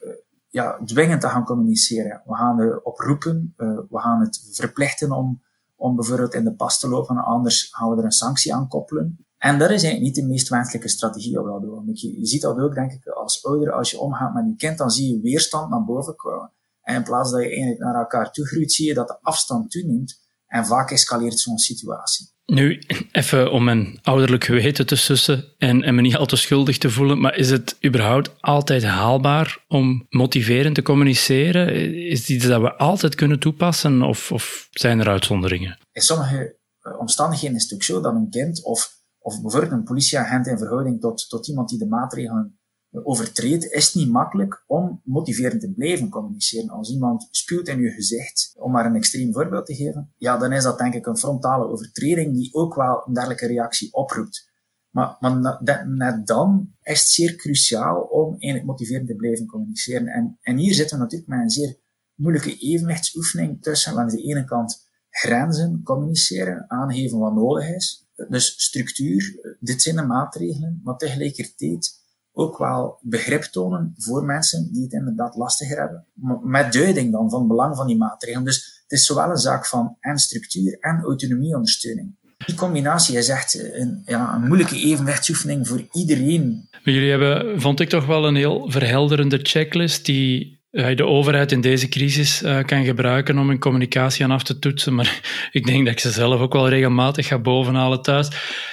ja, 0.51 0.81
dwingend 0.85 1.21
te 1.21 1.29
gaan 1.29 1.45
communiceren. 1.45 2.23
We 2.25 2.35
gaan 2.35 2.57
de 2.57 2.81
oproepen, 2.83 3.55
we 3.91 4.01
gaan 4.01 4.21
het 4.21 4.49
verplichten 4.53 5.13
om, 5.13 5.43
om 5.77 5.97
bijvoorbeeld 5.97 6.35
in 6.35 6.45
de 6.45 6.55
pas 6.55 6.79
te 6.79 6.89
lopen, 6.89 7.17
anders 7.17 7.69
gaan 7.73 7.91
we 7.91 7.97
er 7.97 8.05
een 8.05 8.11
sanctie 8.11 8.55
aan 8.55 8.69
koppelen. 8.69 9.25
En 9.39 9.59
dat 9.59 9.71
is 9.71 9.83
eigenlijk 9.83 10.03
niet 10.03 10.25
de 10.25 10.31
meest 10.31 10.49
wenselijke 10.49 10.89
strategie 10.89 11.41
op 11.41 11.47
dat 11.47 11.71
ogenblik. 11.71 11.97
Je, 11.97 12.19
je 12.19 12.27
ziet 12.27 12.43
dat 12.43 12.59
ook, 12.59 12.75
denk 12.75 12.93
ik, 12.93 13.07
als 13.07 13.45
ouder, 13.45 13.73
als 13.73 13.91
je 13.91 13.99
omgaat 13.99 14.35
met 14.35 14.47
je 14.47 14.57
kind, 14.57 14.79
dan 14.79 14.91
zie 14.91 15.15
je 15.15 15.21
weerstand 15.21 15.71
naar 15.71 15.85
boven 15.85 16.17
komen. 16.17 16.53
En 16.83 16.95
in 16.95 17.03
plaats 17.03 17.31
dat 17.31 17.41
je 17.41 17.49
eigenlijk 17.49 17.81
naar 17.81 17.95
elkaar 17.95 18.33
toe 18.33 18.47
groeit, 18.47 18.73
zie 18.73 18.87
je 18.87 18.95
dat 18.95 19.09
de 19.09 19.19
afstand 19.23 19.71
toeneemt. 19.71 20.21
En 20.47 20.67
vaak 20.67 20.91
escaleert 20.91 21.39
zo'n 21.39 21.59
situatie. 21.59 22.31
Nu, 22.51 22.83
even 23.13 23.53
om 23.53 23.65
mijn 23.65 23.99
ouderlijk 24.03 24.45
geweten 24.45 24.87
te 24.87 24.97
sussen 24.97 25.45
en, 25.59 25.83
en 25.83 25.95
me 25.95 26.01
niet 26.01 26.17
al 26.17 26.27
te 26.27 26.37
schuldig 26.37 26.79
te 26.79 26.91
voelen, 26.91 27.21
maar 27.21 27.37
is 27.37 27.51
het 27.51 27.77
überhaupt 27.85 28.41
altijd 28.41 28.85
haalbaar 28.85 29.65
om 29.69 30.07
motiverend 30.09 30.75
te 30.75 30.83
communiceren? 30.83 31.75
Is 31.95 32.29
het 32.29 32.43
dat 32.43 32.61
we 32.61 32.75
altijd 32.75 33.15
kunnen 33.15 33.39
toepassen 33.39 34.03
of, 34.03 34.33
of 34.33 34.69
zijn 34.71 35.01
er 35.01 35.09
uitzonderingen? 35.09 35.79
In 35.93 36.03
sommige 36.03 36.59
eh, 36.81 36.99
omstandigheden 36.99 37.57
is 37.57 37.63
het 37.63 37.73
ook 37.73 37.83
zo 37.83 38.01
dat 38.01 38.15
een 38.15 38.31
kind 38.31 38.65
of, 38.65 38.89
of 39.19 39.41
bijvoorbeeld 39.41 39.73
een 39.73 39.85
politieagent 39.85 40.47
in 40.47 40.59
verhouding 40.59 41.01
tot, 41.01 41.29
tot 41.29 41.49
iemand 41.49 41.69
die 41.69 41.79
de 41.79 41.87
maatregelen 41.87 42.60
overtreedt, 42.93 43.65
is 43.65 43.87
het 43.87 43.95
niet 43.95 44.11
makkelijk 44.11 44.65
om 44.67 45.01
motiverend 45.05 45.61
te 45.61 45.73
blijven 45.73 46.09
communiceren. 46.09 46.71
Als 46.71 46.91
iemand 46.91 47.29
spuwt 47.31 47.69
in 47.69 47.81
je 47.81 47.91
gezicht, 47.91 48.55
om 48.57 48.73
maar 48.73 48.87
een 48.87 48.95
extreem 48.95 49.33
voorbeeld 49.33 49.67
te 49.67 49.75
geven, 49.75 50.15
ja, 50.17 50.39
dan 50.39 50.53
is 50.53 50.63
dat 50.63 50.79
denk 50.79 50.95
ik 50.95 51.07
een 51.07 51.19
frontale 51.19 51.69
overtreding 51.69 52.35
die 52.35 52.55
ook 52.55 52.75
wel 52.75 53.03
een 53.07 53.15
dergelijke 53.15 53.47
reactie 53.47 53.93
oproept. 53.93 54.49
Maar, 54.91 55.17
maar 55.21 55.59
net 55.87 56.27
dan 56.27 56.75
is 56.83 57.01
het 57.01 57.09
zeer 57.09 57.37
cruciaal 57.37 58.01
om 58.01 58.31
eigenlijk 58.31 58.65
motiverend 58.65 59.07
te 59.07 59.15
blijven 59.15 59.47
communiceren. 59.47 60.07
En, 60.07 60.39
en 60.41 60.57
hier 60.57 60.75
zitten 60.75 60.97
we 60.97 61.03
natuurlijk 61.03 61.31
met 61.31 61.41
een 61.41 61.51
zeer 61.51 61.79
moeilijke 62.15 62.57
evenwichtsoefening 62.57 63.63
tussen 63.63 63.95
langs 63.95 64.15
de 64.15 64.23
ene 64.23 64.45
kant 64.45 64.89
grenzen 65.11 65.81
communiceren, 65.85 66.65
aangeven 66.69 67.19
wat 67.19 67.35
nodig 67.35 67.69
is, 67.69 68.09
dus 68.29 68.55
structuur, 68.57 69.57
dit 69.61 69.83
zijn 69.83 69.97
de 69.97 70.03
maatregelen, 70.03 70.81
maar 70.85 70.97
tegelijkertijd 70.97 71.99
ook 72.33 72.59
wel 72.59 72.99
begrip 73.03 73.43
tonen 73.43 73.95
voor 73.97 74.25
mensen 74.25 74.73
die 74.73 74.83
het 74.83 74.93
inderdaad 74.93 75.37
lastiger 75.37 75.79
hebben. 75.79 76.07
Met 76.43 76.73
duiding 76.73 77.13
dan 77.13 77.31
van 77.31 77.39
het 77.39 77.49
belang 77.49 77.77
van 77.77 77.87
die 77.87 77.97
maatregelen. 77.97 78.45
Dus 78.45 78.83
het 78.83 78.99
is 78.99 79.07
zowel 79.07 79.31
een 79.31 79.37
zaak 79.37 79.67
van 79.67 79.97
en 80.01 80.19
structuur 80.19 80.79
en 80.79 81.03
autonomieondersteuning. 81.03 82.19
Die 82.47 82.55
combinatie 82.55 83.17
is 83.17 83.29
echt 83.29 83.73
een, 83.73 84.03
ja, 84.05 84.35
een 84.35 84.47
moeilijke 84.47 84.77
evenwichtsoefening 84.77 85.69
voor 85.69 85.87
iedereen. 85.93 86.69
Maar 86.85 86.95
jullie 86.95 87.11
hebben, 87.11 87.61
vond 87.61 87.81
ik 87.81 87.89
toch 87.89 88.07
wel 88.07 88.27
een 88.27 88.35
heel 88.35 88.71
verhelderende 88.71 89.39
checklist 89.43 90.07
die 90.07 90.60
de 90.71 91.07
overheid 91.07 91.53
in 91.53 91.61
deze 91.61 91.89
crisis 91.89 92.43
uh, 92.43 92.63
kan 92.63 92.85
gebruiken 92.85 93.39
om 93.39 93.49
hun 93.49 93.59
communicatie 93.59 94.25
aan 94.25 94.31
af 94.31 94.43
te 94.43 94.59
toetsen. 94.59 94.95
Maar 94.95 95.21
ik 95.53 95.67
denk 95.67 95.85
dat 95.85 95.93
ik 95.93 96.01
ze 96.01 96.11
zelf 96.11 96.41
ook 96.41 96.53
wel 96.53 96.69
regelmatig 96.69 97.27
ga 97.27 97.39
bovenhalen 97.39 98.03
thuis. 98.03 98.29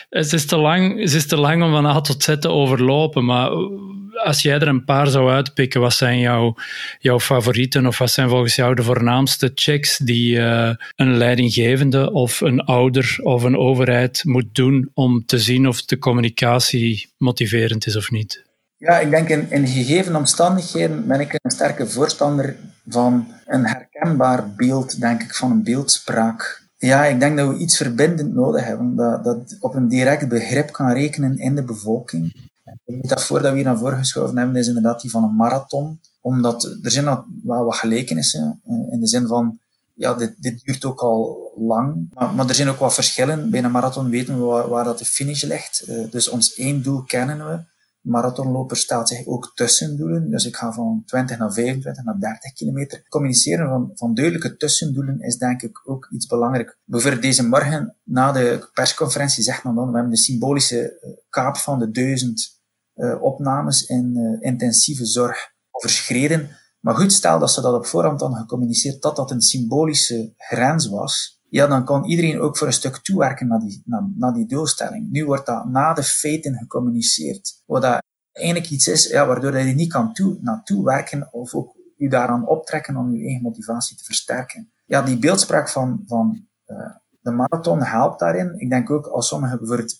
Het 0.09 0.33
is 0.33 0.45
te 0.45 0.57
lang, 0.57 0.99
het 0.99 1.13
is 1.13 1.27
te 1.27 1.37
lang 1.37 1.63
om 1.63 1.71
van 1.71 1.85
A 1.85 2.01
tot 2.01 2.23
Z 2.23 2.37
te 2.39 2.49
overlopen. 2.49 3.25
Maar 3.25 3.49
als 4.23 4.41
jij 4.41 4.59
er 4.59 4.67
een 4.67 4.85
paar 4.85 5.07
zou 5.07 5.29
uitpikken, 5.29 5.81
wat 5.81 5.93
zijn 5.93 6.19
jouw, 6.19 6.55
jouw 6.99 7.19
favorieten 7.19 7.87
of 7.87 7.97
wat 7.97 8.11
zijn 8.11 8.29
volgens 8.29 8.55
jou 8.55 8.75
de 8.75 8.83
voornaamste 8.83 9.51
checks 9.55 9.97
die 9.97 10.39
een 10.95 11.17
leidinggevende 11.17 12.11
of 12.11 12.41
een 12.41 12.61
ouder 12.61 13.17
of 13.21 13.43
een 13.43 13.57
overheid 13.57 14.21
moet 14.25 14.55
doen 14.55 14.89
om 14.93 15.25
te 15.25 15.39
zien 15.39 15.67
of 15.67 15.85
de 15.85 15.97
communicatie 15.97 17.09
motiverend 17.17 17.85
is 17.85 17.95
of 17.95 18.11
niet? 18.11 18.46
Ja, 18.79 18.99
ik 18.99 19.09
denk 19.09 19.29
in, 19.29 19.67
gegeven 19.67 20.15
omstandigheden 20.15 21.07
ben 21.07 21.19
ik 21.19 21.33
een 21.41 21.51
sterke 21.51 21.87
voorstander 21.87 22.55
van 22.87 23.27
een 23.45 23.65
herkenbaar 23.65 24.53
beeld, 24.55 24.99
denk 24.99 25.23
ik, 25.23 25.35
van 25.35 25.51
een 25.51 25.63
beeldspraak. 25.63 26.65
Ja, 26.77 27.05
ik 27.05 27.19
denk 27.19 27.37
dat 27.37 27.49
we 27.49 27.57
iets 27.57 27.77
verbindend 27.77 28.33
nodig 28.33 28.63
hebben, 28.63 28.95
dat, 28.95 29.23
dat 29.23 29.57
op 29.59 29.75
een 29.75 29.87
direct 29.87 30.27
begrip 30.27 30.71
kan 30.71 30.91
rekenen 30.91 31.37
in 31.37 31.55
de 31.55 31.63
bevolking. 31.63 32.33
De 32.63 32.97
metafoor 33.01 33.41
dat 33.41 33.51
we 33.51 33.57
hier 33.57 33.65
naar 33.65 33.77
voren 33.77 33.97
geschoven 33.97 34.37
hebben, 34.37 34.55
is 34.55 34.67
inderdaad 34.67 35.01
die 35.01 35.11
van 35.11 35.23
een 35.23 35.35
marathon. 35.35 35.99
Omdat 36.21 36.63
er 36.81 36.91
zijn 36.91 37.05
wel 37.43 37.65
wat 37.65 37.75
gelijkenissen, 37.75 38.61
eh, 38.65 38.91
in 38.91 38.99
de 38.99 39.07
zin 39.07 39.27
van, 39.27 39.59
ja, 39.93 40.13
dit, 40.13 40.35
dit 40.37 40.63
duurt 40.63 40.85
ook 40.85 40.99
al 40.99 41.51
lang. 41.57 42.09
Maar, 42.13 42.33
maar, 42.33 42.47
er 42.47 42.55
zijn 42.55 42.69
ook 42.69 42.79
wat 42.79 42.93
verschillen. 42.93 43.49
Bij 43.49 43.63
een 43.63 43.71
marathon 43.71 44.09
weten 44.09 44.39
we 44.39 44.43
waar, 44.43 44.69
waar 44.69 44.83
dat 44.83 44.99
de 44.99 45.05
finish 45.05 45.43
ligt. 45.43 45.79
Eh, 45.81 46.11
dus 46.11 46.29
ons 46.29 46.53
één 46.53 46.83
doel 46.83 47.01
kennen 47.01 47.37
we 47.37 47.59
marathonloper 48.07 48.77
stelt 48.77 49.07
zich 49.07 49.25
ook 49.25 49.51
tussendoelen. 49.55 50.29
Dus 50.29 50.45
ik 50.45 50.55
ga 50.55 50.71
van 50.71 51.03
20 51.05 51.37
naar 51.37 51.53
25 51.53 52.03
naar 52.03 52.19
30 52.19 52.53
kilometer. 52.53 53.03
Communiceren 53.09 53.67
van, 53.67 53.91
van 53.93 54.13
duidelijke 54.13 54.57
tussendoelen 54.57 55.19
is 55.19 55.37
denk 55.37 55.61
ik 55.61 55.81
ook 55.85 56.07
iets 56.11 56.25
belangrijk. 56.25 56.77
Bijvoorbeeld 56.83 57.21
deze 57.21 57.47
morgen 57.47 57.95
na 58.03 58.31
de 58.31 58.69
persconferentie 58.73 59.43
zegt 59.43 59.63
men 59.63 59.75
dan, 59.75 59.87
we 59.87 59.93
hebben 59.93 60.11
de 60.11 60.17
symbolische 60.17 60.99
eh, 60.99 61.09
kaap 61.29 61.57
van 61.57 61.79
de 61.79 61.91
duizend 61.91 62.61
uh, 62.95 63.21
opnames 63.21 63.85
in 63.85 64.17
uh, 64.17 64.47
intensieve 64.49 65.05
zorg 65.05 65.51
overschreden. 65.71 66.49
Maar 66.79 66.95
goed, 66.95 67.13
stel 67.13 67.39
dat 67.39 67.51
ze 67.51 67.61
dat 67.61 67.73
op 67.73 67.85
voorhand 67.85 68.19
dan 68.19 68.35
gecommuniceerd 68.35 69.01
dat 69.01 69.15
dat 69.15 69.31
een 69.31 69.41
symbolische 69.41 70.33
grens 70.37 70.87
was. 70.87 71.36
Ja, 71.49 71.67
dan 71.67 71.85
kan 71.85 72.05
iedereen 72.05 72.39
ook 72.39 72.57
voor 72.57 72.67
een 72.67 72.73
stuk 72.73 72.97
toewerken 72.97 73.47
naar 73.47 73.59
die, 73.59 73.83
naar, 74.15 74.33
die 74.33 74.45
doelstelling. 74.45 75.09
Nu 75.11 75.25
wordt 75.25 75.45
dat 75.45 75.65
na 75.65 75.93
de 75.93 76.03
feiten 76.03 76.55
gecommuniceerd. 76.55 77.63
Wat 77.65 77.81
dat 77.81 78.03
eigenlijk 78.31 78.69
iets 78.69 78.87
is 78.87 79.07
ja, 79.07 79.27
waardoor 79.27 79.57
je 79.57 79.73
niet 79.73 79.91
kan 79.91 80.13
toe, 80.13 80.37
naartoe 80.41 80.83
werken 80.83 81.33
of 81.33 81.53
ook 81.53 81.75
je 81.95 82.09
daaraan 82.09 82.47
optrekken 82.47 82.97
om 82.97 83.13
je 83.15 83.23
eigen 83.23 83.41
motivatie 83.41 83.97
te 83.97 84.03
versterken. 84.03 84.71
Ja, 84.85 85.01
die 85.01 85.19
beeldspraak 85.19 85.69
van, 85.69 86.03
van 86.05 86.47
uh, 86.67 86.77
de 87.19 87.31
marathon 87.31 87.83
helpt 87.83 88.19
daarin. 88.19 88.59
Ik 88.59 88.69
denk 88.69 88.89
ook 88.89 89.07
als 89.07 89.27
sommigen 89.27 89.57
bijvoorbeeld 89.57 89.95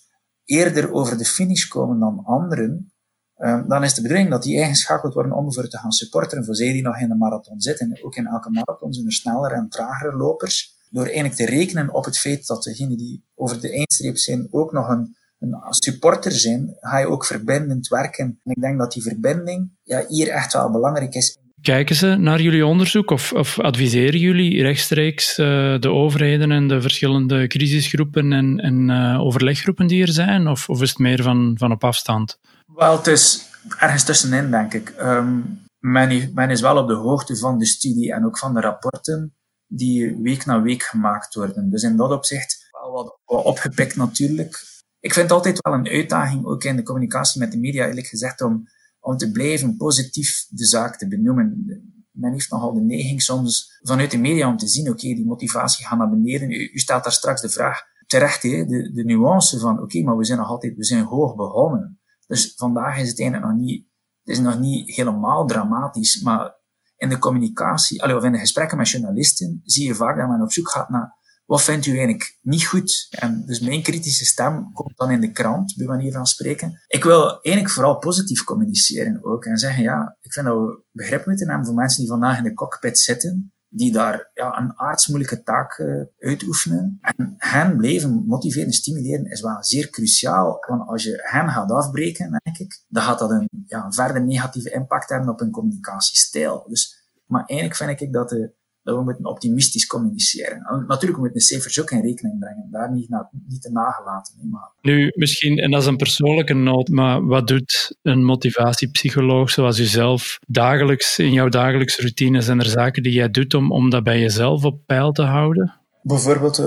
eerder 0.46 0.92
over 0.94 1.18
de 1.18 1.26
finish 1.26 1.68
komen 1.68 2.00
dan 2.00 2.24
anderen, 2.26 2.92
uh, 3.38 3.68
dan 3.68 3.84
is 3.84 3.94
de 3.94 4.02
bedoeling 4.02 4.30
dat 4.30 4.44
die 4.44 4.56
ingeschakeld 4.56 5.14
worden 5.14 5.32
om 5.32 5.54
voor 5.54 5.68
te 5.68 5.78
gaan 5.78 5.92
supporteren 5.92 6.46
voor 6.46 6.56
zij 6.56 6.72
die 6.72 6.82
nog 6.82 7.00
in 7.00 7.08
de 7.08 7.16
marathon 7.16 7.62
zitten. 7.62 8.00
Ook 8.04 8.16
in 8.16 8.28
elke 8.28 8.50
marathon 8.50 8.94
zijn 8.94 9.06
er 9.06 9.12
snellere 9.12 9.56
en 9.56 9.70
tragere 9.70 10.18
lopers. 10.18 10.77
Door 10.90 11.06
eigenlijk 11.06 11.36
te 11.36 11.46
rekenen 11.46 11.94
op 11.94 12.06
het 12.06 12.18
feit 12.18 12.48
dat 12.48 12.64
degenen 12.64 12.98
die 12.98 13.24
over 13.36 13.62
de 13.62 13.72
eindstreep 13.72 14.18
zijn 14.18 14.48
ook 14.52 14.72
nog 14.72 14.90
een 14.90 15.16
een 15.40 15.58
supporter 15.70 16.32
zijn, 16.32 16.78
ga 16.80 17.00
je 17.00 17.08
ook 17.08 17.26
verbindend 17.26 17.88
werken. 17.88 18.40
En 18.44 18.52
ik 18.52 18.62
denk 18.62 18.80
dat 18.80 18.92
die 18.92 19.02
verbinding 19.02 19.72
ja, 19.84 20.06
hier 20.08 20.30
echt 20.30 20.54
wel 20.54 20.72
belangrijk 20.72 21.14
is. 21.14 21.38
Kijken 21.62 21.96
ze 21.96 22.16
naar 22.16 22.42
jullie 22.42 22.66
onderzoek 22.66 23.12
of, 23.12 23.34
of 23.34 23.60
adviseren 23.60 24.20
jullie 24.20 24.62
rechtstreeks 24.62 25.38
uh, 25.38 25.80
de 25.80 25.90
overheden 25.90 26.52
en 26.52 26.68
de 26.68 26.82
verschillende 26.82 27.48
crisisgroepen 27.48 28.34
en, 28.34 28.60
en 28.60 28.90
uh, 28.90 29.20
overleggroepen 29.20 29.88
die 29.88 30.02
er 30.02 30.12
zijn? 30.12 30.48
Of, 30.48 30.70
of 30.70 30.82
is 30.82 30.90
het 30.90 30.98
meer 30.98 31.24
van, 31.24 31.56
van 31.58 31.72
op 31.72 31.84
afstand? 31.84 32.40
Wel, 32.76 32.98
het 32.98 33.08
is 33.08 33.46
ergens 33.80 34.04
tussenin, 34.04 34.52
denk 34.52 34.74
ik. 34.74 34.96
Um, 35.00 35.60
men, 35.80 36.32
men 36.34 36.50
is 36.50 36.62
wel 36.62 36.78
op 36.78 36.88
de 36.88 36.94
hoogte 36.94 37.38
van 37.38 37.58
de 37.58 37.66
studie 37.66 38.14
en 38.14 38.26
ook 38.26 38.38
van 38.38 38.54
de 38.54 38.62
rapporten 38.62 39.37
die 39.68 40.18
week 40.22 40.46
na 40.46 40.62
week 40.62 40.84
gemaakt 40.84 41.34
worden. 41.36 41.70
Dus 41.70 41.84
in 41.84 41.96
dat 41.96 42.12
opzicht 42.12 42.68
wel 42.72 42.92
wat, 42.92 43.20
opgepikt 43.26 43.96
natuurlijk 43.96 44.78
ik 45.00 45.14
vind 45.14 45.30
het 45.30 45.38
altijd 45.38 45.60
wel 45.62 45.74
een 45.74 45.88
uitdaging, 45.88 46.46
ook 46.46 46.64
in 46.64 46.76
de 46.76 46.84
communicatie 46.84 47.40
met 47.40 47.52
de 47.52 47.58
media, 47.58 47.88
eerlijk 47.88 48.08
gezegd, 48.08 48.42
om, 48.42 48.68
om 49.00 49.18
te 49.18 49.32
blijven 49.32 49.78
positief 49.78 50.46
de 50.50 50.66
zaak 50.66 50.98
te 50.98 51.08
benoemen. 51.08 51.66
Men 52.12 52.32
heeft 52.32 52.52
nogal 52.52 52.74
de 52.74 52.82
neiging 52.82 53.22
soms 53.22 53.80
vanuit 53.82 54.12
de 54.12 54.18
media 54.18 54.50
om 54.50 54.58
te 54.58 54.68
zien, 54.68 54.90
oké, 54.90 55.08
die 55.08 55.26
motivatie 55.26 55.86
gaat 55.86 55.98
naar 55.98 56.10
beneden. 56.10 56.52
U, 56.52 56.70
u 56.74 56.80
stelt 56.80 57.04
daar 57.04 57.14
straks 57.14 57.42
de 57.42 57.50
vraag, 57.50 57.82
terecht, 58.08 58.44
hè, 58.44 58.66
de, 58.66 58.92
de 58.94 59.04
nuance 59.04 59.60
van, 59.60 59.82
oké, 59.82 60.04
maar 60.04 60.18
we 60.18 60.26
zijn 60.26 60.40
nog 60.40 60.50
altijd, 60.50 60.76
we 60.76 60.84
zijn 60.84 61.04
hoog 61.04 61.36
begonnen. 61.36 62.00
Dus 62.28 62.54
vandaag 62.56 63.00
is 63.00 63.10
het 63.10 63.20
eigenlijk 63.20 63.52
nog 63.52 63.62
niet, 63.62 63.86
het 64.24 64.36
is 64.36 64.40
nog 64.40 64.60
niet 64.60 64.96
helemaal 64.96 65.46
dramatisch, 65.46 66.22
maar 66.22 66.57
in 66.98 67.10
de 67.10 67.18
communicatie, 67.18 68.16
of 68.16 68.24
in 68.24 68.32
de 68.32 68.40
gesprekken 68.40 68.78
met 68.78 68.90
journalisten, 68.90 69.62
zie 69.64 69.88
je 69.88 69.96
vaak 69.96 70.18
dat 70.18 70.28
men 70.28 70.42
op 70.42 70.52
zoek 70.52 70.70
gaat 70.70 70.90
naar 70.90 71.18
wat 71.48 71.64
vindt 71.64 71.86
u 71.86 71.90
eigenlijk 71.90 72.38
niet 72.42 72.66
goed? 72.66 73.08
En 73.10 73.46
dus 73.46 73.60
mijn 73.60 73.82
kritische 73.82 74.26
stem 74.26 74.74
komt 74.74 74.98
dan 74.98 75.12
in 75.12 75.22
de 75.22 75.32
krant, 75.32 75.76
bij 75.78 75.88
manier 75.88 76.12
van 76.12 76.26
spreken. 76.26 76.82
Ik 76.88 77.04
wil 77.04 77.42
eigenlijk 77.42 77.74
vooral 77.74 77.98
positief 77.98 78.44
communiceren 78.44 79.26
ook 79.26 79.46
en 79.46 79.58
zeggen, 79.58 79.84
ja, 79.84 80.18
ik 80.22 80.34
vind 80.34 80.46
dat 80.46 80.56
we 80.56 80.84
begrip 80.92 81.26
moeten 81.26 81.48
hebben 81.48 81.66
voor 81.66 81.76
mensen 81.76 82.00
die 82.00 82.10
vandaag 82.10 82.38
in 82.38 82.44
de 82.44 82.54
cockpit 82.54 83.00
zitten, 83.00 83.54
die 83.70 83.92
daar 83.92 84.30
ja, 84.34 84.58
een 84.60 84.80
aardsmoeilijke 84.80 85.44
taak 85.44 85.78
uh, 85.78 86.04
uitoefenen. 86.20 86.98
En 87.02 87.36
hen 87.38 87.78
blijven 87.78 88.24
motiveren 88.26 88.66
en 88.66 88.74
stimuleren 88.74 89.26
is 89.26 89.42
wel 89.42 89.64
zeer 89.64 89.90
cruciaal. 89.90 90.66
Want 90.68 90.90
als 90.90 91.04
je 91.04 91.22
hen 91.24 91.50
gaat 91.50 91.72
afbreken, 91.72 92.40
denk 92.44 92.58
ik, 92.58 92.84
dan 92.88 93.04
gaat 93.04 93.20
dat 93.20 93.32
een, 93.32 93.50
ja, 93.66 93.86
een 93.86 93.94
verder 93.94 94.26
negatieve 94.26 94.72
impact 94.72 95.10
hebben 95.10 95.30
op 95.30 95.40
hun 95.40 95.52
communicatiestijl. 95.52 96.66
Dus, 96.68 97.10
maar 97.26 97.46
eigenlijk 97.46 97.80
vind 97.80 98.02
ik 98.02 98.14
dat 98.14 98.30
de, 98.30 98.54
dat 98.88 98.98
we 98.98 99.04
moeten 99.04 99.26
optimistisch 99.26 99.88
communiceren. 99.88 100.58
Natuurlijk, 100.88 101.00
we 101.00 101.20
moeten 101.20 101.34
de 101.34 101.42
cijfers 101.42 101.82
ook 101.82 101.92
in 101.92 102.02
rekening 102.02 102.40
brengen. 102.40 102.68
Daar 102.72 102.92
niet, 102.92 103.10
niet 103.48 103.62
te 103.62 103.72
nagelaten. 103.72 104.50
Maar... 104.52 104.72
Nu, 104.82 105.12
misschien, 105.16 105.58
en 105.58 105.72
dat 105.72 105.82
is 105.82 105.88
een 105.88 105.98
persoonlijke 105.98 106.54
noot, 106.54 106.88
maar 106.88 107.26
wat 107.26 107.48
doet 107.48 107.98
een 108.02 108.24
motivatiepsycholoog 108.24 109.50
zoals 109.50 109.78
jezelf 109.78 110.40
dagelijks, 110.48 111.20
in 111.20 111.32
jouw 111.32 111.50
dagelijkse 111.50 112.02
routine? 112.02 112.42
Zijn 112.42 112.60
er 112.60 112.66
zaken 112.66 113.04
die 113.04 113.14
jij 113.14 113.30
doet 113.30 113.54
om, 113.54 113.72
om 113.72 113.90
dat 113.90 114.04
bij 114.04 114.20
jezelf 114.20 114.66
op 114.66 114.80
peil 114.86 115.12
te 115.12 115.24
houden? 115.24 115.74
Bijvoorbeeld, 116.02 116.58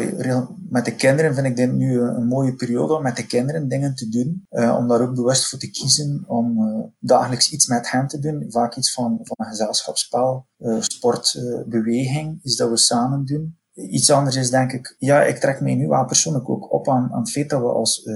uh, 0.00 0.48
met 0.68 0.84
de 0.84 0.94
kinderen 0.94 1.34
vind 1.34 1.46
ik 1.46 1.56
dit 1.56 1.72
nu 1.72 2.00
een 2.00 2.26
mooie 2.26 2.54
periode 2.54 2.94
om 2.94 3.02
met 3.02 3.16
de 3.16 3.26
kinderen 3.26 3.68
dingen 3.68 3.94
te 3.94 4.08
doen. 4.08 4.46
Uh, 4.50 4.76
om 4.78 4.88
daar 4.88 5.00
ook 5.00 5.14
bewust 5.14 5.48
voor 5.48 5.58
te 5.58 5.70
kiezen 5.70 6.24
om 6.26 6.58
uh, 6.58 6.84
dagelijks 6.98 7.50
iets 7.50 7.66
met 7.66 7.90
hen 7.90 8.06
te 8.06 8.18
doen. 8.18 8.44
Vaak 8.48 8.76
iets 8.76 8.92
van, 8.92 9.18
van 9.22 9.46
gezelschapsspel, 9.46 10.46
uh, 10.58 10.80
sport, 10.80 11.40
beweging, 11.66 12.40
is 12.42 12.56
dat 12.56 12.70
we 12.70 12.76
samen 12.76 13.24
doen. 13.24 13.56
Iets 13.72 14.10
anders 14.10 14.36
is 14.36 14.50
denk 14.50 14.72
ik, 14.72 14.96
ja, 14.98 15.22
ik 15.22 15.36
trek 15.36 15.60
mij 15.60 15.74
nu 15.74 15.88
wel 15.88 16.04
persoonlijk 16.04 16.48
ook 16.48 16.72
op 16.72 16.88
aan, 16.88 17.12
aan 17.12 17.20
het 17.20 17.30
feit 17.30 17.50
dat 17.50 17.60
we 17.60 17.68
als 17.68 18.08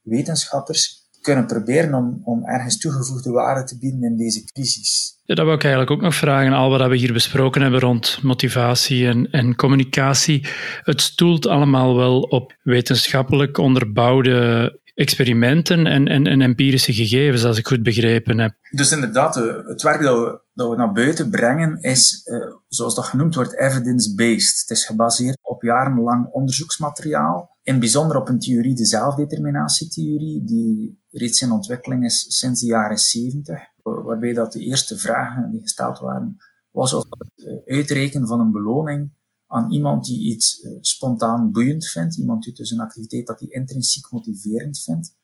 wetenschappers 0.00 1.03
kunnen 1.24 1.46
proberen 1.46 1.94
om, 1.94 2.20
om 2.24 2.44
ergens 2.44 2.78
toegevoegde 2.78 3.30
waarde 3.30 3.64
te 3.64 3.78
bieden 3.78 4.02
in 4.02 4.16
deze 4.16 4.44
crisis. 4.44 5.18
Ja, 5.24 5.34
dat 5.34 5.44
wil 5.44 5.54
ik 5.54 5.62
eigenlijk 5.62 5.92
ook 5.92 6.00
nog 6.00 6.14
vragen, 6.14 6.52
al 6.52 6.70
wat 6.70 6.88
we 6.88 6.96
hier 6.96 7.12
besproken 7.12 7.62
hebben 7.62 7.80
rond 7.80 8.18
motivatie 8.22 9.06
en, 9.06 9.30
en 9.30 9.56
communicatie. 9.56 10.46
Het 10.82 11.00
stoelt 11.00 11.46
allemaal 11.46 11.96
wel 11.96 12.20
op 12.20 12.56
wetenschappelijk 12.62 13.58
onderbouwde 13.58 14.82
experimenten 14.94 15.86
en, 15.86 16.08
en, 16.08 16.26
en, 16.26 16.40
empirische 16.40 16.92
gegevens, 16.92 17.44
als 17.44 17.58
ik 17.58 17.66
goed 17.66 17.82
begrepen 17.82 18.38
heb. 18.38 18.54
Dus 18.70 18.92
inderdaad, 18.92 19.36
eh, 19.36 19.66
het 19.66 19.82
werk 19.82 20.02
dat 20.02 20.18
we, 20.18 20.40
dat 20.54 20.70
we 20.70 20.76
naar 20.76 20.92
buiten 20.92 21.30
brengen 21.30 21.80
is, 21.80 22.22
uh, 22.24 22.54
zoals 22.68 22.94
dat 22.94 23.04
genoemd 23.04 23.34
wordt, 23.34 23.58
evidence-based. 23.58 24.60
Het 24.60 24.70
is 24.70 24.86
gebaseerd 24.86 25.38
op 25.42 25.62
jarenlang 25.62 26.26
onderzoeksmateriaal, 26.26 27.53
in 27.64 27.78
bijzonder 27.78 28.16
op 28.16 28.28
een 28.28 28.38
theorie, 28.38 28.74
de 28.74 28.86
zelfdeterminatietheorie, 28.86 30.44
die 30.44 31.02
reeds 31.10 31.40
in 31.40 31.50
ontwikkeling 31.50 32.04
is 32.04 32.38
sinds 32.38 32.60
de 32.60 32.66
jaren 32.66 32.98
70, 32.98 33.60
waarbij 33.82 34.32
dat 34.32 34.52
de 34.52 34.60
eerste 34.60 34.98
vragen 34.98 35.50
die 35.50 35.60
gesteld 35.60 35.98
waren, 35.98 36.36
was 36.70 36.92
of 36.92 37.06
het 37.08 37.46
eh, 37.46 37.76
uitrekenen 37.76 38.28
van 38.28 38.40
een 38.40 38.52
beloning 38.52 39.12
aan 39.46 39.72
iemand 39.72 40.04
die 40.04 40.32
iets 40.34 40.62
uh, 40.62 40.78
spontaan 40.80 41.52
boeiend 41.52 41.86
vindt, 41.86 42.16
iemand 42.16 42.42
die 42.42 42.52
dus 42.52 42.70
een 42.70 42.80
activiteit 42.80 43.26
dat 43.26 43.40
hij 43.40 43.48
intrinsiek 43.48 44.10
motiverend 44.10 44.82
vindt. 44.82 45.16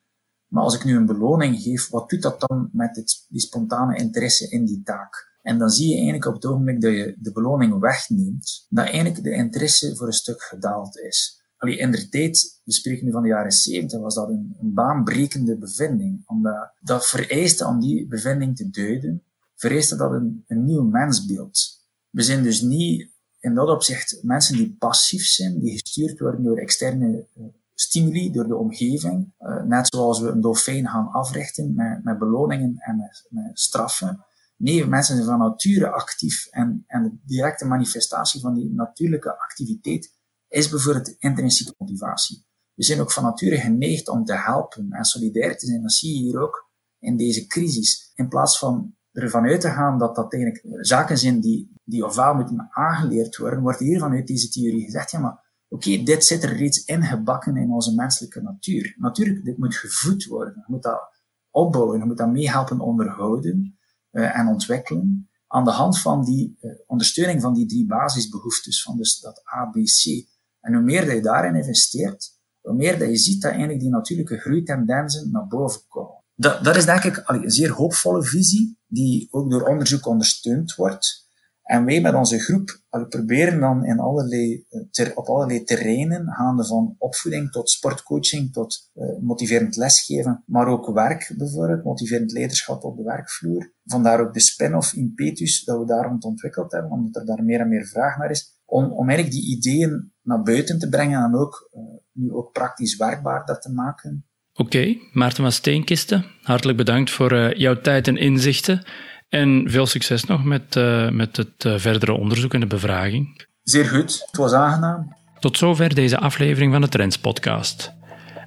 Maar 0.47 0.63
als 0.63 0.75
ik 0.75 0.83
nu 0.83 0.95
een 0.95 1.05
beloning 1.05 1.61
geef, 1.61 1.89
wat 1.89 2.09
doet 2.09 2.21
dat 2.21 2.39
dan 2.39 2.69
met 2.71 2.95
het, 2.95 3.25
die 3.29 3.41
spontane 3.41 3.97
interesse 3.97 4.49
in 4.49 4.65
die 4.65 4.81
taak? 4.83 5.29
En 5.41 5.57
dan 5.57 5.69
zie 5.69 5.87
je 5.87 5.93
eigenlijk 5.93 6.25
op 6.25 6.33
het 6.33 6.45
ogenblik 6.45 6.81
dat 6.81 6.91
je 6.91 7.15
de 7.19 7.31
beloning 7.31 7.79
wegneemt, 7.79 8.65
dat 8.69 8.85
eigenlijk 8.85 9.23
de 9.23 9.31
interesse 9.31 9.95
voor 9.95 10.07
een 10.07 10.13
stuk 10.13 10.41
gedaald 10.41 10.97
is. 10.97 11.40
Allee, 11.61 11.77
in 11.77 11.91
de 11.91 12.09
tijd, 12.09 12.61
we 12.63 12.71
spreken 12.71 13.05
nu 13.05 13.11
van 13.11 13.21
de 13.21 13.27
jaren 13.27 13.51
70, 13.51 13.99
was 13.99 14.15
dat 14.15 14.29
een, 14.29 14.55
een 14.61 14.73
baanbrekende 14.73 15.57
bevinding. 15.57 16.23
Omdat 16.25 16.71
dat 16.79 17.07
vereiste 17.07 17.65
om 17.65 17.79
die 17.79 18.07
bevinding 18.07 18.55
te 18.55 18.69
duiden, 18.69 19.23
vereiste 19.55 19.95
dat 19.95 20.11
een, 20.11 20.43
een 20.47 20.65
nieuw 20.65 20.83
mensbeeld. 20.83 21.81
We 22.09 22.21
zijn 22.21 22.43
dus 22.43 22.61
niet 22.61 23.09
in 23.39 23.53
dat 23.53 23.69
opzicht 23.69 24.19
mensen 24.21 24.57
die 24.57 24.75
passief 24.79 25.25
zijn, 25.25 25.59
die 25.59 25.71
gestuurd 25.71 26.19
worden 26.19 26.43
door 26.43 26.57
externe 26.57 27.27
uh, 27.37 27.45
stimuli, 27.73 28.31
door 28.31 28.47
de 28.47 28.55
omgeving. 28.55 29.33
Uh, 29.39 29.63
net 29.63 29.87
zoals 29.87 30.19
we 30.19 30.29
een 30.29 30.41
dolfijn 30.41 30.87
gaan 30.87 31.11
africhten 31.11 31.75
met, 31.75 32.03
met 32.03 32.19
beloningen 32.19 32.75
en 32.77 32.97
met, 32.97 33.25
met, 33.29 33.59
straffen. 33.59 34.25
Nee, 34.57 34.85
mensen 34.85 35.15
zijn 35.15 35.27
van 35.27 35.39
nature 35.39 35.89
actief 35.89 36.47
en, 36.51 36.83
en 36.87 37.03
de 37.03 37.11
directe 37.25 37.65
manifestatie 37.65 38.41
van 38.41 38.53
die 38.53 38.73
natuurlijke 38.73 39.39
activiteit 39.39 40.19
is 40.51 40.69
bijvoorbeeld 40.69 41.15
intrinsieke 41.19 41.75
motivatie. 41.77 42.45
We 42.73 42.83
zijn 42.83 42.99
ook 42.99 43.11
van 43.11 43.23
nature 43.23 43.57
geneigd 43.57 44.07
om 44.07 44.25
te 44.25 44.35
helpen 44.35 44.91
en 44.91 45.03
solidair 45.03 45.57
te 45.57 45.65
zijn. 45.65 45.81
Dat 45.81 45.91
zie 45.91 46.13
je 46.13 46.21
hier 46.21 46.41
ook 46.41 46.69
in 46.99 47.17
deze 47.17 47.47
crisis. 47.47 48.11
In 48.15 48.27
plaats 48.27 48.59
van 48.59 48.95
ervan 49.11 49.45
uit 49.45 49.61
te 49.61 49.69
gaan 49.69 49.97
dat 49.97 50.15
dat 50.15 50.33
eigenlijk 50.33 50.85
zaken 50.85 51.17
zijn 51.17 51.39
die, 51.39 51.71
die 51.83 52.05
ofwel 52.05 52.33
moeten 52.33 52.67
aangeleerd 52.71 53.37
worden, 53.37 53.61
wordt 53.61 53.79
hier 53.79 53.99
vanuit 53.99 54.27
deze 54.27 54.49
theorie 54.49 54.83
gezegd, 54.83 55.11
ja 55.11 55.19
maar 55.19 55.63
oké, 55.67 56.03
dit 56.03 56.25
zit 56.25 56.43
er 56.43 56.57
reeds 56.57 56.85
ingebakken 56.85 57.57
in 57.57 57.71
onze 57.71 57.95
menselijke 57.95 58.41
natuur. 58.41 58.95
Natuurlijk, 58.97 59.45
dit 59.45 59.57
moet 59.57 59.75
gevoed 59.75 60.25
worden. 60.25 60.53
Je 60.55 60.63
moet 60.67 60.83
dat 60.83 61.09
opbouwen, 61.49 61.99
je 61.99 62.05
moet 62.05 62.17
dat 62.17 62.31
meehelpen 62.31 62.79
onderhouden 62.79 63.79
uh, 64.11 64.37
en 64.37 64.47
ontwikkelen 64.47 65.29
aan 65.47 65.63
de 65.65 65.71
hand 65.71 65.99
van 65.99 66.23
die 66.23 66.57
uh, 66.61 66.71
ondersteuning 66.87 67.41
van 67.41 67.53
die 67.53 67.65
drie 67.65 67.85
basisbehoeftes, 67.85 68.83
van 68.83 68.97
dus 68.97 69.19
dat 69.19 69.41
A, 69.55 69.65
B, 69.65 69.73
C. 69.73 70.29
En 70.61 70.73
hoe 70.73 70.83
meer 70.83 71.05
dat 71.05 71.13
je 71.15 71.21
daarin 71.21 71.55
investeert, 71.55 72.39
hoe 72.61 72.75
meer 72.75 72.99
dat 72.99 73.09
je 73.09 73.17
ziet 73.17 73.41
dat 73.41 73.51
eigenlijk 73.51 73.79
die 73.79 73.89
natuurlijke 73.89 74.37
groeitendensen 74.37 75.31
naar 75.31 75.47
boven 75.47 75.81
komen. 75.87 76.23
Dat, 76.35 76.63
dat 76.63 76.75
is 76.75 76.85
denk 76.85 77.03
ik 77.03 77.23
een 77.25 77.51
zeer 77.51 77.71
hoopvolle 77.71 78.23
visie, 78.23 78.79
die 78.87 79.27
ook 79.31 79.51
door 79.51 79.67
onderzoek 79.67 80.05
ondersteund 80.05 80.75
wordt. 80.75 81.29
En 81.61 81.85
wij 81.85 82.01
met 82.01 82.13
onze 82.13 82.39
groep 82.39 82.81
proberen 83.09 83.59
dan 83.59 83.85
in 83.85 83.99
allerlei, 83.99 84.65
eh, 84.69 84.81
ter, 84.91 85.17
op 85.17 85.27
allerlei 85.27 85.63
terreinen, 85.63 86.33
gaande 86.33 86.65
van 86.65 86.95
opvoeding 86.97 87.51
tot 87.51 87.69
sportcoaching, 87.69 88.53
tot 88.53 88.89
uh, 88.93 89.19
motiverend 89.21 89.75
lesgeven, 89.75 90.43
maar 90.45 90.67
ook 90.67 90.93
werk 90.93 91.33
bijvoorbeeld, 91.37 91.83
motiverend 91.83 92.31
leiderschap 92.31 92.83
op 92.83 92.97
de 92.97 93.03
werkvloer. 93.03 93.73
Vandaar 93.83 94.19
ook 94.19 94.33
de 94.33 94.39
spin-off 94.39 94.93
impetus 94.93 95.63
dat 95.63 95.79
we 95.79 95.85
daar 95.85 96.17
ontwikkeld 96.19 96.71
hebben, 96.71 96.91
omdat 96.91 97.15
er 97.15 97.25
daar 97.25 97.43
meer 97.43 97.59
en 97.59 97.69
meer 97.69 97.85
vraag 97.85 98.17
naar 98.17 98.29
is 98.29 98.59
om 98.71 99.09
eigenlijk 99.09 99.31
die 99.31 99.57
ideeën 99.57 100.10
naar 100.23 100.41
buiten 100.41 100.79
te 100.79 100.89
brengen 100.89 101.23
en 101.23 101.35
ook, 101.35 101.69
uh, 101.73 101.81
nu 102.11 102.31
ook 102.31 102.51
praktisch 102.51 102.95
werkbaarder 102.95 103.59
te 103.59 103.71
maken. 103.71 104.25
Oké, 104.53 104.77
okay, 104.77 105.01
Maarten 105.13 105.43
van 105.43 105.51
Steenkisten, 105.51 106.25
hartelijk 106.41 106.77
bedankt 106.77 107.11
voor 107.11 107.33
uh, 107.33 107.53
jouw 107.53 107.81
tijd 107.81 108.07
en 108.07 108.17
inzichten. 108.17 108.85
En 109.29 109.63
veel 109.67 109.85
succes 109.85 110.23
nog 110.23 110.43
met, 110.43 110.75
uh, 110.75 111.09
met 111.09 111.37
het 111.37 111.81
verdere 111.81 112.13
onderzoek 112.13 112.53
en 112.53 112.59
de 112.59 112.65
bevraging. 112.65 113.45
Zeer 113.63 113.85
goed, 113.85 114.23
het 114.25 114.37
was 114.37 114.53
aangenaam. 114.53 115.15
Tot 115.39 115.57
zover 115.57 115.95
deze 115.95 116.17
aflevering 116.17 116.71
van 116.71 116.81
de 116.81 116.87
Trends 116.87 117.17
Podcast. 117.17 117.93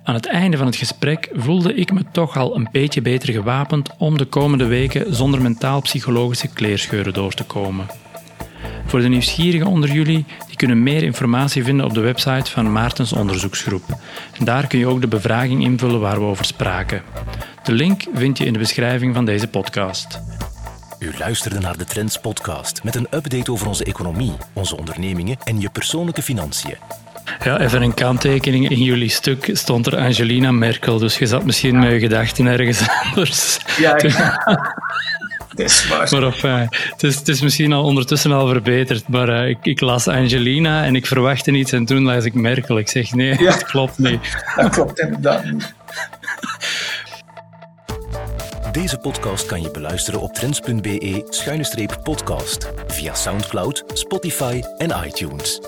Aan 0.04 0.14
het 0.14 0.26
einde 0.26 0.56
van 0.56 0.66
het 0.66 0.76
gesprek 0.76 1.30
voelde 1.32 1.74
ik 1.74 1.92
me 1.92 2.04
toch 2.12 2.36
al 2.36 2.56
een 2.56 2.68
beetje 2.72 3.02
beter 3.02 3.32
gewapend 3.32 3.90
om 3.98 4.18
de 4.18 4.24
komende 4.24 4.66
weken 4.66 5.14
zonder 5.14 5.42
mentaal-psychologische 5.42 6.48
kleerscheuren 6.48 7.12
door 7.12 7.32
te 7.32 7.44
komen. 7.44 7.86
Voor 8.86 9.00
de 9.00 9.08
nieuwsgierigen 9.08 9.66
onder 9.66 9.92
jullie, 9.92 10.24
die 10.46 10.56
kunnen 10.56 10.82
meer 10.82 11.02
informatie 11.02 11.64
vinden 11.64 11.86
op 11.86 11.94
de 11.94 12.00
website 12.00 12.50
van 12.50 12.72
Maartens 12.72 13.12
onderzoeksgroep. 13.12 13.82
En 14.38 14.44
daar 14.44 14.66
kun 14.66 14.78
je 14.78 14.86
ook 14.86 15.00
de 15.00 15.08
bevraging 15.08 15.62
invullen 15.62 16.00
waar 16.00 16.18
we 16.18 16.24
over 16.24 16.44
spraken. 16.44 17.02
De 17.64 17.72
link 17.72 18.02
vind 18.14 18.38
je 18.38 18.44
in 18.44 18.52
de 18.52 18.58
beschrijving 18.58 19.14
van 19.14 19.24
deze 19.24 19.48
podcast. 19.48 20.20
U 20.98 21.10
luisterde 21.18 21.58
naar 21.58 21.76
de 21.76 21.84
Trends 21.84 22.18
podcast 22.18 22.84
met 22.84 22.94
een 22.94 23.06
update 23.10 23.52
over 23.52 23.66
onze 23.66 23.84
economie, 23.84 24.32
onze 24.52 24.76
ondernemingen 24.76 25.36
en 25.44 25.60
je 25.60 25.70
persoonlijke 25.70 26.22
financiën. 26.22 26.76
Ja, 27.42 27.60
even 27.60 27.82
een 27.82 27.94
kanttekening. 27.94 28.68
In 28.68 28.82
jullie 28.82 29.08
stuk 29.08 29.50
stond 29.52 29.86
er 29.86 29.96
Angelina 29.96 30.50
Merkel, 30.50 30.98
dus 30.98 31.18
je 31.18 31.26
zat 31.26 31.44
misschien 31.44 31.78
met 31.78 31.90
je 31.90 31.98
gedachten 31.98 32.46
ergens 32.46 32.88
anders. 33.04 33.58
Ja, 33.78 33.98
ja. 34.02 34.38
is 35.60 35.88
waar. 35.88 36.08
Maar 36.10 36.26
of, 36.26 36.42
uh, 36.42 36.60
het, 36.68 37.02
is, 37.02 37.14
het 37.14 37.28
is 37.28 37.40
misschien 37.40 37.72
al 37.72 37.84
ondertussen 37.84 38.32
al 38.32 38.48
verbeterd, 38.48 39.08
maar 39.08 39.28
uh, 39.28 39.48
ik, 39.48 39.58
ik, 39.62 39.80
las 39.80 40.08
Angelina 40.08 40.84
en 40.84 40.96
ik 40.96 41.06
verwachtte 41.06 41.50
iets 41.50 41.72
en 41.72 41.84
toen 41.84 42.02
las 42.02 42.24
ik 42.24 42.34
Merkel. 42.34 42.78
Ik 42.78 42.88
zeg 42.88 43.12
nee, 43.12 43.38
ja. 43.38 43.50
dat 43.50 43.64
klopt 43.64 43.98
niet. 43.98 44.20
Dat 44.56 44.70
klopt 44.70 45.00
inderdaad 45.00 45.44
niet. 45.44 45.74
Deze 48.72 48.98
podcast 48.98 49.46
kan 49.46 49.62
je 49.62 49.70
beluisteren 49.70 50.20
op 50.20 50.34
trends.be-podcast 50.34 52.72
via 52.86 53.14
Soundcloud, 53.14 53.84
Spotify 53.92 54.62
en 54.78 54.90
iTunes. 55.06 55.60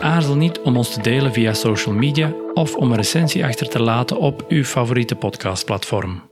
Aarzel 0.00 0.36
niet 0.36 0.60
om 0.60 0.76
ons 0.76 0.94
te 0.94 1.00
delen 1.00 1.32
via 1.32 1.52
social 1.52 1.94
media 1.94 2.32
of 2.54 2.74
om 2.74 2.90
een 2.90 2.96
recensie 2.96 3.44
achter 3.44 3.68
te 3.68 3.82
laten 3.82 4.18
op 4.18 4.44
uw 4.48 4.64
favoriete 4.64 5.14
podcastplatform. 5.14 6.29